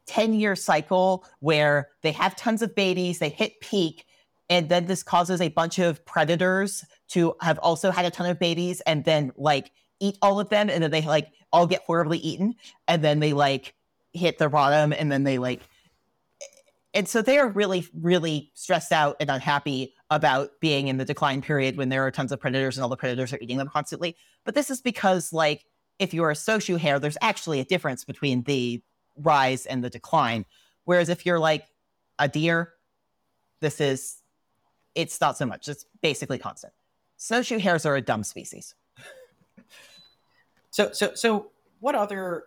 10 0.08 0.34
year 0.34 0.56
cycle 0.56 1.26
where 1.40 1.90
they 2.02 2.12
have 2.12 2.36
tons 2.36 2.62
of 2.62 2.76
babies, 2.76 3.20
they 3.20 3.30
hit 3.30 3.60
peak, 3.60 4.06
and 4.50 4.70
then 4.70 4.86
this 4.86 5.04
causes 5.04 5.42
a 5.42 5.50
bunch 5.50 5.80
of 5.80 6.06
predators 6.06 6.86
to 7.10 7.36
have 7.42 7.58
also 7.60 7.92
had 7.92 8.06
a 8.06 8.12
ton 8.12 8.30
of 8.30 8.40
babies 8.40 8.82
and 8.82 9.04
then 9.04 9.32
like 9.38 9.72
eat 10.00 10.18
all 10.22 10.40
of 10.40 10.50
them 10.50 10.70
and 10.70 10.84
then 10.84 10.92
they 10.92 11.02
like 11.02 11.30
all 11.52 11.66
get 11.66 11.82
horribly 11.84 12.20
eaten 12.20 12.56
and 12.88 13.04
then 13.04 13.20
they 13.20 13.34
like 13.34 13.74
hit 14.14 14.38
the 14.38 14.50
bottom 14.50 14.94
and 14.94 15.12
then 15.12 15.24
they 15.24 15.38
like 15.38 15.62
and 16.96 17.08
so 17.08 17.22
they 17.22 17.38
are 17.38 17.50
really 17.50 17.86
really 17.94 18.52
stressed 18.56 18.92
out 18.92 19.18
and 19.20 19.30
unhappy 19.30 19.94
about 20.10 20.52
being 20.62 20.88
in 20.88 20.98
the 20.98 21.06
decline 21.06 21.42
period 21.42 21.78
when 21.78 21.90
there 21.90 22.06
are 22.08 22.12
tons 22.12 22.32
of 22.32 22.40
predators 22.40 22.78
and 22.78 22.84
all 22.84 22.90
the 22.90 22.98
predators 22.98 23.34
are 23.34 23.40
eating 23.42 23.58
them 23.58 23.68
constantly. 23.68 24.16
But 24.46 24.56
this 24.56 24.72
is 24.72 24.82
because 24.82 25.34
like 25.34 25.66
if 26.00 26.14
you're 26.14 26.32
a 26.32 26.36
snowshoe 26.36 26.78
hare 26.78 26.98
there's 26.98 27.18
actually 27.22 27.60
a 27.60 27.66
difference 27.66 28.06
between 28.06 28.44
the 28.44 28.82
rise 29.18 29.66
and 29.66 29.84
the 29.84 29.90
decline. 29.90 30.46
Whereas 30.86 31.10
if 31.10 31.26
you're 31.26 31.40
like 31.40 31.66
a 32.18 32.28
deer 32.28 32.72
this 33.60 33.82
is 33.82 34.22
it's 34.96 35.20
not 35.20 35.38
so 35.38 35.46
much. 35.46 35.68
It's 35.68 35.86
basically 36.02 36.38
constant. 36.38 36.74
Snowshoe 37.18 37.60
hares 37.60 37.86
are 37.86 37.96
a 37.98 38.02
dumb 38.02 38.24
species. 38.24 38.74
So 40.72 40.92
so 40.94 41.14
so 41.14 41.52
what 41.80 41.96
other 41.96 42.46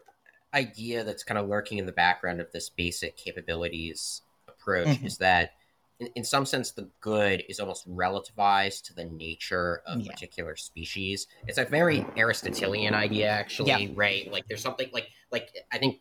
idea 0.55 1.05
that's 1.05 1.25
kind 1.25 1.39
of 1.39 1.49
lurking 1.49 1.79
in 1.79 1.87
the 1.87 1.93
background 1.93 2.41
of 2.41 2.51
this 2.53 2.71
basic 2.71 3.17
capabilities 3.17 4.23
approach 4.69 4.97
mm-hmm. 4.97 5.07
is 5.07 5.19
that 5.19 5.53
in, 6.01 6.09
in, 6.15 6.25
some 6.25 6.47
sense 6.47 6.73
the 6.73 6.89
good 7.01 7.43
is 7.49 7.61
almost 7.61 7.89
relativized 7.89 8.83
to 8.85 8.95
the 8.95 9.05
nature 9.05 9.83
of 9.87 10.01
yeah. 10.01 10.11
particular 10.11 10.57
species 10.57 11.27
it's 11.47 11.59
a 11.59 11.65
very 11.65 12.07
aristotelian 12.17 12.95
idea 12.95 13.29
actually 13.29 13.71
yeah. 13.71 13.89
right 13.95 14.31
like 14.31 14.45
there's 14.49 14.63
something 14.63 14.89
like 14.93 15.09
like 15.33 15.51
i 15.73 15.79
think 15.79 16.01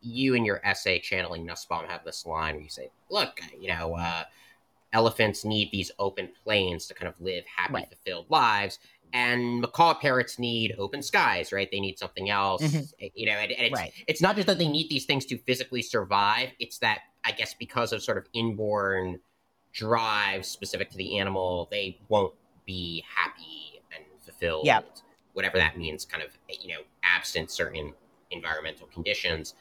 you 0.00 0.34
in 0.34 0.44
your 0.44 0.60
essay 0.64 0.98
channeling 0.98 1.44
nussbaum 1.44 1.84
have 1.86 2.04
this 2.04 2.24
line 2.24 2.54
where 2.54 2.62
you 2.62 2.70
say 2.70 2.90
look 3.10 3.40
you 3.58 3.68
know 3.68 3.94
uh, 3.96 4.22
elephants 4.92 5.44
need 5.44 5.70
these 5.72 5.90
open 5.98 6.28
plains 6.44 6.86
to 6.86 6.94
kind 6.94 7.08
of 7.08 7.20
live 7.20 7.44
happy 7.44 7.74
right. 7.74 7.88
fulfilled 7.88 8.26
lives 8.30 8.78
and 9.12 9.60
macaw 9.60 9.94
parrots 9.94 10.38
need 10.38 10.74
open 10.78 11.02
skies, 11.02 11.52
right? 11.52 11.68
They 11.70 11.80
need 11.80 11.98
something 11.98 12.30
else, 12.30 12.62
mm-hmm. 12.62 12.82
Eh, 13.00 13.08
you 13.14 13.26
know. 13.26 13.32
And, 13.32 13.52
and 13.52 13.66
it's, 13.66 13.74
right. 13.74 13.92
it's 14.06 14.20
not 14.20 14.36
just 14.36 14.46
that 14.46 14.58
they 14.58 14.68
need 14.68 14.88
these 14.90 15.06
things 15.06 15.24
to 15.26 15.38
physically 15.38 15.82
survive; 15.82 16.50
it's 16.58 16.78
that 16.78 17.00
I 17.28 17.32
guess 17.32 17.52
because 17.52 17.92
of 17.92 18.02
sort 18.02 18.16
of 18.16 18.26
inborn 18.32 19.20
drive 19.72 20.46
specific 20.46 20.90
to 20.90 20.96
the 20.96 21.18
animal, 21.18 21.68
they 21.70 21.98
won't 22.08 22.32
be 22.64 23.04
happy 23.14 23.82
and 23.94 24.04
fulfilled. 24.22 24.64
Yeah. 24.64 24.80
whatever 25.34 25.58
that 25.58 25.76
means, 25.76 26.06
kind 26.06 26.22
of 26.22 26.30
you 26.48 26.68
know, 26.68 26.80
absent 27.04 27.50
certain 27.50 27.92
environmental 28.30 28.86
conditions. 28.86 29.54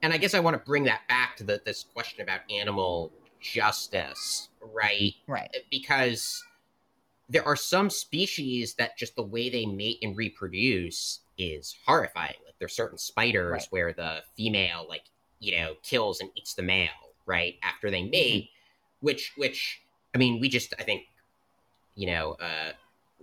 And 0.00 0.12
I 0.12 0.16
guess 0.16 0.32
I 0.32 0.40
want 0.40 0.54
to 0.54 0.62
bring 0.64 0.84
that 0.84 1.00
back 1.08 1.36
to 1.38 1.44
the, 1.44 1.60
this 1.66 1.84
question 1.92 2.22
about 2.22 2.40
animal 2.50 3.12
justice, 3.40 4.48
right? 4.60 5.14
Right. 5.26 5.50
Because 5.70 6.44
there 7.28 7.44
are 7.44 7.56
some 7.56 7.90
species 7.90 8.74
that 8.74 8.96
just 8.96 9.16
the 9.16 9.22
way 9.22 9.50
they 9.50 9.66
mate 9.66 9.98
and 10.02 10.16
reproduce 10.16 11.20
is 11.36 11.74
horrifying. 11.84 12.36
Like 12.46 12.54
there's 12.60 12.74
certain 12.74 12.98
spiders 12.98 13.50
right. 13.50 13.66
where 13.70 13.92
the 13.92 14.20
female 14.36 14.86
like 14.88 15.02
you 15.40 15.56
know 15.56 15.74
kills 15.82 16.20
and 16.20 16.30
eats 16.36 16.54
the 16.54 16.62
male 16.62 16.88
right 17.28 17.54
after 17.62 17.90
they 17.90 18.02
mate, 18.02 18.44
mm-hmm. 18.44 19.06
which 19.06 19.32
which 19.36 19.80
I 20.14 20.18
mean 20.18 20.40
we 20.40 20.48
just 20.48 20.74
I 20.78 20.82
think 20.82 21.02
you 21.94 22.06
know 22.08 22.36
uh, 22.40 22.72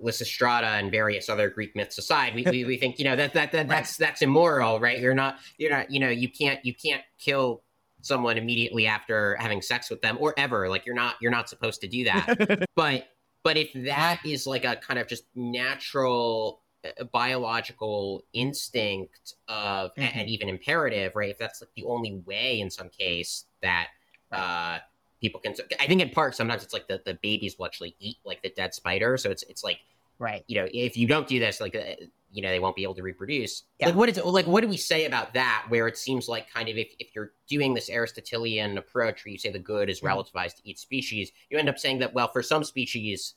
Lysistrata 0.01 0.79
and 0.79 0.91
various 0.91 1.27
other 1.27 1.49
Greek 1.49 1.75
myths 1.75 1.97
aside, 1.97 2.35
we, 2.35 2.43
we, 2.43 2.63
we 2.63 2.77
think 2.77 2.99
you 2.99 3.05
know 3.05 3.15
that 3.15 3.33
that, 3.33 3.51
that 3.51 3.67
that's 3.69 3.97
that's 3.97 4.21
immoral, 4.21 4.79
right? 4.79 4.99
You're 4.99 5.13
not 5.13 5.39
you're 5.57 5.71
not 5.71 5.91
you 5.91 5.99
know 5.99 6.09
you 6.09 6.29
can't 6.29 6.63
you 6.63 6.73
can't 6.73 7.03
kill 7.17 7.63
someone 8.01 8.37
immediately 8.37 8.85
after 8.85 9.35
having 9.39 9.63
sex 9.63 9.89
with 9.89 9.99
them 10.01 10.15
or 10.19 10.31
ever 10.37 10.69
like 10.69 10.85
you're 10.85 10.93
not 10.93 11.15
you're 11.19 11.31
not 11.31 11.49
supposed 11.49 11.81
to 11.81 11.87
do 11.87 12.03
that 12.03 12.67
but 12.75 13.07
but 13.43 13.57
if 13.57 13.71
that 13.73 14.19
is 14.23 14.45
like 14.45 14.63
a 14.63 14.75
kind 14.75 14.99
of 14.99 15.07
just 15.07 15.23
natural 15.33 16.61
uh, 16.85 17.03
biological 17.05 18.23
instinct 18.33 19.35
of 19.47 19.91
mm-hmm. 19.95 20.19
and 20.19 20.29
even 20.29 20.49
imperative, 20.49 21.15
right? 21.15 21.29
If 21.29 21.37
that's 21.37 21.61
like 21.61 21.69
the 21.75 21.85
only 21.85 22.21
way 22.25 22.59
in 22.59 22.69
some 22.69 22.89
case 22.89 23.45
that 23.61 23.87
uh, 24.31 24.79
people 25.21 25.39
can, 25.39 25.55
I 25.79 25.87
think 25.87 26.01
in 26.01 26.09
part 26.09 26.35
sometimes 26.35 26.63
it's 26.63 26.73
like 26.73 26.87
the, 26.87 27.01
the 27.05 27.15
babies 27.15 27.57
will 27.57 27.65
actually 27.65 27.95
eat 27.99 28.17
like 28.25 28.41
the 28.41 28.49
dead 28.49 28.73
spider, 28.73 29.17
so 29.17 29.29
it's 29.29 29.43
it's 29.43 29.63
like 29.63 29.79
right. 30.19 30.43
You 30.47 30.61
know, 30.61 30.67
if 30.71 30.97
you 30.97 31.07
don't 31.07 31.27
do 31.27 31.39
this, 31.39 31.59
like 31.61 31.75
uh, 31.75 32.05
you 32.31 32.41
know, 32.41 32.49
they 32.49 32.59
won't 32.59 32.75
be 32.75 32.83
able 32.83 32.95
to 32.95 33.01
reproduce. 33.01 33.63
Yeah. 33.79 33.87
Like 33.87 33.95
what 33.95 34.09
is 34.09 34.17
like 34.23 34.45
what 34.45 34.61
do 34.61 34.67
we 34.67 34.77
say 34.77 35.05
about 35.05 35.33
that? 35.33 35.65
Where 35.69 35.87
it 35.87 35.97
seems 35.97 36.27
like 36.27 36.51
kind 36.51 36.67
of 36.69 36.77
if 36.77 36.93
if 36.99 37.15
you're 37.15 37.31
doing 37.47 37.73
this 37.73 37.89
Aristotelian 37.89 38.77
approach 38.77 39.23
where 39.23 39.31
you 39.31 39.37
say 39.37 39.51
the 39.51 39.59
good 39.59 39.89
is 39.89 40.01
mm-hmm. 40.01 40.07
relativized 40.07 40.57
to 40.57 40.69
each 40.69 40.79
species, 40.79 41.31
you 41.49 41.57
end 41.57 41.69
up 41.69 41.79
saying 41.79 41.99
that 41.99 42.13
well 42.13 42.29
for 42.31 42.43
some 42.43 42.63
species 42.63 43.35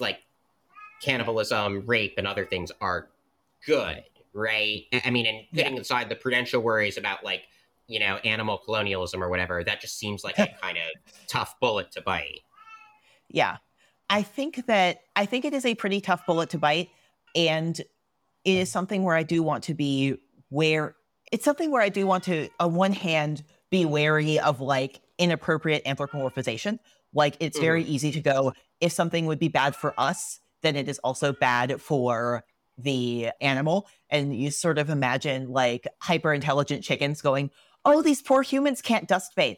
like 0.00 0.18
cannibalism, 1.00 1.84
rape, 1.86 2.14
and 2.18 2.26
other 2.26 2.44
things 2.44 2.72
are 2.80 3.08
good, 3.66 4.02
right? 4.32 4.84
I 5.04 5.10
mean, 5.10 5.26
and 5.26 5.46
putting 5.54 5.74
yeah. 5.74 5.80
aside 5.80 6.08
the 6.08 6.16
prudential 6.16 6.62
worries 6.62 6.96
about 6.98 7.24
like 7.24 7.44
you 7.90 7.98
know 7.98 8.16
animal 8.24 8.58
colonialism 8.58 9.22
or 9.22 9.28
whatever, 9.28 9.62
that 9.64 9.80
just 9.80 9.98
seems 9.98 10.24
like 10.24 10.38
a 10.38 10.48
kind 10.62 10.78
of 10.78 11.12
tough 11.26 11.56
bullet 11.60 11.90
to 11.92 12.00
bite. 12.00 12.40
Yeah, 13.28 13.58
I 14.08 14.22
think 14.22 14.66
that 14.66 15.00
I 15.16 15.26
think 15.26 15.44
it 15.44 15.52
is 15.52 15.66
a 15.66 15.74
pretty 15.74 16.00
tough 16.00 16.24
bullet 16.24 16.50
to 16.50 16.58
bite, 16.58 16.88
and 17.34 17.78
it 17.78 17.86
is 18.44 18.70
something 18.70 19.02
where 19.02 19.16
I 19.16 19.24
do 19.24 19.42
want 19.42 19.64
to 19.64 19.74
be 19.74 20.16
where 20.48 20.94
it's 21.32 21.44
something 21.44 21.70
where 21.70 21.82
I 21.82 21.90
do 21.90 22.06
want 22.06 22.24
to, 22.24 22.48
on 22.58 22.74
one 22.74 22.92
hand, 22.92 23.44
be 23.70 23.84
wary 23.84 24.38
of 24.38 24.60
like 24.60 25.00
inappropriate 25.18 25.84
anthropomorphization. 25.84 26.78
Like 27.12 27.36
it's 27.40 27.58
mm. 27.58 27.62
very 27.62 27.84
easy 27.84 28.12
to 28.12 28.20
go, 28.20 28.52
if 28.80 28.92
something 28.92 29.26
would 29.26 29.38
be 29.38 29.48
bad 29.48 29.76
for 29.76 29.94
us, 29.98 30.40
then 30.62 30.76
it 30.76 30.88
is 30.88 30.98
also 31.00 31.32
bad 31.32 31.80
for 31.80 32.44
the 32.76 33.30
animal. 33.40 33.88
And 34.08 34.34
you 34.34 34.50
sort 34.50 34.78
of 34.78 34.90
imagine 34.90 35.50
like 35.50 35.86
hyper 36.00 36.32
intelligent 36.32 36.82
chickens 36.82 37.20
going, 37.22 37.50
oh, 37.84 38.02
these 38.02 38.22
poor 38.22 38.42
humans 38.42 38.82
can't 38.82 39.08
dust 39.08 39.32
bathe. 39.36 39.56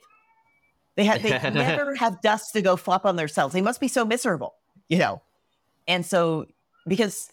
They, 0.97 1.05
have, 1.05 1.23
they 1.23 1.31
never 1.51 1.95
have 1.95 2.21
dust 2.21 2.53
to 2.53 2.63
go 2.63 2.77
flop 2.77 3.07
on 3.07 3.17
themselves. 3.17 3.55
They 3.55 3.63
must 3.63 3.81
be 3.81 3.89
so 3.89 4.05
miserable, 4.05 4.55
you 4.89 4.99
know? 4.99 5.23
And 5.89 6.05
so, 6.05 6.47
because 6.87 7.31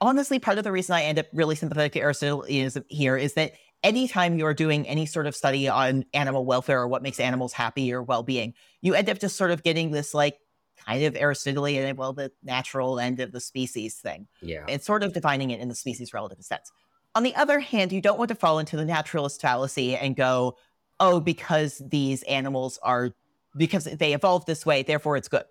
honestly, 0.00 0.38
part 0.38 0.58
of 0.58 0.64
the 0.64 0.72
reason 0.72 0.94
I 0.94 1.02
end 1.02 1.18
up 1.18 1.26
really 1.32 1.54
sympathetic 1.54 1.92
to 1.92 2.00
Aristotle 2.00 2.44
is 2.48 2.78
here 2.88 3.16
is 3.16 3.34
that 3.34 3.52
anytime 3.82 4.38
you're 4.38 4.54
doing 4.54 4.86
any 4.86 5.06
sort 5.06 5.26
of 5.26 5.36
study 5.36 5.68
on 5.68 6.04
animal 6.14 6.44
welfare 6.44 6.80
or 6.80 6.88
what 6.88 7.02
makes 7.02 7.20
animals 7.20 7.52
happy 7.52 7.92
or 7.92 8.02
well-being, 8.02 8.54
you 8.80 8.94
end 8.94 9.08
up 9.08 9.18
just 9.18 9.36
sort 9.36 9.50
of 9.50 9.62
getting 9.62 9.90
this 9.90 10.14
like 10.14 10.38
kind 10.86 11.04
of 11.04 11.16
Aristotelian, 11.16 11.96
well, 11.96 12.12
the 12.12 12.32
natural 12.42 12.98
end 12.98 13.20
of 13.20 13.32
the 13.32 13.40
species 13.40 13.96
thing. 13.96 14.26
Yeah. 14.40 14.64
It's 14.68 14.86
sort 14.86 15.02
of 15.02 15.12
defining 15.12 15.50
it 15.50 15.60
in 15.60 15.68
the 15.68 15.74
species 15.74 16.14
relative 16.14 16.42
sense. 16.42 16.72
On 17.14 17.22
the 17.22 17.34
other 17.34 17.60
hand, 17.60 17.92
you 17.92 18.00
don't 18.00 18.18
want 18.18 18.28
to 18.28 18.34
fall 18.34 18.58
into 18.58 18.76
the 18.76 18.84
naturalist 18.84 19.40
fallacy 19.40 19.96
and 19.96 20.14
go, 20.14 20.56
oh, 21.00 21.20
because 21.20 21.82
these 21.84 22.22
animals 22.24 22.78
are, 22.82 23.10
because 23.56 23.84
they 23.84 24.12
evolved 24.12 24.46
this 24.46 24.64
way, 24.64 24.82
therefore 24.82 25.16
it's 25.16 25.28
good. 25.28 25.44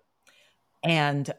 And 0.82 1.30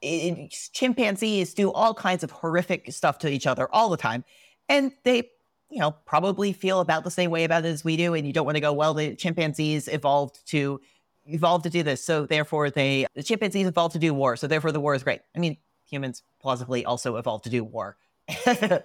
it, 0.00 0.50
chimpanzees 0.72 1.54
do 1.54 1.70
all 1.72 1.92
kinds 1.92 2.24
of 2.24 2.30
horrific 2.30 2.92
stuff 2.92 3.18
to 3.18 3.28
each 3.28 3.46
other 3.46 3.68
all 3.72 3.90
the 3.90 3.96
time. 3.96 4.24
And 4.68 4.92
they, 5.02 5.30
you 5.70 5.80
know, 5.80 5.90
probably 6.06 6.52
feel 6.52 6.80
about 6.80 7.04
the 7.04 7.10
same 7.10 7.30
way 7.30 7.44
about 7.44 7.64
it 7.64 7.68
as 7.68 7.84
we 7.84 7.96
do. 7.96 8.14
And 8.14 8.26
you 8.26 8.32
don't 8.32 8.46
want 8.46 8.56
to 8.56 8.60
go, 8.60 8.72
well, 8.72 8.94
the 8.94 9.14
chimpanzees 9.14 9.88
evolved 9.88 10.46
to 10.48 10.80
evolved 11.26 11.64
to 11.64 11.70
do 11.70 11.82
this, 11.82 12.04
so 12.04 12.26
therefore 12.26 12.70
they 12.70 13.06
the 13.14 13.22
chimpanzees 13.22 13.66
evolved 13.66 13.92
to 13.94 13.98
do 13.98 14.12
war, 14.12 14.36
so 14.36 14.46
therefore 14.46 14.72
the 14.72 14.80
war 14.80 14.94
is 14.94 15.02
great. 15.02 15.20
I 15.34 15.38
mean, 15.38 15.56
humans 15.88 16.22
plausibly 16.40 16.84
also 16.84 17.16
evolved 17.16 17.44
to 17.44 17.50
do 17.50 17.64
war, 17.64 17.96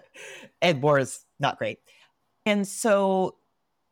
and 0.61 0.81
war 0.81 0.99
is 0.99 1.25
not 1.39 1.57
great. 1.57 1.79
And 2.45 2.67
so 2.67 3.35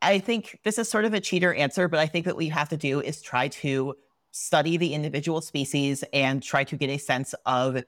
I 0.02 0.18
think 0.18 0.60
this 0.64 0.78
is 0.78 0.88
sort 0.88 1.04
of 1.04 1.14
a 1.14 1.20
cheater 1.20 1.52
answer, 1.54 1.88
but 1.88 2.00
I 2.00 2.06
think 2.06 2.26
that 2.26 2.36
what 2.36 2.44
you 2.44 2.52
have 2.52 2.68
to 2.70 2.76
do 2.76 3.00
is 3.00 3.22
try 3.22 3.48
to 3.48 3.94
study 4.30 4.76
the 4.76 4.94
individual 4.94 5.40
species 5.40 6.04
and 6.12 6.42
try 6.42 6.64
to 6.64 6.76
get 6.76 6.90
a 6.90 6.98
sense 6.98 7.34
of 7.46 7.82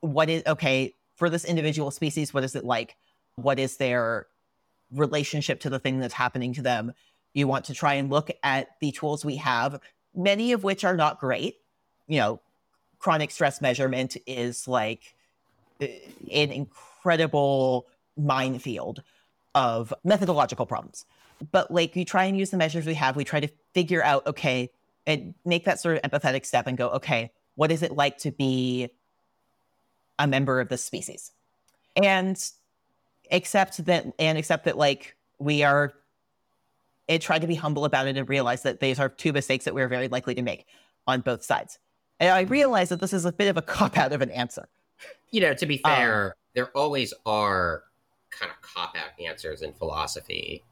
what 0.00 0.28
is 0.28 0.42
okay 0.46 0.94
for 1.16 1.30
this 1.30 1.44
individual 1.44 1.90
species? 1.90 2.34
What 2.34 2.44
is 2.44 2.54
it 2.54 2.64
like? 2.64 2.96
What 3.36 3.58
is 3.58 3.76
their 3.76 4.26
relationship 4.92 5.60
to 5.60 5.70
the 5.70 5.78
thing 5.78 6.00
that's 6.00 6.14
happening 6.14 6.52
to 6.54 6.62
them? 6.62 6.92
You 7.32 7.48
want 7.48 7.64
to 7.66 7.74
try 7.74 7.94
and 7.94 8.10
look 8.10 8.30
at 8.42 8.68
the 8.80 8.92
tools 8.92 9.24
we 9.24 9.36
have, 9.36 9.80
many 10.14 10.52
of 10.52 10.62
which 10.62 10.84
are 10.84 10.96
not 10.96 11.18
great. 11.18 11.56
You 12.06 12.20
know, 12.20 12.40
chronic 12.98 13.30
stress 13.30 13.60
measurement 13.60 14.16
is 14.26 14.68
like 14.68 15.14
an 15.80 16.50
incredible 16.50 17.86
minefield 18.16 19.02
of 19.54 19.92
methodological 20.04 20.66
problems. 20.66 21.04
But 21.52 21.70
like 21.70 21.96
you 21.96 22.04
try 22.04 22.24
and 22.24 22.38
use 22.38 22.50
the 22.50 22.56
measures 22.56 22.86
we 22.86 22.94
have, 22.94 23.16
we 23.16 23.24
try 23.24 23.40
to 23.40 23.48
figure 23.72 24.02
out, 24.02 24.26
okay, 24.26 24.70
and 25.06 25.34
make 25.44 25.64
that 25.64 25.80
sort 25.80 25.96
of 26.02 26.10
empathetic 26.10 26.46
step 26.46 26.66
and 26.66 26.78
go, 26.78 26.88
okay, 26.90 27.32
what 27.56 27.70
is 27.70 27.82
it 27.82 27.92
like 27.92 28.18
to 28.18 28.30
be 28.30 28.88
a 30.18 30.26
member 30.26 30.60
of 30.60 30.68
this 30.68 30.82
species? 30.82 31.32
And 31.96 32.42
accept 33.30 33.84
that 33.86 34.06
and 34.18 34.38
accept 34.38 34.64
that 34.64 34.76
like 34.76 35.16
we 35.38 35.62
are 35.62 35.94
and 37.08 37.20
try 37.20 37.38
to 37.38 37.46
be 37.46 37.54
humble 37.54 37.84
about 37.84 38.06
it 38.06 38.16
and 38.16 38.28
realize 38.28 38.62
that 38.62 38.80
these 38.80 38.98
are 38.98 39.08
two 39.08 39.32
mistakes 39.32 39.66
that 39.66 39.74
we're 39.74 39.88
very 39.88 40.08
likely 40.08 40.34
to 40.34 40.42
make 40.42 40.66
on 41.06 41.20
both 41.20 41.42
sides. 41.42 41.78
And 42.18 42.30
I 42.30 42.42
realize 42.42 42.88
that 42.88 43.00
this 43.00 43.12
is 43.12 43.24
a 43.24 43.32
bit 43.32 43.48
of 43.48 43.56
a 43.56 43.62
cop 43.62 43.98
out 43.98 44.12
of 44.12 44.22
an 44.22 44.30
answer. 44.30 44.68
You 45.30 45.40
know, 45.40 45.54
to 45.54 45.66
be 45.66 45.78
fair, 45.78 46.26
um, 46.26 46.32
there 46.54 46.70
always 46.76 47.12
are 47.26 47.84
kind 48.30 48.50
of 48.50 48.60
cop 48.60 48.96
out 48.96 49.18
answers 49.24 49.62
in 49.62 49.72
philosophy. 49.72 50.62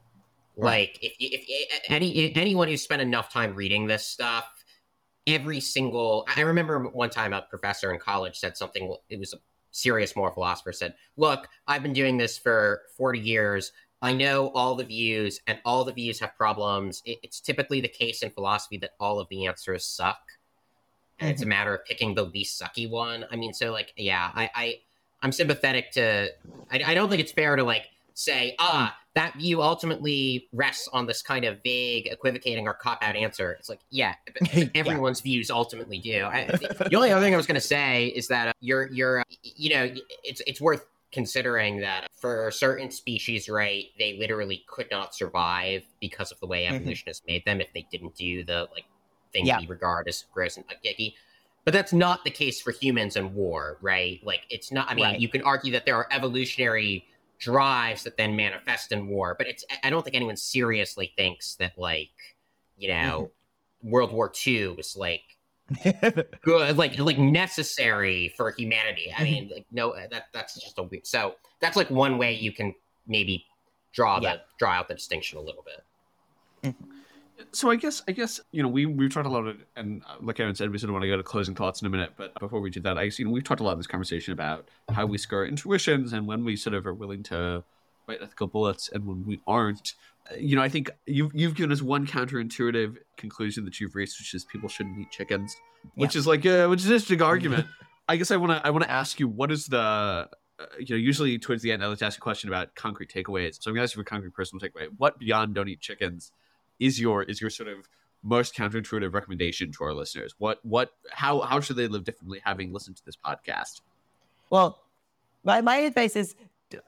Like 0.57 0.99
if, 1.01 1.15
if, 1.19 1.45
if 1.49 1.83
any 1.89 2.35
anyone 2.37 2.69
who's 2.69 2.83
spent 2.83 3.01
enough 3.01 3.33
time 3.33 3.55
reading 3.55 3.87
this 3.87 4.07
stuff, 4.07 4.47
every 5.27 5.61
single 5.61 6.27
I 6.37 6.43
remember 6.43 6.79
one 6.89 7.11
time 7.11 7.33
a 7.33 7.43
professor 7.43 7.93
in 7.93 7.99
college 7.99 8.39
said 8.39 8.57
something. 8.57 8.95
It 9.09 9.19
was 9.19 9.33
a 9.33 9.39
serious 9.71 10.15
moral 10.15 10.35
philosopher 10.35 10.73
said, 10.73 10.95
"Look, 11.17 11.49
I've 11.67 11.83
been 11.83 11.95
doing 11.95 12.19
this 12.19 12.37
for 12.37 12.83
forty 12.97 13.21
years. 13.21 13.73
I 14.03 14.13
know 14.13 14.51
all 14.51 14.75
the 14.75 14.85
views, 14.85 15.41
and 15.47 15.59
all 15.65 15.85
the 15.85 15.93
views 15.93 16.21
have 16.21 16.37
problems. 16.37 17.03
It's 17.07 17.41
typically 17.41 17.81
the 17.81 17.89
case 17.89 18.23
in 18.23 18.31
philosophy 18.31 18.77
that 18.79 18.91
all 18.99 19.21
of 19.21 19.29
the 19.29 19.47
answers 19.47 19.87
suck, 19.87 20.19
and 21.23 21.29
mm-hmm. 21.29 21.33
it's 21.33 21.43
a 21.43 21.45
mm-hmm. 21.45 21.51
matter 21.51 21.75
of 21.75 21.85
picking 21.85 22.15
the 22.15 22.25
least 22.25 22.61
sucky 22.61 22.91
one. 22.91 23.25
I 23.31 23.37
mean, 23.37 23.53
so 23.53 23.71
like, 23.71 23.93
yeah, 23.97 24.31
I, 24.35 24.51
I 24.55 24.79
I'm 25.23 25.33
sympathetic 25.33 25.93
to. 25.93 26.31
I, 26.71 26.83
I 26.87 26.95
don't 26.95 27.09
think 27.09 27.21
it's 27.21 27.33
fair 27.33 27.55
to 27.57 27.63
like 27.63 27.85
say, 28.15 28.57
ah, 28.59 28.97
that 29.15 29.35
view 29.37 29.63
ultimately 29.63 30.49
rests 30.53 30.89
on 30.93 31.07
this 31.07 31.23
kind 31.23 31.45
of 31.45 31.63
vague, 31.63 32.09
equivocating, 32.11 32.67
or 32.67 32.75
cop 32.75 33.03
out 33.03 33.15
answer. 33.15 33.53
It's 33.53 33.69
like, 33.69 33.81
yeah, 33.91 34.15
everyone's 34.75 35.21
yeah. 35.21 35.33
views 35.33 35.51
ultimately 35.51 35.99
do. 35.99 36.25
I, 36.25 36.45
the 36.91 36.97
only 36.97 37.13
other 37.13 37.25
thing 37.25 37.35
I 37.35 37.37
was 37.37 37.47
going 37.47 37.55
to 37.55 37.61
say 37.61 38.07
is 38.09 38.29
that 38.29 38.49
uh, 38.49 38.53
you're, 38.61 38.91
you're, 38.91 39.21
uh, 39.21 39.25
you 39.43 39.71
know, 39.71 39.95
it's 40.25 40.43
it's 40.47 40.61
worth 40.61 40.87
considering 41.13 41.81
that 41.81 42.09
for 42.19 42.51
certain 42.51 42.91
species, 42.91 43.49
right, 43.49 43.87
they 43.99 44.17
literally 44.19 44.65
could 44.67 44.91
not 44.91 45.15
survive 45.15 45.85
because 46.01 46.33
of 46.33 46.41
the 46.41 46.47
way 46.47 46.65
mm-hmm. 46.65 46.77
evolution 46.77 47.05
mm-hmm. 47.05 47.11
has 47.11 47.23
made 47.27 47.45
them 47.45 47.61
if 47.61 47.73
they 47.75 47.87
didn't 47.93 48.15
do 48.15 48.43
the 48.45 48.67
like 48.73 48.85
thing 49.33 49.47
yeah. 49.47 49.61
we 49.61 49.67
regard 49.67 50.09
as 50.09 50.25
gross 50.33 50.57
and 50.57 50.65
icky. 50.83 51.17
But 51.65 51.73
that's 51.73 51.93
not 51.93 52.25
the 52.25 52.31
case 52.31 52.61
for 52.61 52.73
humans 52.73 53.17
and 53.17 53.35
war, 53.35 53.79
right? 53.81 54.21
Like, 54.25 54.43
it's 54.51 54.73
not. 54.73 54.91
I 54.91 54.95
mean, 54.95 55.05
right. 55.05 55.21
you 55.21 55.29
can 55.29 55.43
argue 55.43 55.73
that 55.73 55.87
there 55.87 55.95
are 55.95 56.09
evolutionary 56.11 57.07
drives 57.43 58.05
that 58.05 58.17
then 58.17 58.37
manifest 58.37 58.93
in 58.93 59.09
war. 59.09 59.35
But 59.37 59.49
it's 59.49 59.65
I 59.83 59.91
don't 59.91 60.03
think 60.03 60.17
anyone 60.17 60.37
seriously 60.37 61.13
thinks 61.17 61.57
that 61.57 61.73
like 61.77 62.11
you 62.77 62.89
know 62.89 63.31
mm-hmm. 63.83 63.91
World 63.91 64.13
War 64.13 64.33
II 64.47 64.69
was 64.77 64.97
like 64.97 65.23
good 66.43 66.77
like 66.77 66.99
like 66.99 67.19
necessary 67.19 68.33
for 68.37 68.53
humanity. 68.53 69.13
I 69.17 69.25
mean 69.25 69.51
like 69.53 69.67
no 69.73 69.95
that 70.11 70.27
that's 70.33 70.55
just 70.55 70.79
a 70.79 70.85
weird 70.85 71.07
so 71.07 71.35
that's 71.61 71.77
like 71.77 71.91
one 71.91 72.17
way 72.17 72.33
you 72.35 72.53
can 72.53 72.75
maybe 73.07 73.45
draw 73.93 74.21
yeah. 74.21 74.35
the 74.35 74.41
draw 74.59 74.71
out 74.71 74.89
the 74.89 74.95
distinction 74.95 75.39
a 75.39 75.43
little 75.43 75.65
bit. 75.65 76.73
Mm-hmm 76.73 77.02
so 77.53 77.71
I 77.71 77.77
guess 77.77 78.03
I 78.07 78.13
guess 78.13 78.41
you 78.53 78.63
know 78.63 78.69
we 78.69 78.87
we've 78.87 79.13
talked 79.13 79.27
a 79.27 79.31
lot 79.31 79.47
of 79.47 79.57
and 79.77 80.03
uh, 80.09 80.17
like 80.21 80.39
Aaron 80.41 80.55
said 80.55 80.71
we 80.71 80.79
sort 80.79 80.91
of 80.91 80.95
want 80.95 81.03
to 81.03 81.09
go 81.09 81.17
to 81.17 81.23
closing 81.23 81.55
thoughts 81.55 81.81
in 81.81 81.87
a 81.87 81.91
minute 81.91 82.13
but 82.17 82.39
before 82.39 82.61
we 82.61 82.71
do 82.71 82.81
that 82.81 82.99
I 82.99 83.03
you 83.03 83.25
know 83.25 83.31
we've 83.31 83.45
talked 83.45 83.61
a 83.61 83.65
lot 83.65 83.73
in 83.73 83.79
this 83.79 83.87
conversation 83.87 84.33
about 84.33 84.69
how 84.91 85.07
we 85.07 85.19
score 85.19 85.47
intuitions 85.47 86.13
and 86.13 86.27
when 86.27 86.45
we 86.45 86.57
sort 86.57 86.75
of 86.75 86.87
are 86.87 86.95
willing 86.95 87.23
to 87.25 87.65
bite 88.07 88.19
ethical 88.23 88.47
bullets 88.47 88.91
and 88.93 89.07
when 89.07 89.25
we 89.27 89.41
aren't 89.47 89.95
uh, 90.31 90.35
you 90.37 90.57
know 90.57 90.63
I 90.63 90.69
think 90.69 90.91
you've 91.07 91.31
you've 91.35 91.55
given 91.55 91.73
us 91.73 91.83
one 91.83 92.07
counterintuitive 92.07 92.97
conclusion 93.17 93.65
that 93.65 93.81
you've 93.81 93.95
reached 93.95 94.21
which 94.21 94.35
is 94.35 94.45
people 94.45 94.69
shouldn't 94.69 94.99
eat 94.99 95.11
chickens 95.11 95.55
which 95.95 96.15
yeah. 96.15 96.19
is 96.19 96.27
like 96.27 96.47
uh, 96.47 96.67
which 96.69 96.81
is 96.81 96.87
an 96.87 96.93
interesting 96.93 97.23
argument 97.23 97.67
I 98.09 98.17
guess 98.17 98.31
I 98.31 98.37
want 98.37 98.53
to 98.53 98.67
I 98.67 98.71
want 98.71 98.85
to 98.85 98.91
ask 98.91 99.21
you 99.21 99.29
what 99.29 99.51
is 99.53 99.67
the 99.67 100.29
uh, 100.63 100.67
you 100.79 100.95
know, 100.95 100.97
usually 100.97 101.39
towards 101.39 101.63
the 101.63 101.73
end, 101.73 101.83
I 101.83 101.87
like 101.89 101.99
to 101.99 102.05
ask 102.05 102.19
a 102.19 102.21
question 102.21 102.49
about 102.49 102.75
concrete 102.75 103.11
takeaways. 103.11 103.57
So 103.61 103.71
I'm 103.71 103.75
going 103.75 103.81
to 103.81 103.85
ask 103.85 103.97
you 103.97 104.03
for 104.03 104.05
concrete 104.05 104.35
personal 104.35 104.61
takeaway. 104.61 104.89
What 104.97 105.19
beyond 105.19 105.55
don't 105.55 105.69
eat 105.69 105.81
chickens 105.81 106.31
is 106.83 107.01
your 107.01 107.23
is 107.23 107.41
your 107.41 107.51
sort 107.51 107.69
of 107.69 107.89
most 108.25 108.55
counterintuitive 108.55 109.15
recommendation 109.15 109.71
to 109.73 109.85
our 109.85 109.95
listeners? 109.95 110.35
What 110.39 110.59
what 110.65 110.93
how 111.11 111.41
how 111.41 111.61
should 111.61 111.77
they 111.77 111.87
live 111.87 112.05
differently 112.05 112.41
having 112.45 112.73
listened 112.73 112.97
to 112.97 113.05
this 113.05 113.17
podcast? 113.17 113.81
Well, 114.51 114.83
my 115.45 115.61
my 115.61 115.77
advice 115.77 116.17
is 116.17 116.35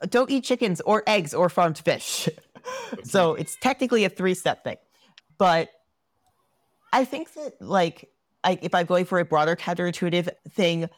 don't 0.08 0.30
eat 0.30 0.44
chickens 0.44 0.80
or 0.80 1.02
eggs 1.06 1.32
or 1.32 1.48
farmed 1.48 1.78
fish. 1.78 2.28
so 3.04 3.34
it's 3.34 3.56
technically 3.60 4.04
a 4.04 4.08
three 4.08 4.34
step 4.34 4.64
thing, 4.64 4.76
but 5.38 5.70
I 6.92 7.04
think 7.04 7.32
that 7.34 7.60
like 7.60 8.10
I, 8.42 8.58
if 8.60 8.74
I'm 8.74 8.86
going 8.86 9.04
for 9.04 9.20
a 9.20 9.24
broader 9.24 9.56
counterintuitive 9.56 10.28
thing, 10.50 10.90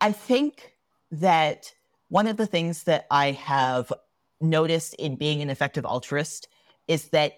I 0.00 0.12
think 0.12 0.72
that 1.10 1.72
one 2.08 2.28
of 2.28 2.36
the 2.36 2.46
things 2.46 2.84
that 2.84 3.06
I 3.10 3.32
have 3.32 3.92
noticed 4.40 4.94
in 4.94 5.16
being 5.16 5.42
an 5.42 5.50
effective 5.50 5.84
altruist 5.84 6.48
is 6.86 7.08
that 7.08 7.32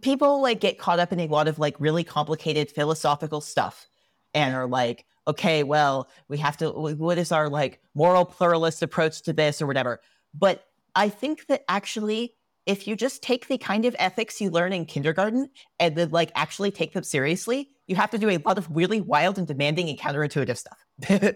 people 0.00 0.42
like 0.42 0.60
get 0.60 0.78
caught 0.78 0.98
up 0.98 1.12
in 1.12 1.20
a 1.20 1.26
lot 1.26 1.48
of 1.48 1.58
like 1.58 1.78
really 1.78 2.04
complicated 2.04 2.70
philosophical 2.70 3.40
stuff 3.40 3.88
and 4.34 4.54
are 4.54 4.66
like 4.66 5.04
okay 5.26 5.62
well 5.62 6.08
we 6.28 6.38
have 6.38 6.56
to 6.56 6.70
what 6.70 7.18
is 7.18 7.32
our 7.32 7.48
like 7.48 7.80
moral 7.94 8.24
pluralist 8.24 8.82
approach 8.82 9.22
to 9.22 9.32
this 9.32 9.60
or 9.60 9.66
whatever? 9.66 10.00
But 10.34 10.64
i 10.94 11.08
think 11.08 11.46
that 11.46 11.64
actually 11.68 12.34
if 12.66 12.86
you 12.86 12.96
just 12.96 13.22
take 13.22 13.48
the 13.48 13.58
kind 13.58 13.84
of 13.84 13.96
ethics 13.98 14.40
you 14.40 14.50
learn 14.50 14.72
in 14.72 14.84
kindergarten 14.84 15.48
and 15.78 15.96
then 15.96 16.10
like 16.10 16.30
actually 16.34 16.70
take 16.70 16.92
them 16.92 17.04
seriously 17.04 17.70
you 17.86 17.96
have 17.96 18.10
to 18.10 18.18
do 18.18 18.28
a 18.28 18.38
lot 18.38 18.58
of 18.58 18.68
really 18.74 19.00
wild 19.00 19.38
and 19.38 19.46
demanding 19.46 19.88
and 19.88 19.98
counterintuitive 19.98 20.56
stuff. 20.56 20.84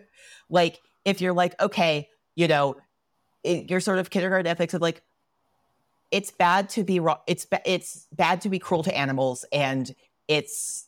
Like 0.51 0.79
if 1.05 1.21
you're 1.21 1.33
like 1.33 1.61
okay 1.61 2.09
you 2.37 2.49
know 2.49 2.77
your 3.45 3.81
sort 3.81 3.99
of 3.99 4.11
kindergarten 4.11 4.47
ethics 4.47 4.75
of 4.75 4.83
like 4.83 5.03
it's 6.15 6.31
bad 6.31 6.69
to 6.69 6.85
be 6.85 7.01
wrong. 7.01 7.19
it's 7.27 7.45
it's 7.67 8.07
bad 8.13 8.41
to 8.41 8.49
be 8.49 8.61
cruel 8.61 8.85
to 8.85 8.97
animals 8.97 9.45
and 9.51 9.97
it's 10.29 10.87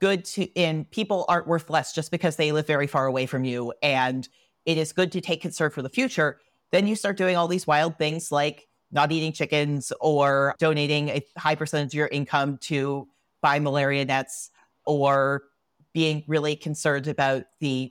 good 0.00 0.22
to 0.22 0.54
and 0.54 0.88
people 0.90 1.24
aren't 1.28 1.46
worth 1.46 1.70
less 1.70 1.94
just 1.94 2.10
because 2.10 2.36
they 2.36 2.52
live 2.52 2.66
very 2.66 2.86
far 2.86 3.06
away 3.06 3.24
from 3.24 3.42
you 3.42 3.72
and 3.82 4.28
it 4.66 4.76
is 4.76 4.92
good 4.92 5.10
to 5.12 5.20
take 5.22 5.40
concern 5.40 5.70
for 5.70 5.80
the 5.80 5.88
future 5.88 6.38
then 6.72 6.86
you 6.86 6.94
start 6.94 7.16
doing 7.16 7.36
all 7.36 7.48
these 7.48 7.66
wild 7.66 7.96
things 7.96 8.30
like 8.30 8.68
not 8.92 9.10
eating 9.10 9.32
chickens 9.32 9.94
or 9.98 10.54
donating 10.58 11.08
a 11.08 11.22
high 11.38 11.54
percentage 11.54 11.94
of 11.94 11.94
your 11.94 12.08
income 12.08 12.58
to 12.58 13.08
buy 13.40 13.58
malaria 13.58 14.04
nets 14.04 14.50
or 14.84 15.44
being 15.94 16.22
really 16.26 16.54
concerned 16.54 17.08
about 17.08 17.44
the 17.60 17.90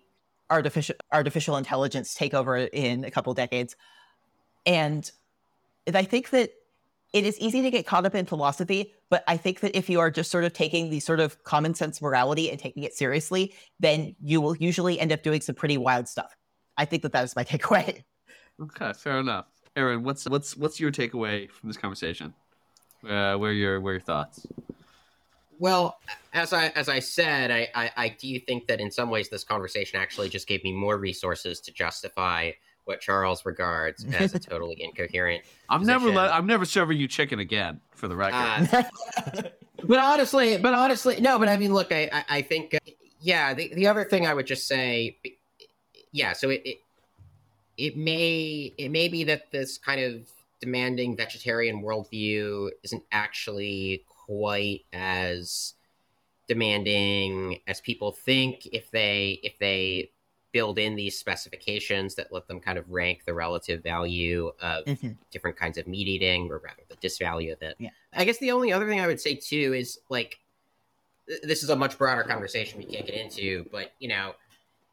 artificial 0.51 0.95
artificial 1.11 1.57
intelligence 1.57 2.15
takeover 2.15 2.69
in 2.71 3.03
a 3.05 3.09
couple 3.09 3.33
decades 3.33 3.75
and 4.67 5.11
i 5.95 6.03
think 6.03 6.29
that 6.29 6.51
it 7.16 7.24
is 7.24 7.39
easy 7.39 7.61
to 7.61 7.72
get 7.72 7.88
caught 7.88 8.05
up 8.05 8.13
in 8.13 8.26
philosophy, 8.26 8.91
but 9.09 9.24
I 9.26 9.38
think 9.38 9.61
that 9.61 9.76
if 9.76 9.89
you 9.89 10.01
are 10.01 10.11
just 10.11 10.30
sort 10.30 10.43
of 10.43 10.51
taking 10.51 10.89
the 10.89 10.99
sort 10.99 11.22
of 11.22 11.41
common 11.45 11.74
sense 11.74 12.01
morality 12.01 12.51
and 12.51 12.59
taking 12.59 12.84
it 12.84 12.93
seriously, 12.93 13.55
then 13.80 14.18
you 14.22 14.41
will 14.41 14.57
usually 14.57 14.99
end 14.99 15.13
up 15.13 15.24
doing 15.24 15.39
some 15.39 15.55
pretty 15.55 15.78
wild 15.78 16.09
stuff. 16.09 16.36
I 16.78 16.84
think 16.84 17.03
that 17.03 17.13
that 17.13 17.24
is 17.24 17.34
my 17.34 17.43
takeaway. 17.45 18.03
Okay, 18.61 18.91
fair 18.91 19.20
enough. 19.20 19.45
Aaron, 19.78 20.03
what's 20.03 20.28
what's 20.28 20.57
what's 20.57 20.78
your 20.78 20.91
takeaway 20.91 21.49
from 21.49 21.70
this 21.70 21.78
conversation? 21.78 22.34
Uh, 23.01 23.36
where 23.36 23.51
are 23.51 23.53
your 23.53 23.80
where 23.80 23.91
are 23.91 23.95
your 23.95 24.01
thoughts? 24.01 24.45
Well, 25.57 25.97
as 26.34 26.51
I 26.51 26.68
as 26.68 26.89
I 26.89 26.99
said, 26.99 27.49
I, 27.49 27.70
I, 27.74 27.91
I 27.95 28.09
do 28.09 28.38
think 28.41 28.68
that 28.68 28.82
in 28.82 28.91
some 28.91 29.09
ways 29.09 29.30
this 29.30 29.45
conversation 29.45 30.01
actually 30.01 30.28
just 30.28 30.47
gave 30.47 30.66
me 30.66 30.74
more 30.74 30.97
resources 30.97 31.61
to 31.61 31.72
justify 31.72 32.51
what 32.86 33.01
Charles 33.01 33.45
regards 33.45 34.05
as 34.05 34.33
a 34.33 34.39
totally 34.39 34.81
incoherent. 34.81 35.43
I'm 35.69 35.81
position. 35.81 36.03
never 36.03 36.15
let, 36.15 36.33
I'm 36.33 36.45
never 36.45 36.65
serving 36.65 36.97
you 36.97 37.07
chicken 37.07 37.39
again, 37.39 37.81
for 37.91 38.07
the 38.07 38.15
record. 38.15 38.69
Uh, 38.71 38.83
but 39.83 39.99
honestly, 39.99 40.57
but 40.57 40.73
honestly, 40.73 41.19
no. 41.19 41.38
But 41.38 41.49
I 41.49 41.57
mean, 41.57 41.73
look, 41.73 41.91
I 41.91 42.09
I, 42.11 42.25
I 42.38 42.41
think 42.41 42.75
uh, 42.75 42.79
yeah. 43.19 43.53
The 43.53 43.73
the 43.73 43.88
other 43.88 44.03
thing 44.05 44.25
I 44.25 44.33
would 44.33 44.47
just 44.47 44.67
say, 44.67 45.17
yeah. 46.11 46.33
So 46.33 46.49
it, 46.49 46.61
it 46.63 46.77
it 47.77 47.97
may 47.97 48.73
it 48.77 48.89
may 48.89 49.07
be 49.07 49.23
that 49.25 49.51
this 49.51 49.77
kind 49.77 50.01
of 50.01 50.27
demanding 50.61 51.17
vegetarian 51.17 51.83
worldview 51.83 52.69
isn't 52.83 53.03
actually 53.11 54.03
quite 54.25 54.86
as 54.93 55.73
demanding 56.47 57.59
as 57.67 57.81
people 57.81 58.11
think 58.11 58.67
if 58.67 58.89
they 58.91 59.39
if 59.43 59.57
they 59.59 60.11
build 60.56 60.80
in 60.80 60.95
these 60.95 61.20
specifications 61.20 62.16
that 62.16 62.32
let 62.32 62.47
them 62.47 62.62
kind 62.62 62.78
of 62.78 62.89
rank 62.89 63.24
the 63.26 63.34
relative 63.34 63.84
value 63.84 64.53
of 64.62 64.86
Mm-hmm. 64.86 65.10
different 65.30 65.58
kinds 65.58 65.78
of 65.78 65.86
meat 65.86 66.08
eating, 66.08 66.47
or 66.49 66.60
rather 66.64 66.82
the 66.88 66.95
disvalue 67.06 67.51
of 67.51 67.62
it. 67.62 67.76
Yeah. 67.78 67.89
I 68.14 68.24
guess 68.24 68.38
the 68.38 68.51
only 68.51 68.72
other 68.72 68.88
thing 68.88 69.01
I 69.01 69.08
would 69.08 69.20
say 69.20 69.36
too 69.36 69.74
is 69.74 69.99
like 70.10 70.39
th- 71.28 71.41
this 71.43 71.62
is 71.62 71.70
a 71.70 71.76
much 71.76 71.97
broader 71.97 72.24
conversation 72.24 72.80
we 72.80 72.86
can't 72.86 73.06
get 73.06 73.16
into, 73.16 73.66
but 73.70 73.91
you 73.99 74.08
know, 74.08 74.34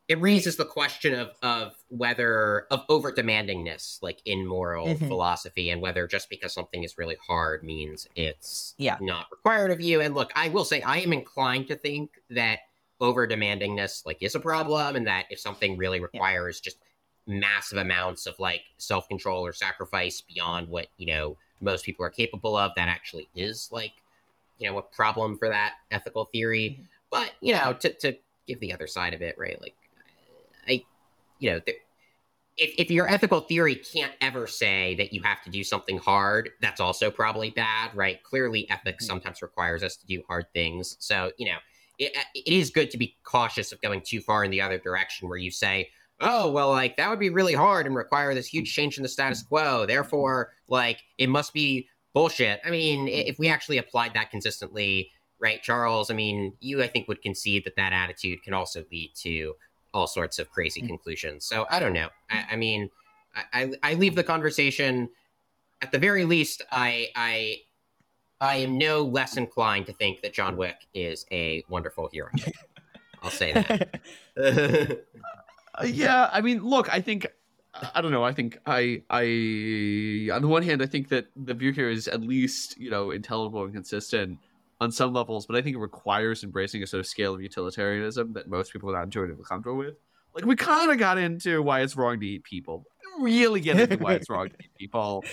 it 0.08 0.20
raises 0.20 0.56
the 0.56 0.64
question 0.64 1.14
of 1.14 1.30
of 1.42 1.76
whether 1.90 2.66
of 2.72 2.84
over 2.88 3.12
demandingness, 3.12 4.02
like 4.02 4.20
in 4.24 4.44
moral 4.44 4.88
Mhm. 4.88 5.06
philosophy, 5.06 5.70
and 5.70 5.80
whether 5.80 6.08
just 6.08 6.28
because 6.28 6.52
something 6.52 6.82
is 6.82 6.98
really 6.98 7.16
hard 7.24 7.62
means 7.62 8.08
it's 8.16 8.74
Yeah. 8.78 8.96
not 9.00 9.26
required 9.30 9.70
of 9.70 9.80
you. 9.80 10.00
And 10.00 10.12
look, 10.16 10.32
I 10.34 10.48
will 10.48 10.64
say 10.64 10.82
I 10.82 10.98
am 10.98 11.12
inclined 11.12 11.68
to 11.68 11.76
think 11.76 12.10
that 12.30 12.58
over 13.02 13.26
demandingness 13.26 14.06
like 14.06 14.22
is 14.22 14.34
a 14.34 14.40
problem, 14.40 14.96
and 14.96 15.06
that 15.06 15.26
if 15.28 15.40
something 15.40 15.76
really 15.76 16.00
requires 16.00 16.60
just 16.60 16.78
massive 17.26 17.78
amounts 17.78 18.26
of 18.26 18.38
like 18.38 18.62
self 18.78 19.08
control 19.08 19.44
or 19.44 19.52
sacrifice 19.52 20.22
beyond 20.22 20.68
what 20.68 20.86
you 20.96 21.06
know 21.06 21.36
most 21.60 21.84
people 21.84 22.04
are 22.04 22.10
capable 22.10 22.56
of, 22.56 22.72
that 22.76 22.88
actually 22.88 23.28
is 23.34 23.68
like 23.72 23.92
you 24.58 24.70
know 24.70 24.78
a 24.78 24.82
problem 24.82 25.36
for 25.36 25.48
that 25.48 25.74
ethical 25.90 26.26
theory. 26.26 26.78
Mhm. 26.80 26.86
But 27.10 27.32
you 27.40 27.52
know, 27.54 27.74
to 27.74 27.92
to 27.92 28.16
give 28.46 28.60
the 28.60 28.72
other 28.72 28.86
side 28.86 29.14
of 29.14 29.20
it, 29.20 29.36
right? 29.36 29.60
Like, 29.60 29.74
I, 30.66 30.84
you 31.38 31.50
know, 31.50 31.60
the, 31.66 31.74
if 32.56 32.74
if 32.78 32.90
your 32.90 33.08
ethical 33.08 33.40
theory 33.40 33.74
can't 33.74 34.12
ever 34.20 34.46
say 34.46 34.94
that 34.96 35.12
you 35.12 35.22
have 35.22 35.42
to 35.42 35.50
do 35.50 35.64
something 35.64 35.98
hard, 35.98 36.50
that's 36.60 36.80
also 36.80 37.10
probably 37.10 37.50
bad, 37.50 37.94
right? 37.96 38.22
Clearly, 38.22 38.70
ethics 38.70 39.04
Mhm. 39.04 39.08
sometimes 39.08 39.42
requires 39.42 39.82
us 39.82 39.96
to 39.96 40.06
do 40.06 40.22
hard 40.28 40.46
things. 40.54 40.96
So 41.00 41.32
you 41.36 41.46
know, 41.46 41.58
it 42.02 42.16
it 42.34 42.52
is 42.52 42.70
good 42.70 42.90
to 42.90 42.98
be 42.98 43.16
cautious 43.24 43.72
of 43.72 43.80
going 43.80 44.00
too 44.02 44.20
far 44.20 44.44
in 44.44 44.50
the 44.50 44.60
other 44.60 44.78
direction, 44.78 45.28
where 45.28 45.38
you 45.38 45.50
say. 45.50 45.90
Oh 46.24 46.52
well, 46.52 46.70
like 46.70 46.96
that 46.98 47.10
would 47.10 47.18
be 47.18 47.30
really 47.30 47.54
hard 47.54 47.84
and 47.84 47.96
require 47.96 48.32
this 48.32 48.46
huge 48.46 48.72
change 48.72 48.96
in 48.96 49.02
the 49.02 49.08
status 49.08 49.42
quo. 49.42 49.86
Therefore, 49.86 50.52
like 50.68 51.02
it 51.18 51.28
must 51.28 51.52
be 51.52 51.88
bullshit. 52.14 52.60
I 52.64 52.70
mean, 52.70 53.08
if 53.08 53.40
we 53.40 53.48
actually 53.48 53.78
applied 53.78 54.14
that 54.14 54.30
consistently, 54.30 55.10
right, 55.40 55.60
Charles? 55.60 56.12
I 56.12 56.14
mean, 56.14 56.52
you 56.60 56.80
I 56.80 56.86
think 56.86 57.08
would 57.08 57.22
concede 57.22 57.64
that 57.64 57.74
that 57.74 57.92
attitude 57.92 58.44
can 58.44 58.54
also 58.54 58.84
lead 58.92 59.10
to 59.16 59.54
all 59.92 60.06
sorts 60.06 60.38
of 60.38 60.48
crazy 60.50 60.80
Mm. 60.82 60.88
conclusions. 60.88 61.44
So 61.44 61.66
I 61.68 61.80
don't 61.80 61.92
know. 61.92 62.08
I, 62.30 62.46
I 62.52 62.56
mean, 62.56 62.88
I, 63.34 63.42
I 63.52 63.90
I 63.90 63.94
leave 63.94 64.14
the 64.14 64.24
conversation. 64.24 65.08
At 65.80 65.90
the 65.90 65.98
very 65.98 66.24
least, 66.24 66.62
I 66.70 67.08
I 67.16 67.56
I 68.42 68.56
am 68.56 68.76
no 68.76 69.02
less 69.02 69.36
inclined 69.36 69.86
to 69.86 69.92
think 69.92 70.20
that 70.22 70.32
John 70.32 70.56
Wick 70.56 70.88
is 70.92 71.24
a 71.30 71.62
wonderful 71.68 72.08
hero. 72.12 72.28
I'll 73.22 73.30
say 73.30 73.52
that. 73.52 75.04
Uh, 75.74 75.86
yeah, 75.86 76.28
I 76.30 76.42
mean, 76.42 76.62
look, 76.62 76.92
I 76.92 77.00
think 77.00 77.26
I 77.94 78.02
don't 78.02 78.12
know. 78.12 78.22
I 78.22 78.34
think 78.34 78.58
I 78.66 79.02
I 79.08 80.28
on 80.30 80.42
the 80.42 80.48
one 80.48 80.62
hand, 80.62 80.82
I 80.82 80.86
think 80.86 81.08
that 81.08 81.28
the 81.34 81.54
view 81.54 81.72
here 81.72 81.88
is 81.88 82.08
at 82.08 82.20
least 82.20 82.78
you 82.78 82.90
know 82.90 83.10
intelligible 83.10 83.64
and 83.64 83.72
consistent 83.72 84.38
on 84.82 84.92
some 84.92 85.14
levels, 85.14 85.46
but 85.46 85.56
I 85.56 85.62
think 85.62 85.76
it 85.76 85.78
requires 85.78 86.44
embracing 86.44 86.82
a 86.82 86.86
sort 86.86 87.00
of 87.00 87.06
scale 87.06 87.34
of 87.34 87.40
utilitarianism 87.40 88.34
that 88.34 88.48
most 88.48 88.70
people 88.70 88.90
are 88.90 88.92
not 88.92 89.04
intuitively 89.04 89.44
comfortable 89.48 89.78
with. 89.78 89.94
Like 90.34 90.44
we 90.44 90.56
kind 90.56 90.90
of 90.90 90.98
got 90.98 91.16
into 91.16 91.62
why 91.62 91.80
it's 91.80 91.96
wrong 91.96 92.20
to 92.20 92.26
eat 92.26 92.44
people. 92.44 92.84
Really 93.18 93.60
get 93.60 93.80
into 93.80 93.96
why 93.96 94.12
it's 94.12 94.28
wrong 94.28 94.50
to 94.50 94.56
eat 94.62 94.74
people. 94.78 95.24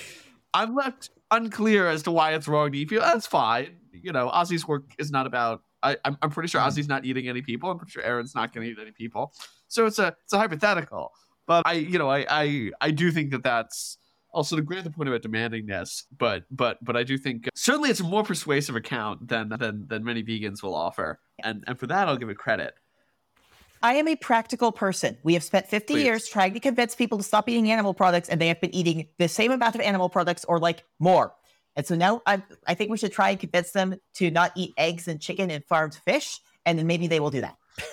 I'm 0.54 0.74
left 0.74 1.10
unclear 1.32 1.88
as 1.88 2.04
to 2.04 2.12
why 2.12 2.34
it's 2.34 2.48
wrong 2.48 2.72
to 2.72 2.78
eat 2.78 2.90
people. 2.90 3.06
That's 3.06 3.28
fine. 3.28 3.78
You 3.92 4.12
know, 4.12 4.30
Ozy's 4.30 4.68
work 4.68 4.94
is 4.98 5.12
not 5.12 5.28
about. 5.28 5.64
I, 5.82 5.98
I'm, 6.04 6.18
I'm 6.22 6.30
pretty 6.30 6.50
sure 6.50 6.62
hmm. 6.62 6.68
Ozy's 6.68 6.88
not 6.88 7.06
eating 7.06 7.28
any 7.28 7.42
people. 7.42 7.72
I'm 7.72 7.78
pretty 7.78 7.92
sure 7.92 8.04
Aaron's 8.04 8.36
not 8.36 8.54
going 8.54 8.66
to 8.66 8.72
eat 8.72 8.78
any 8.82 8.92
people. 8.92 9.34
So 9.68 9.86
it's 9.86 10.00
a 10.00 10.16
it's 10.24 10.34
a 10.34 10.38
hypothetical. 10.38 11.12
But 11.48 11.64
I 11.66 11.74
you 11.74 11.98
know 11.98 12.10
I 12.10 12.26
I, 12.30 12.72
I 12.82 12.92
do 12.92 13.12
think 13.12 13.32
that 13.32 13.44
that's 13.44 13.98
also 14.32 14.56
to 14.56 14.62
grant 14.62 14.84
the 14.84 14.92
point 14.92 15.10
about 15.10 15.22
demandingness. 15.22 16.04
But 16.18 16.44
but 16.52 16.84
but 16.84 16.96
I 16.98 17.04
do 17.04 17.18
think 17.18 17.48
certainly 17.56 17.90
it's 17.90 18.00
a 18.00 18.04
more 18.04 18.24
persuasive 18.24 18.76
account 18.76 19.28
than 19.28 19.50
than 19.50 19.88
than 19.88 20.04
many 20.04 20.24
vegans 20.24 20.62
will 20.62 20.76
offer. 20.76 21.20
And 21.44 21.64
and 21.68 21.80
for 21.80 21.88
that 21.88 22.08
I'll 22.08 22.18
give 22.18 22.30
it 22.30 22.38
credit. 22.38 22.74
I 23.82 23.96
am 23.96 24.08
a 24.08 24.16
practical 24.16 24.72
person. 24.72 25.18
We 25.24 25.34
have 25.34 25.44
spent 25.44 25.68
50 25.68 25.94
Please. 25.94 26.04
years 26.04 26.28
trying 26.28 26.54
to 26.54 26.60
convince 26.60 26.96
people 26.96 27.18
to 27.18 27.24
stop 27.24 27.48
eating 27.48 27.72
animal 27.72 27.94
products, 27.94 28.30
and 28.30 28.40
they 28.40 28.48
have 28.50 28.60
been 28.60 28.74
eating 28.76 29.08
the 29.18 29.28
same 29.28 29.52
amount 29.52 29.76
of 29.76 29.82
animal 29.82 30.10
products 30.10 30.44
or 30.46 30.60
like 30.60 30.84
more. 31.00 31.34
And 31.76 31.86
so 31.86 31.96
now 31.96 32.22
I, 32.26 32.44
I 32.68 32.74
think 32.74 32.92
we 32.92 32.98
should 32.98 33.14
try 33.14 33.30
and 33.30 33.40
convince 33.40 33.72
them 33.72 33.96
to 34.16 34.32
not 34.32 34.52
eat 34.56 34.74
eggs 34.78 35.08
and 35.08 35.22
chicken 35.22 35.50
and 35.50 35.64
farmed 35.64 35.96
fish, 35.96 36.40
and 36.66 36.78
then 36.78 36.88
maybe 36.88 37.08
they 37.08 37.20
will 37.20 37.32
do 37.32 37.42
that. 37.42 37.56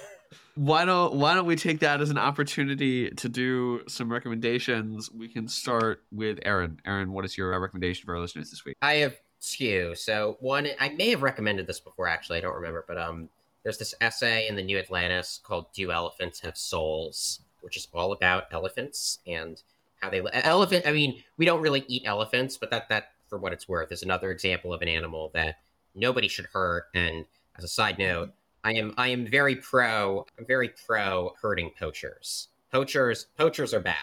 Why 0.56 0.86
don't 0.86 1.14
why 1.16 1.34
don't 1.34 1.44
we 1.44 1.54
take 1.54 1.80
that 1.80 2.00
as 2.00 2.08
an 2.08 2.16
opportunity 2.16 3.10
to 3.10 3.28
do 3.28 3.82
some 3.88 4.10
recommendations? 4.10 5.10
We 5.12 5.28
can 5.28 5.48
start 5.48 6.02
with 6.10 6.38
Aaron. 6.46 6.80
Aaron, 6.86 7.12
what 7.12 7.26
is 7.26 7.36
your 7.36 7.60
recommendation 7.60 8.06
for 8.06 8.14
our 8.14 8.22
listeners 8.22 8.50
this 8.50 8.64
week? 8.64 8.74
I 8.80 8.94
have 8.94 9.18
two. 9.42 9.92
So 9.94 10.38
one, 10.40 10.66
I 10.80 10.88
may 10.90 11.10
have 11.10 11.22
recommended 11.22 11.66
this 11.66 11.78
before. 11.78 12.08
Actually, 12.08 12.38
I 12.38 12.40
don't 12.40 12.54
remember. 12.54 12.86
But 12.88 12.96
um, 12.96 13.28
there's 13.66 13.78
this 13.78 13.96
essay 14.00 14.46
in 14.46 14.54
the 14.54 14.62
New 14.62 14.78
Atlantis 14.78 15.40
called 15.42 15.66
"Do 15.72 15.90
Elephants 15.90 16.38
Have 16.38 16.56
Souls?" 16.56 17.40
which 17.62 17.76
is 17.76 17.88
all 17.92 18.12
about 18.12 18.44
elephants 18.52 19.18
and 19.26 19.60
how 20.00 20.08
they 20.08 20.22
elephant. 20.34 20.86
I 20.86 20.92
mean, 20.92 21.24
we 21.36 21.46
don't 21.46 21.60
really 21.60 21.84
eat 21.88 22.04
elephants, 22.06 22.56
but 22.56 22.70
that 22.70 22.88
that 22.90 23.08
for 23.28 23.38
what 23.38 23.52
it's 23.52 23.68
worth 23.68 23.90
is 23.90 24.04
another 24.04 24.30
example 24.30 24.72
of 24.72 24.82
an 24.82 24.88
animal 24.88 25.32
that 25.34 25.56
nobody 25.96 26.28
should 26.28 26.46
hurt. 26.52 26.84
And 26.94 27.24
as 27.58 27.64
a 27.64 27.68
side 27.68 27.98
note, 27.98 28.30
I 28.62 28.74
am 28.74 28.94
I 28.96 29.08
am 29.08 29.26
very 29.26 29.56
pro. 29.56 30.24
I'm 30.38 30.46
very 30.46 30.68
pro 30.68 31.34
hurting 31.42 31.72
poachers. 31.76 32.46
Poachers 32.72 33.26
poachers 33.36 33.74
are 33.74 33.80
bad. 33.80 33.96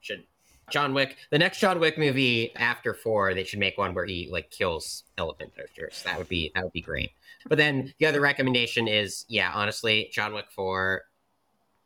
Should 0.00 0.24
John 0.70 0.94
Wick, 0.94 1.16
the 1.30 1.38
next 1.38 1.58
John 1.60 1.78
Wick 1.78 1.96
movie 1.96 2.54
after 2.56 2.92
four, 2.92 3.34
they 3.34 3.44
should 3.44 3.60
make 3.60 3.78
one 3.78 3.94
where 3.94 4.04
he 4.04 4.28
like 4.30 4.50
kills 4.50 5.04
elephant 5.16 5.52
poachers. 5.56 6.02
That 6.02 6.18
would 6.18 6.28
be 6.28 6.50
that 6.54 6.64
would 6.64 6.72
be 6.72 6.80
great. 6.80 7.12
But 7.48 7.58
then 7.58 7.94
the 7.98 8.06
other 8.06 8.20
recommendation 8.20 8.88
is, 8.88 9.24
yeah, 9.28 9.52
honestly, 9.54 10.10
John 10.12 10.34
Wick 10.34 10.46
four, 10.50 11.02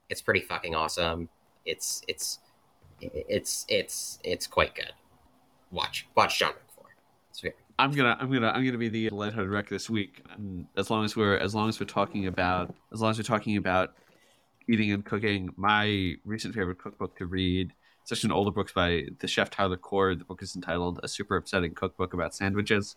it's 0.09 0.23
pretty 0.23 0.41
fucking 0.41 0.75
awesome. 0.75 1.29
It's 1.67 2.03
it's 2.09 2.39
it's 3.01 3.67
it's 3.69 4.19
it's 4.25 4.47
quite 4.47 4.75
good. 4.75 4.93
Watch 5.71 6.07
watch 6.17 6.39
John 6.39 6.53
Wick 6.55 6.65
four. 6.75 6.87
It's 7.29 7.41
very 7.41 7.55
I'm 7.79 7.93
gonna 7.93 8.17
I'm 8.19 8.33
gonna 8.33 8.49
I'm 8.49 8.65
gonna 8.65 8.79
be 8.79 8.89
the 8.89 9.11
lighthearted 9.11 9.51
wreck 9.51 9.69
this 9.69 9.91
week. 9.91 10.25
And 10.35 10.67
as 10.77 10.91
long 10.91 11.05
as 11.05 11.17
we're 11.17 11.37
as 11.37 11.55
long 11.55 11.69
as 11.69 11.79
we're 11.79 11.87
talking 11.87 12.27
about 12.27 12.75
as 12.93 13.03
long 13.03 13.11
as 13.11 13.19
we're 13.19 13.25
talking 13.25 13.59
about 13.59 13.95
eating 14.69 14.93
and 14.93 15.05
cooking, 15.05 15.51
my 15.57 16.15
recent 16.25 16.55
favorite 16.55 16.79
cookbook 16.79 17.17
to 17.19 17.27
read. 17.27 17.73
Actually 18.13 18.29
an 18.29 18.33
older 18.33 18.51
book 18.51 18.73
by 18.75 19.05
the 19.21 19.29
chef 19.29 19.51
Tyler 19.51 19.77
Kord. 19.77 20.19
The 20.19 20.25
book 20.25 20.43
is 20.43 20.57
entitled 20.57 21.01
"A 21.03 21.09
Super 21.09 21.37
Upsetting 21.37 21.75
Cookbook 21.75 22.13
About 22.15 22.35
Sandwiches." 22.35 22.97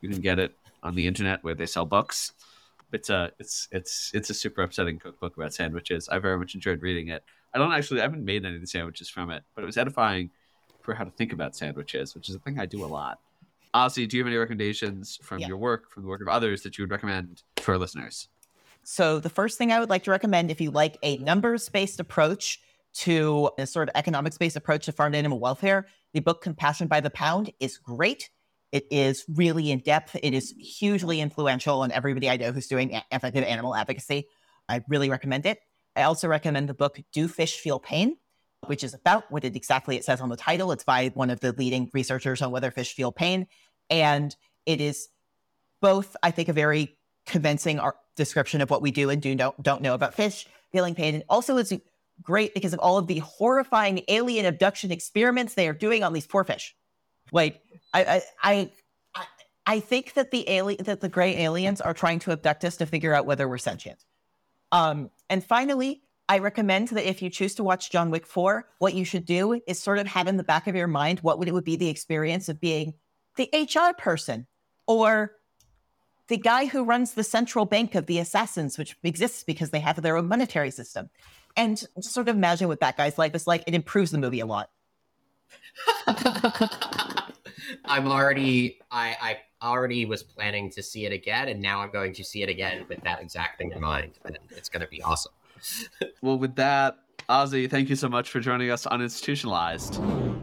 You 0.00 0.08
can 0.08 0.20
get 0.20 0.38
it 0.38 0.56
on 0.82 0.94
the 0.94 1.06
internet 1.06 1.42
where 1.42 1.54
they 1.54 1.66
sell 1.66 1.84
books. 1.84 2.32
It's 2.92 3.10
a 3.10 3.32
it's 3.38 3.68
it's 3.72 4.10
it's 4.14 4.30
a 4.30 4.34
super 4.34 4.62
upsetting 4.62 4.98
cookbook 4.98 5.36
about 5.36 5.54
sandwiches. 5.54 6.08
I 6.08 6.18
very 6.18 6.38
much 6.38 6.54
enjoyed 6.54 6.82
reading 6.82 7.08
it. 7.08 7.24
I 7.54 7.58
don't 7.58 7.72
actually 7.72 8.00
I 8.00 8.04
haven't 8.04 8.24
made 8.24 8.44
any 8.44 8.54
of 8.56 8.60
the 8.60 8.66
sandwiches 8.66 9.08
from 9.08 9.30
it, 9.30 9.42
but 9.54 9.62
it 9.62 9.66
was 9.66 9.76
edifying 9.78 10.30
for 10.82 10.94
how 10.94 11.04
to 11.04 11.10
think 11.10 11.32
about 11.32 11.56
sandwiches, 11.56 12.14
which 12.14 12.28
is 12.28 12.34
a 12.34 12.38
thing 12.38 12.58
I 12.58 12.66
do 12.66 12.84
a 12.84 12.86
lot. 12.86 13.18
Ozy, 13.74 14.06
do 14.08 14.16
you 14.16 14.22
have 14.22 14.28
any 14.28 14.36
recommendations 14.36 15.18
from 15.22 15.38
Yeah. 15.38 15.48
your 15.48 15.56
work, 15.56 15.90
from 15.90 16.02
the 16.02 16.08
work 16.08 16.20
of 16.20 16.28
others 16.28 16.62
that 16.62 16.76
you 16.76 16.82
would 16.82 16.90
recommend 16.90 17.42
for 17.58 17.72
our 17.72 17.78
listeners? 17.78 18.28
So, 18.84 19.18
the 19.20 19.30
first 19.30 19.56
thing 19.58 19.72
I 19.72 19.78
would 19.80 19.88
like 19.90 20.02
to 20.04 20.10
recommend 20.10 20.50
if 20.50 20.60
you 20.60 20.70
like 20.70 20.98
a 21.02 21.16
numbers 21.18 21.68
based 21.68 22.00
approach 22.00 22.60
to 22.94 23.50
a 23.58 23.66
sort 23.66 23.88
of 23.88 23.92
economics 23.94 24.38
based 24.38 24.56
approach 24.56 24.86
to 24.86 24.92
farmed 24.92 25.14
animal 25.14 25.40
welfare, 25.40 25.86
the 26.12 26.20
book 26.20 26.42
Compassion 26.42 26.88
by 26.88 27.00
the 27.00 27.10
Pound 27.10 27.50
is 27.60 27.78
great. 27.78 28.30
It 28.70 28.86
is 28.90 29.24
really 29.28 29.70
in 29.70 29.80
depth. 29.80 30.16
It 30.22 30.34
is 30.34 30.54
hugely 30.58 31.20
influential 31.20 31.80
on 31.80 31.92
everybody 31.92 32.28
I 32.28 32.36
know 32.36 32.52
who's 32.52 32.66
doing 32.66 33.00
effective 33.10 33.44
animal 33.44 33.74
advocacy. 33.74 34.28
I 34.68 34.82
really 34.88 35.10
recommend 35.10 35.46
it. 35.46 35.58
I 35.94 36.02
also 36.04 36.28
recommend 36.28 36.68
the 36.68 36.74
book 36.74 36.98
Do 37.12 37.28
Fish 37.28 37.58
Feel 37.58 37.78
Pain, 37.78 38.16
which 38.66 38.82
is 38.82 38.94
about 38.94 39.30
what 39.30 39.44
it 39.44 39.56
exactly 39.56 39.96
it 39.96 40.04
says 40.04 40.20
on 40.20 40.28
the 40.28 40.36
title. 40.36 40.72
It's 40.72 40.84
by 40.84 41.10
one 41.14 41.30
of 41.30 41.40
the 41.40 41.52
leading 41.52 41.90
researchers 41.92 42.40
on 42.40 42.50
whether 42.50 42.70
fish 42.70 42.94
feel 42.94 43.12
pain. 43.12 43.46
And 43.90 44.34
it 44.64 44.80
is 44.80 45.08
both, 45.80 46.16
I 46.22 46.30
think, 46.30 46.48
a 46.48 46.52
very 46.52 46.96
convincing 47.26 47.80
description 48.16 48.60
of 48.60 48.70
what 48.70 48.82
we 48.82 48.90
do 48.90 49.10
and 49.10 49.20
do 49.20 49.34
don't, 49.34 49.60
don't 49.62 49.82
know 49.82 49.94
about 49.94 50.14
fish 50.14 50.46
feeling 50.70 50.94
pain. 50.94 51.14
And 51.14 51.24
also 51.28 51.56
it's 51.56 51.72
great 52.22 52.54
because 52.54 52.72
of 52.72 52.78
all 52.78 52.98
of 52.98 53.06
the 53.06 53.18
horrifying 53.18 54.02
alien 54.08 54.46
abduction 54.46 54.90
experiments 54.90 55.54
they 55.54 55.68
are 55.68 55.72
doing 55.72 56.02
on 56.02 56.12
these 56.12 56.26
poor 56.26 56.44
fish. 56.44 56.74
Like 57.32 57.60
I 57.92 58.22
I 58.42 58.70
I, 59.14 59.26
I- 59.66 59.80
think 59.80 60.14
that 60.14 60.30
the 60.30 60.48
alien 60.48 60.84
that 60.84 61.00
the 61.00 61.08
gray 61.08 61.38
aliens 61.38 61.80
are 61.80 61.94
trying 61.94 62.18
to 62.20 62.32
abduct 62.32 62.64
us 62.64 62.76
to 62.78 62.86
figure 62.86 63.14
out 63.14 63.26
whether 63.26 63.48
we're 63.48 63.58
sentient. 63.58 64.04
Um, 64.70 65.10
and 65.28 65.44
finally, 65.44 66.02
I 66.28 66.38
recommend 66.38 66.88
that 66.88 67.08
if 67.08 67.20
you 67.20 67.28
choose 67.30 67.54
to 67.56 67.64
watch 67.64 67.90
John 67.90 68.10
Wick 68.10 68.26
4, 68.26 68.66
what 68.78 68.94
you 68.94 69.04
should 69.04 69.26
do 69.26 69.60
is 69.66 69.78
sort 69.78 69.98
of 69.98 70.06
have 70.06 70.28
in 70.28 70.36
the 70.36 70.44
back 70.44 70.66
of 70.66 70.74
your 70.74 70.86
mind 70.86 71.20
what 71.20 71.38
would 71.38 71.48
it 71.48 71.52
would 71.52 71.64
be 71.64 71.76
the 71.76 71.88
experience 71.88 72.48
of 72.48 72.60
being 72.60 72.94
the 73.36 73.50
HR 73.52 73.92
person 73.96 74.46
or 74.86 75.32
the 76.28 76.38
guy 76.38 76.66
who 76.66 76.84
runs 76.84 77.12
the 77.12 77.24
central 77.24 77.66
bank 77.66 77.94
of 77.94 78.06
the 78.06 78.18
assassins, 78.18 78.78
which 78.78 78.96
exists 79.02 79.42
because 79.42 79.70
they 79.70 79.80
have 79.80 80.00
their 80.00 80.16
own 80.16 80.28
monetary 80.28 80.70
system. 80.70 81.10
And 81.56 81.76
just 81.96 82.12
sort 82.12 82.28
of 82.28 82.36
imagine 82.36 82.68
what 82.68 82.80
that 82.80 82.96
guy's 82.96 83.18
life 83.18 83.34
is 83.34 83.46
like. 83.46 83.64
It 83.66 83.74
improves 83.74 84.10
the 84.10 84.18
movie 84.18 84.40
a 84.40 84.46
lot. 84.46 84.70
I'm 87.84 88.06
already 88.06 88.78
I 88.90 89.16
I 89.20 89.38
already 89.66 90.04
was 90.04 90.22
planning 90.22 90.70
to 90.70 90.82
see 90.82 91.06
it 91.06 91.12
again, 91.12 91.48
and 91.48 91.60
now 91.60 91.80
I'm 91.80 91.90
going 91.90 92.12
to 92.14 92.24
see 92.24 92.42
it 92.42 92.48
again 92.48 92.84
with 92.88 93.00
that 93.02 93.20
exact 93.22 93.58
thing 93.58 93.72
in 93.72 93.80
mind, 93.80 94.12
and 94.24 94.38
it's 94.50 94.68
going 94.68 94.82
to 94.82 94.88
be 94.88 95.02
awesome. 95.02 95.32
well, 96.22 96.38
with 96.38 96.56
that, 96.56 96.98
Ozy, 97.28 97.70
thank 97.70 97.88
you 97.88 97.96
so 97.96 98.08
much 98.08 98.30
for 98.30 98.40
joining 98.40 98.70
us 98.70 98.86
on 98.86 99.00
Institutionalized. 99.00 100.00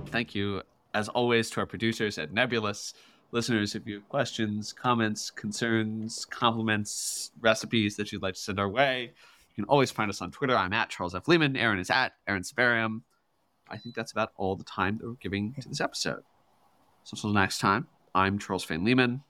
Thank 0.07 0.33
you, 0.33 0.61
as 0.93 1.09
always, 1.09 1.49
to 1.51 1.59
our 1.59 1.65
producers 1.65 2.17
at 2.17 2.31
Nebulous. 2.31 2.93
Listeners, 3.31 3.75
if 3.75 3.85
you 3.85 3.95
have 3.95 4.09
questions, 4.09 4.73
comments, 4.73 5.29
concerns, 5.29 6.25
compliments, 6.25 7.31
recipes 7.41 7.95
that 7.97 8.11
you'd 8.11 8.23
like 8.23 8.33
to 8.33 8.39
send 8.39 8.59
our 8.59 8.69
way, 8.69 9.11
you 9.59 9.65
can 9.65 9.69
always 9.69 9.91
find 9.91 10.09
us 10.09 10.21
on 10.21 10.31
Twitter. 10.31 10.55
I'm 10.55 10.71
at 10.71 10.87
Charles 10.87 11.13
F. 11.13 11.27
Lehman. 11.27 11.57
Aaron 11.57 11.79
is 11.79 11.89
at 11.89 12.13
Aaron 12.25 12.43
Sibarium. 12.43 13.01
I 13.69 13.77
think 13.77 13.93
that's 13.93 14.13
about 14.13 14.31
all 14.37 14.55
the 14.55 14.63
time 14.63 14.97
that 14.97 15.05
we're 15.05 15.15
giving 15.15 15.53
to 15.59 15.67
this 15.67 15.81
episode. 15.81 16.23
So 17.03 17.15
until 17.15 17.31
next 17.31 17.59
time, 17.59 17.87
I'm 18.15 18.39
Charles 18.39 18.63
Fain 18.63 18.85
Lehman. 18.85 19.21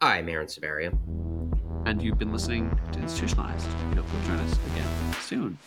I'm 0.00 0.28
Aaron 0.28 0.46
Sibarium. 0.46 0.96
And 1.86 2.00
you've 2.00 2.18
been 2.18 2.32
listening 2.32 2.70
to 2.92 3.00
Institutionalized. 3.00 3.66
We 3.90 3.96
hope 3.96 4.06
you'll 4.12 4.22
join 4.22 4.38
us 4.38 4.56
again 4.70 4.86
soon. 5.22 5.58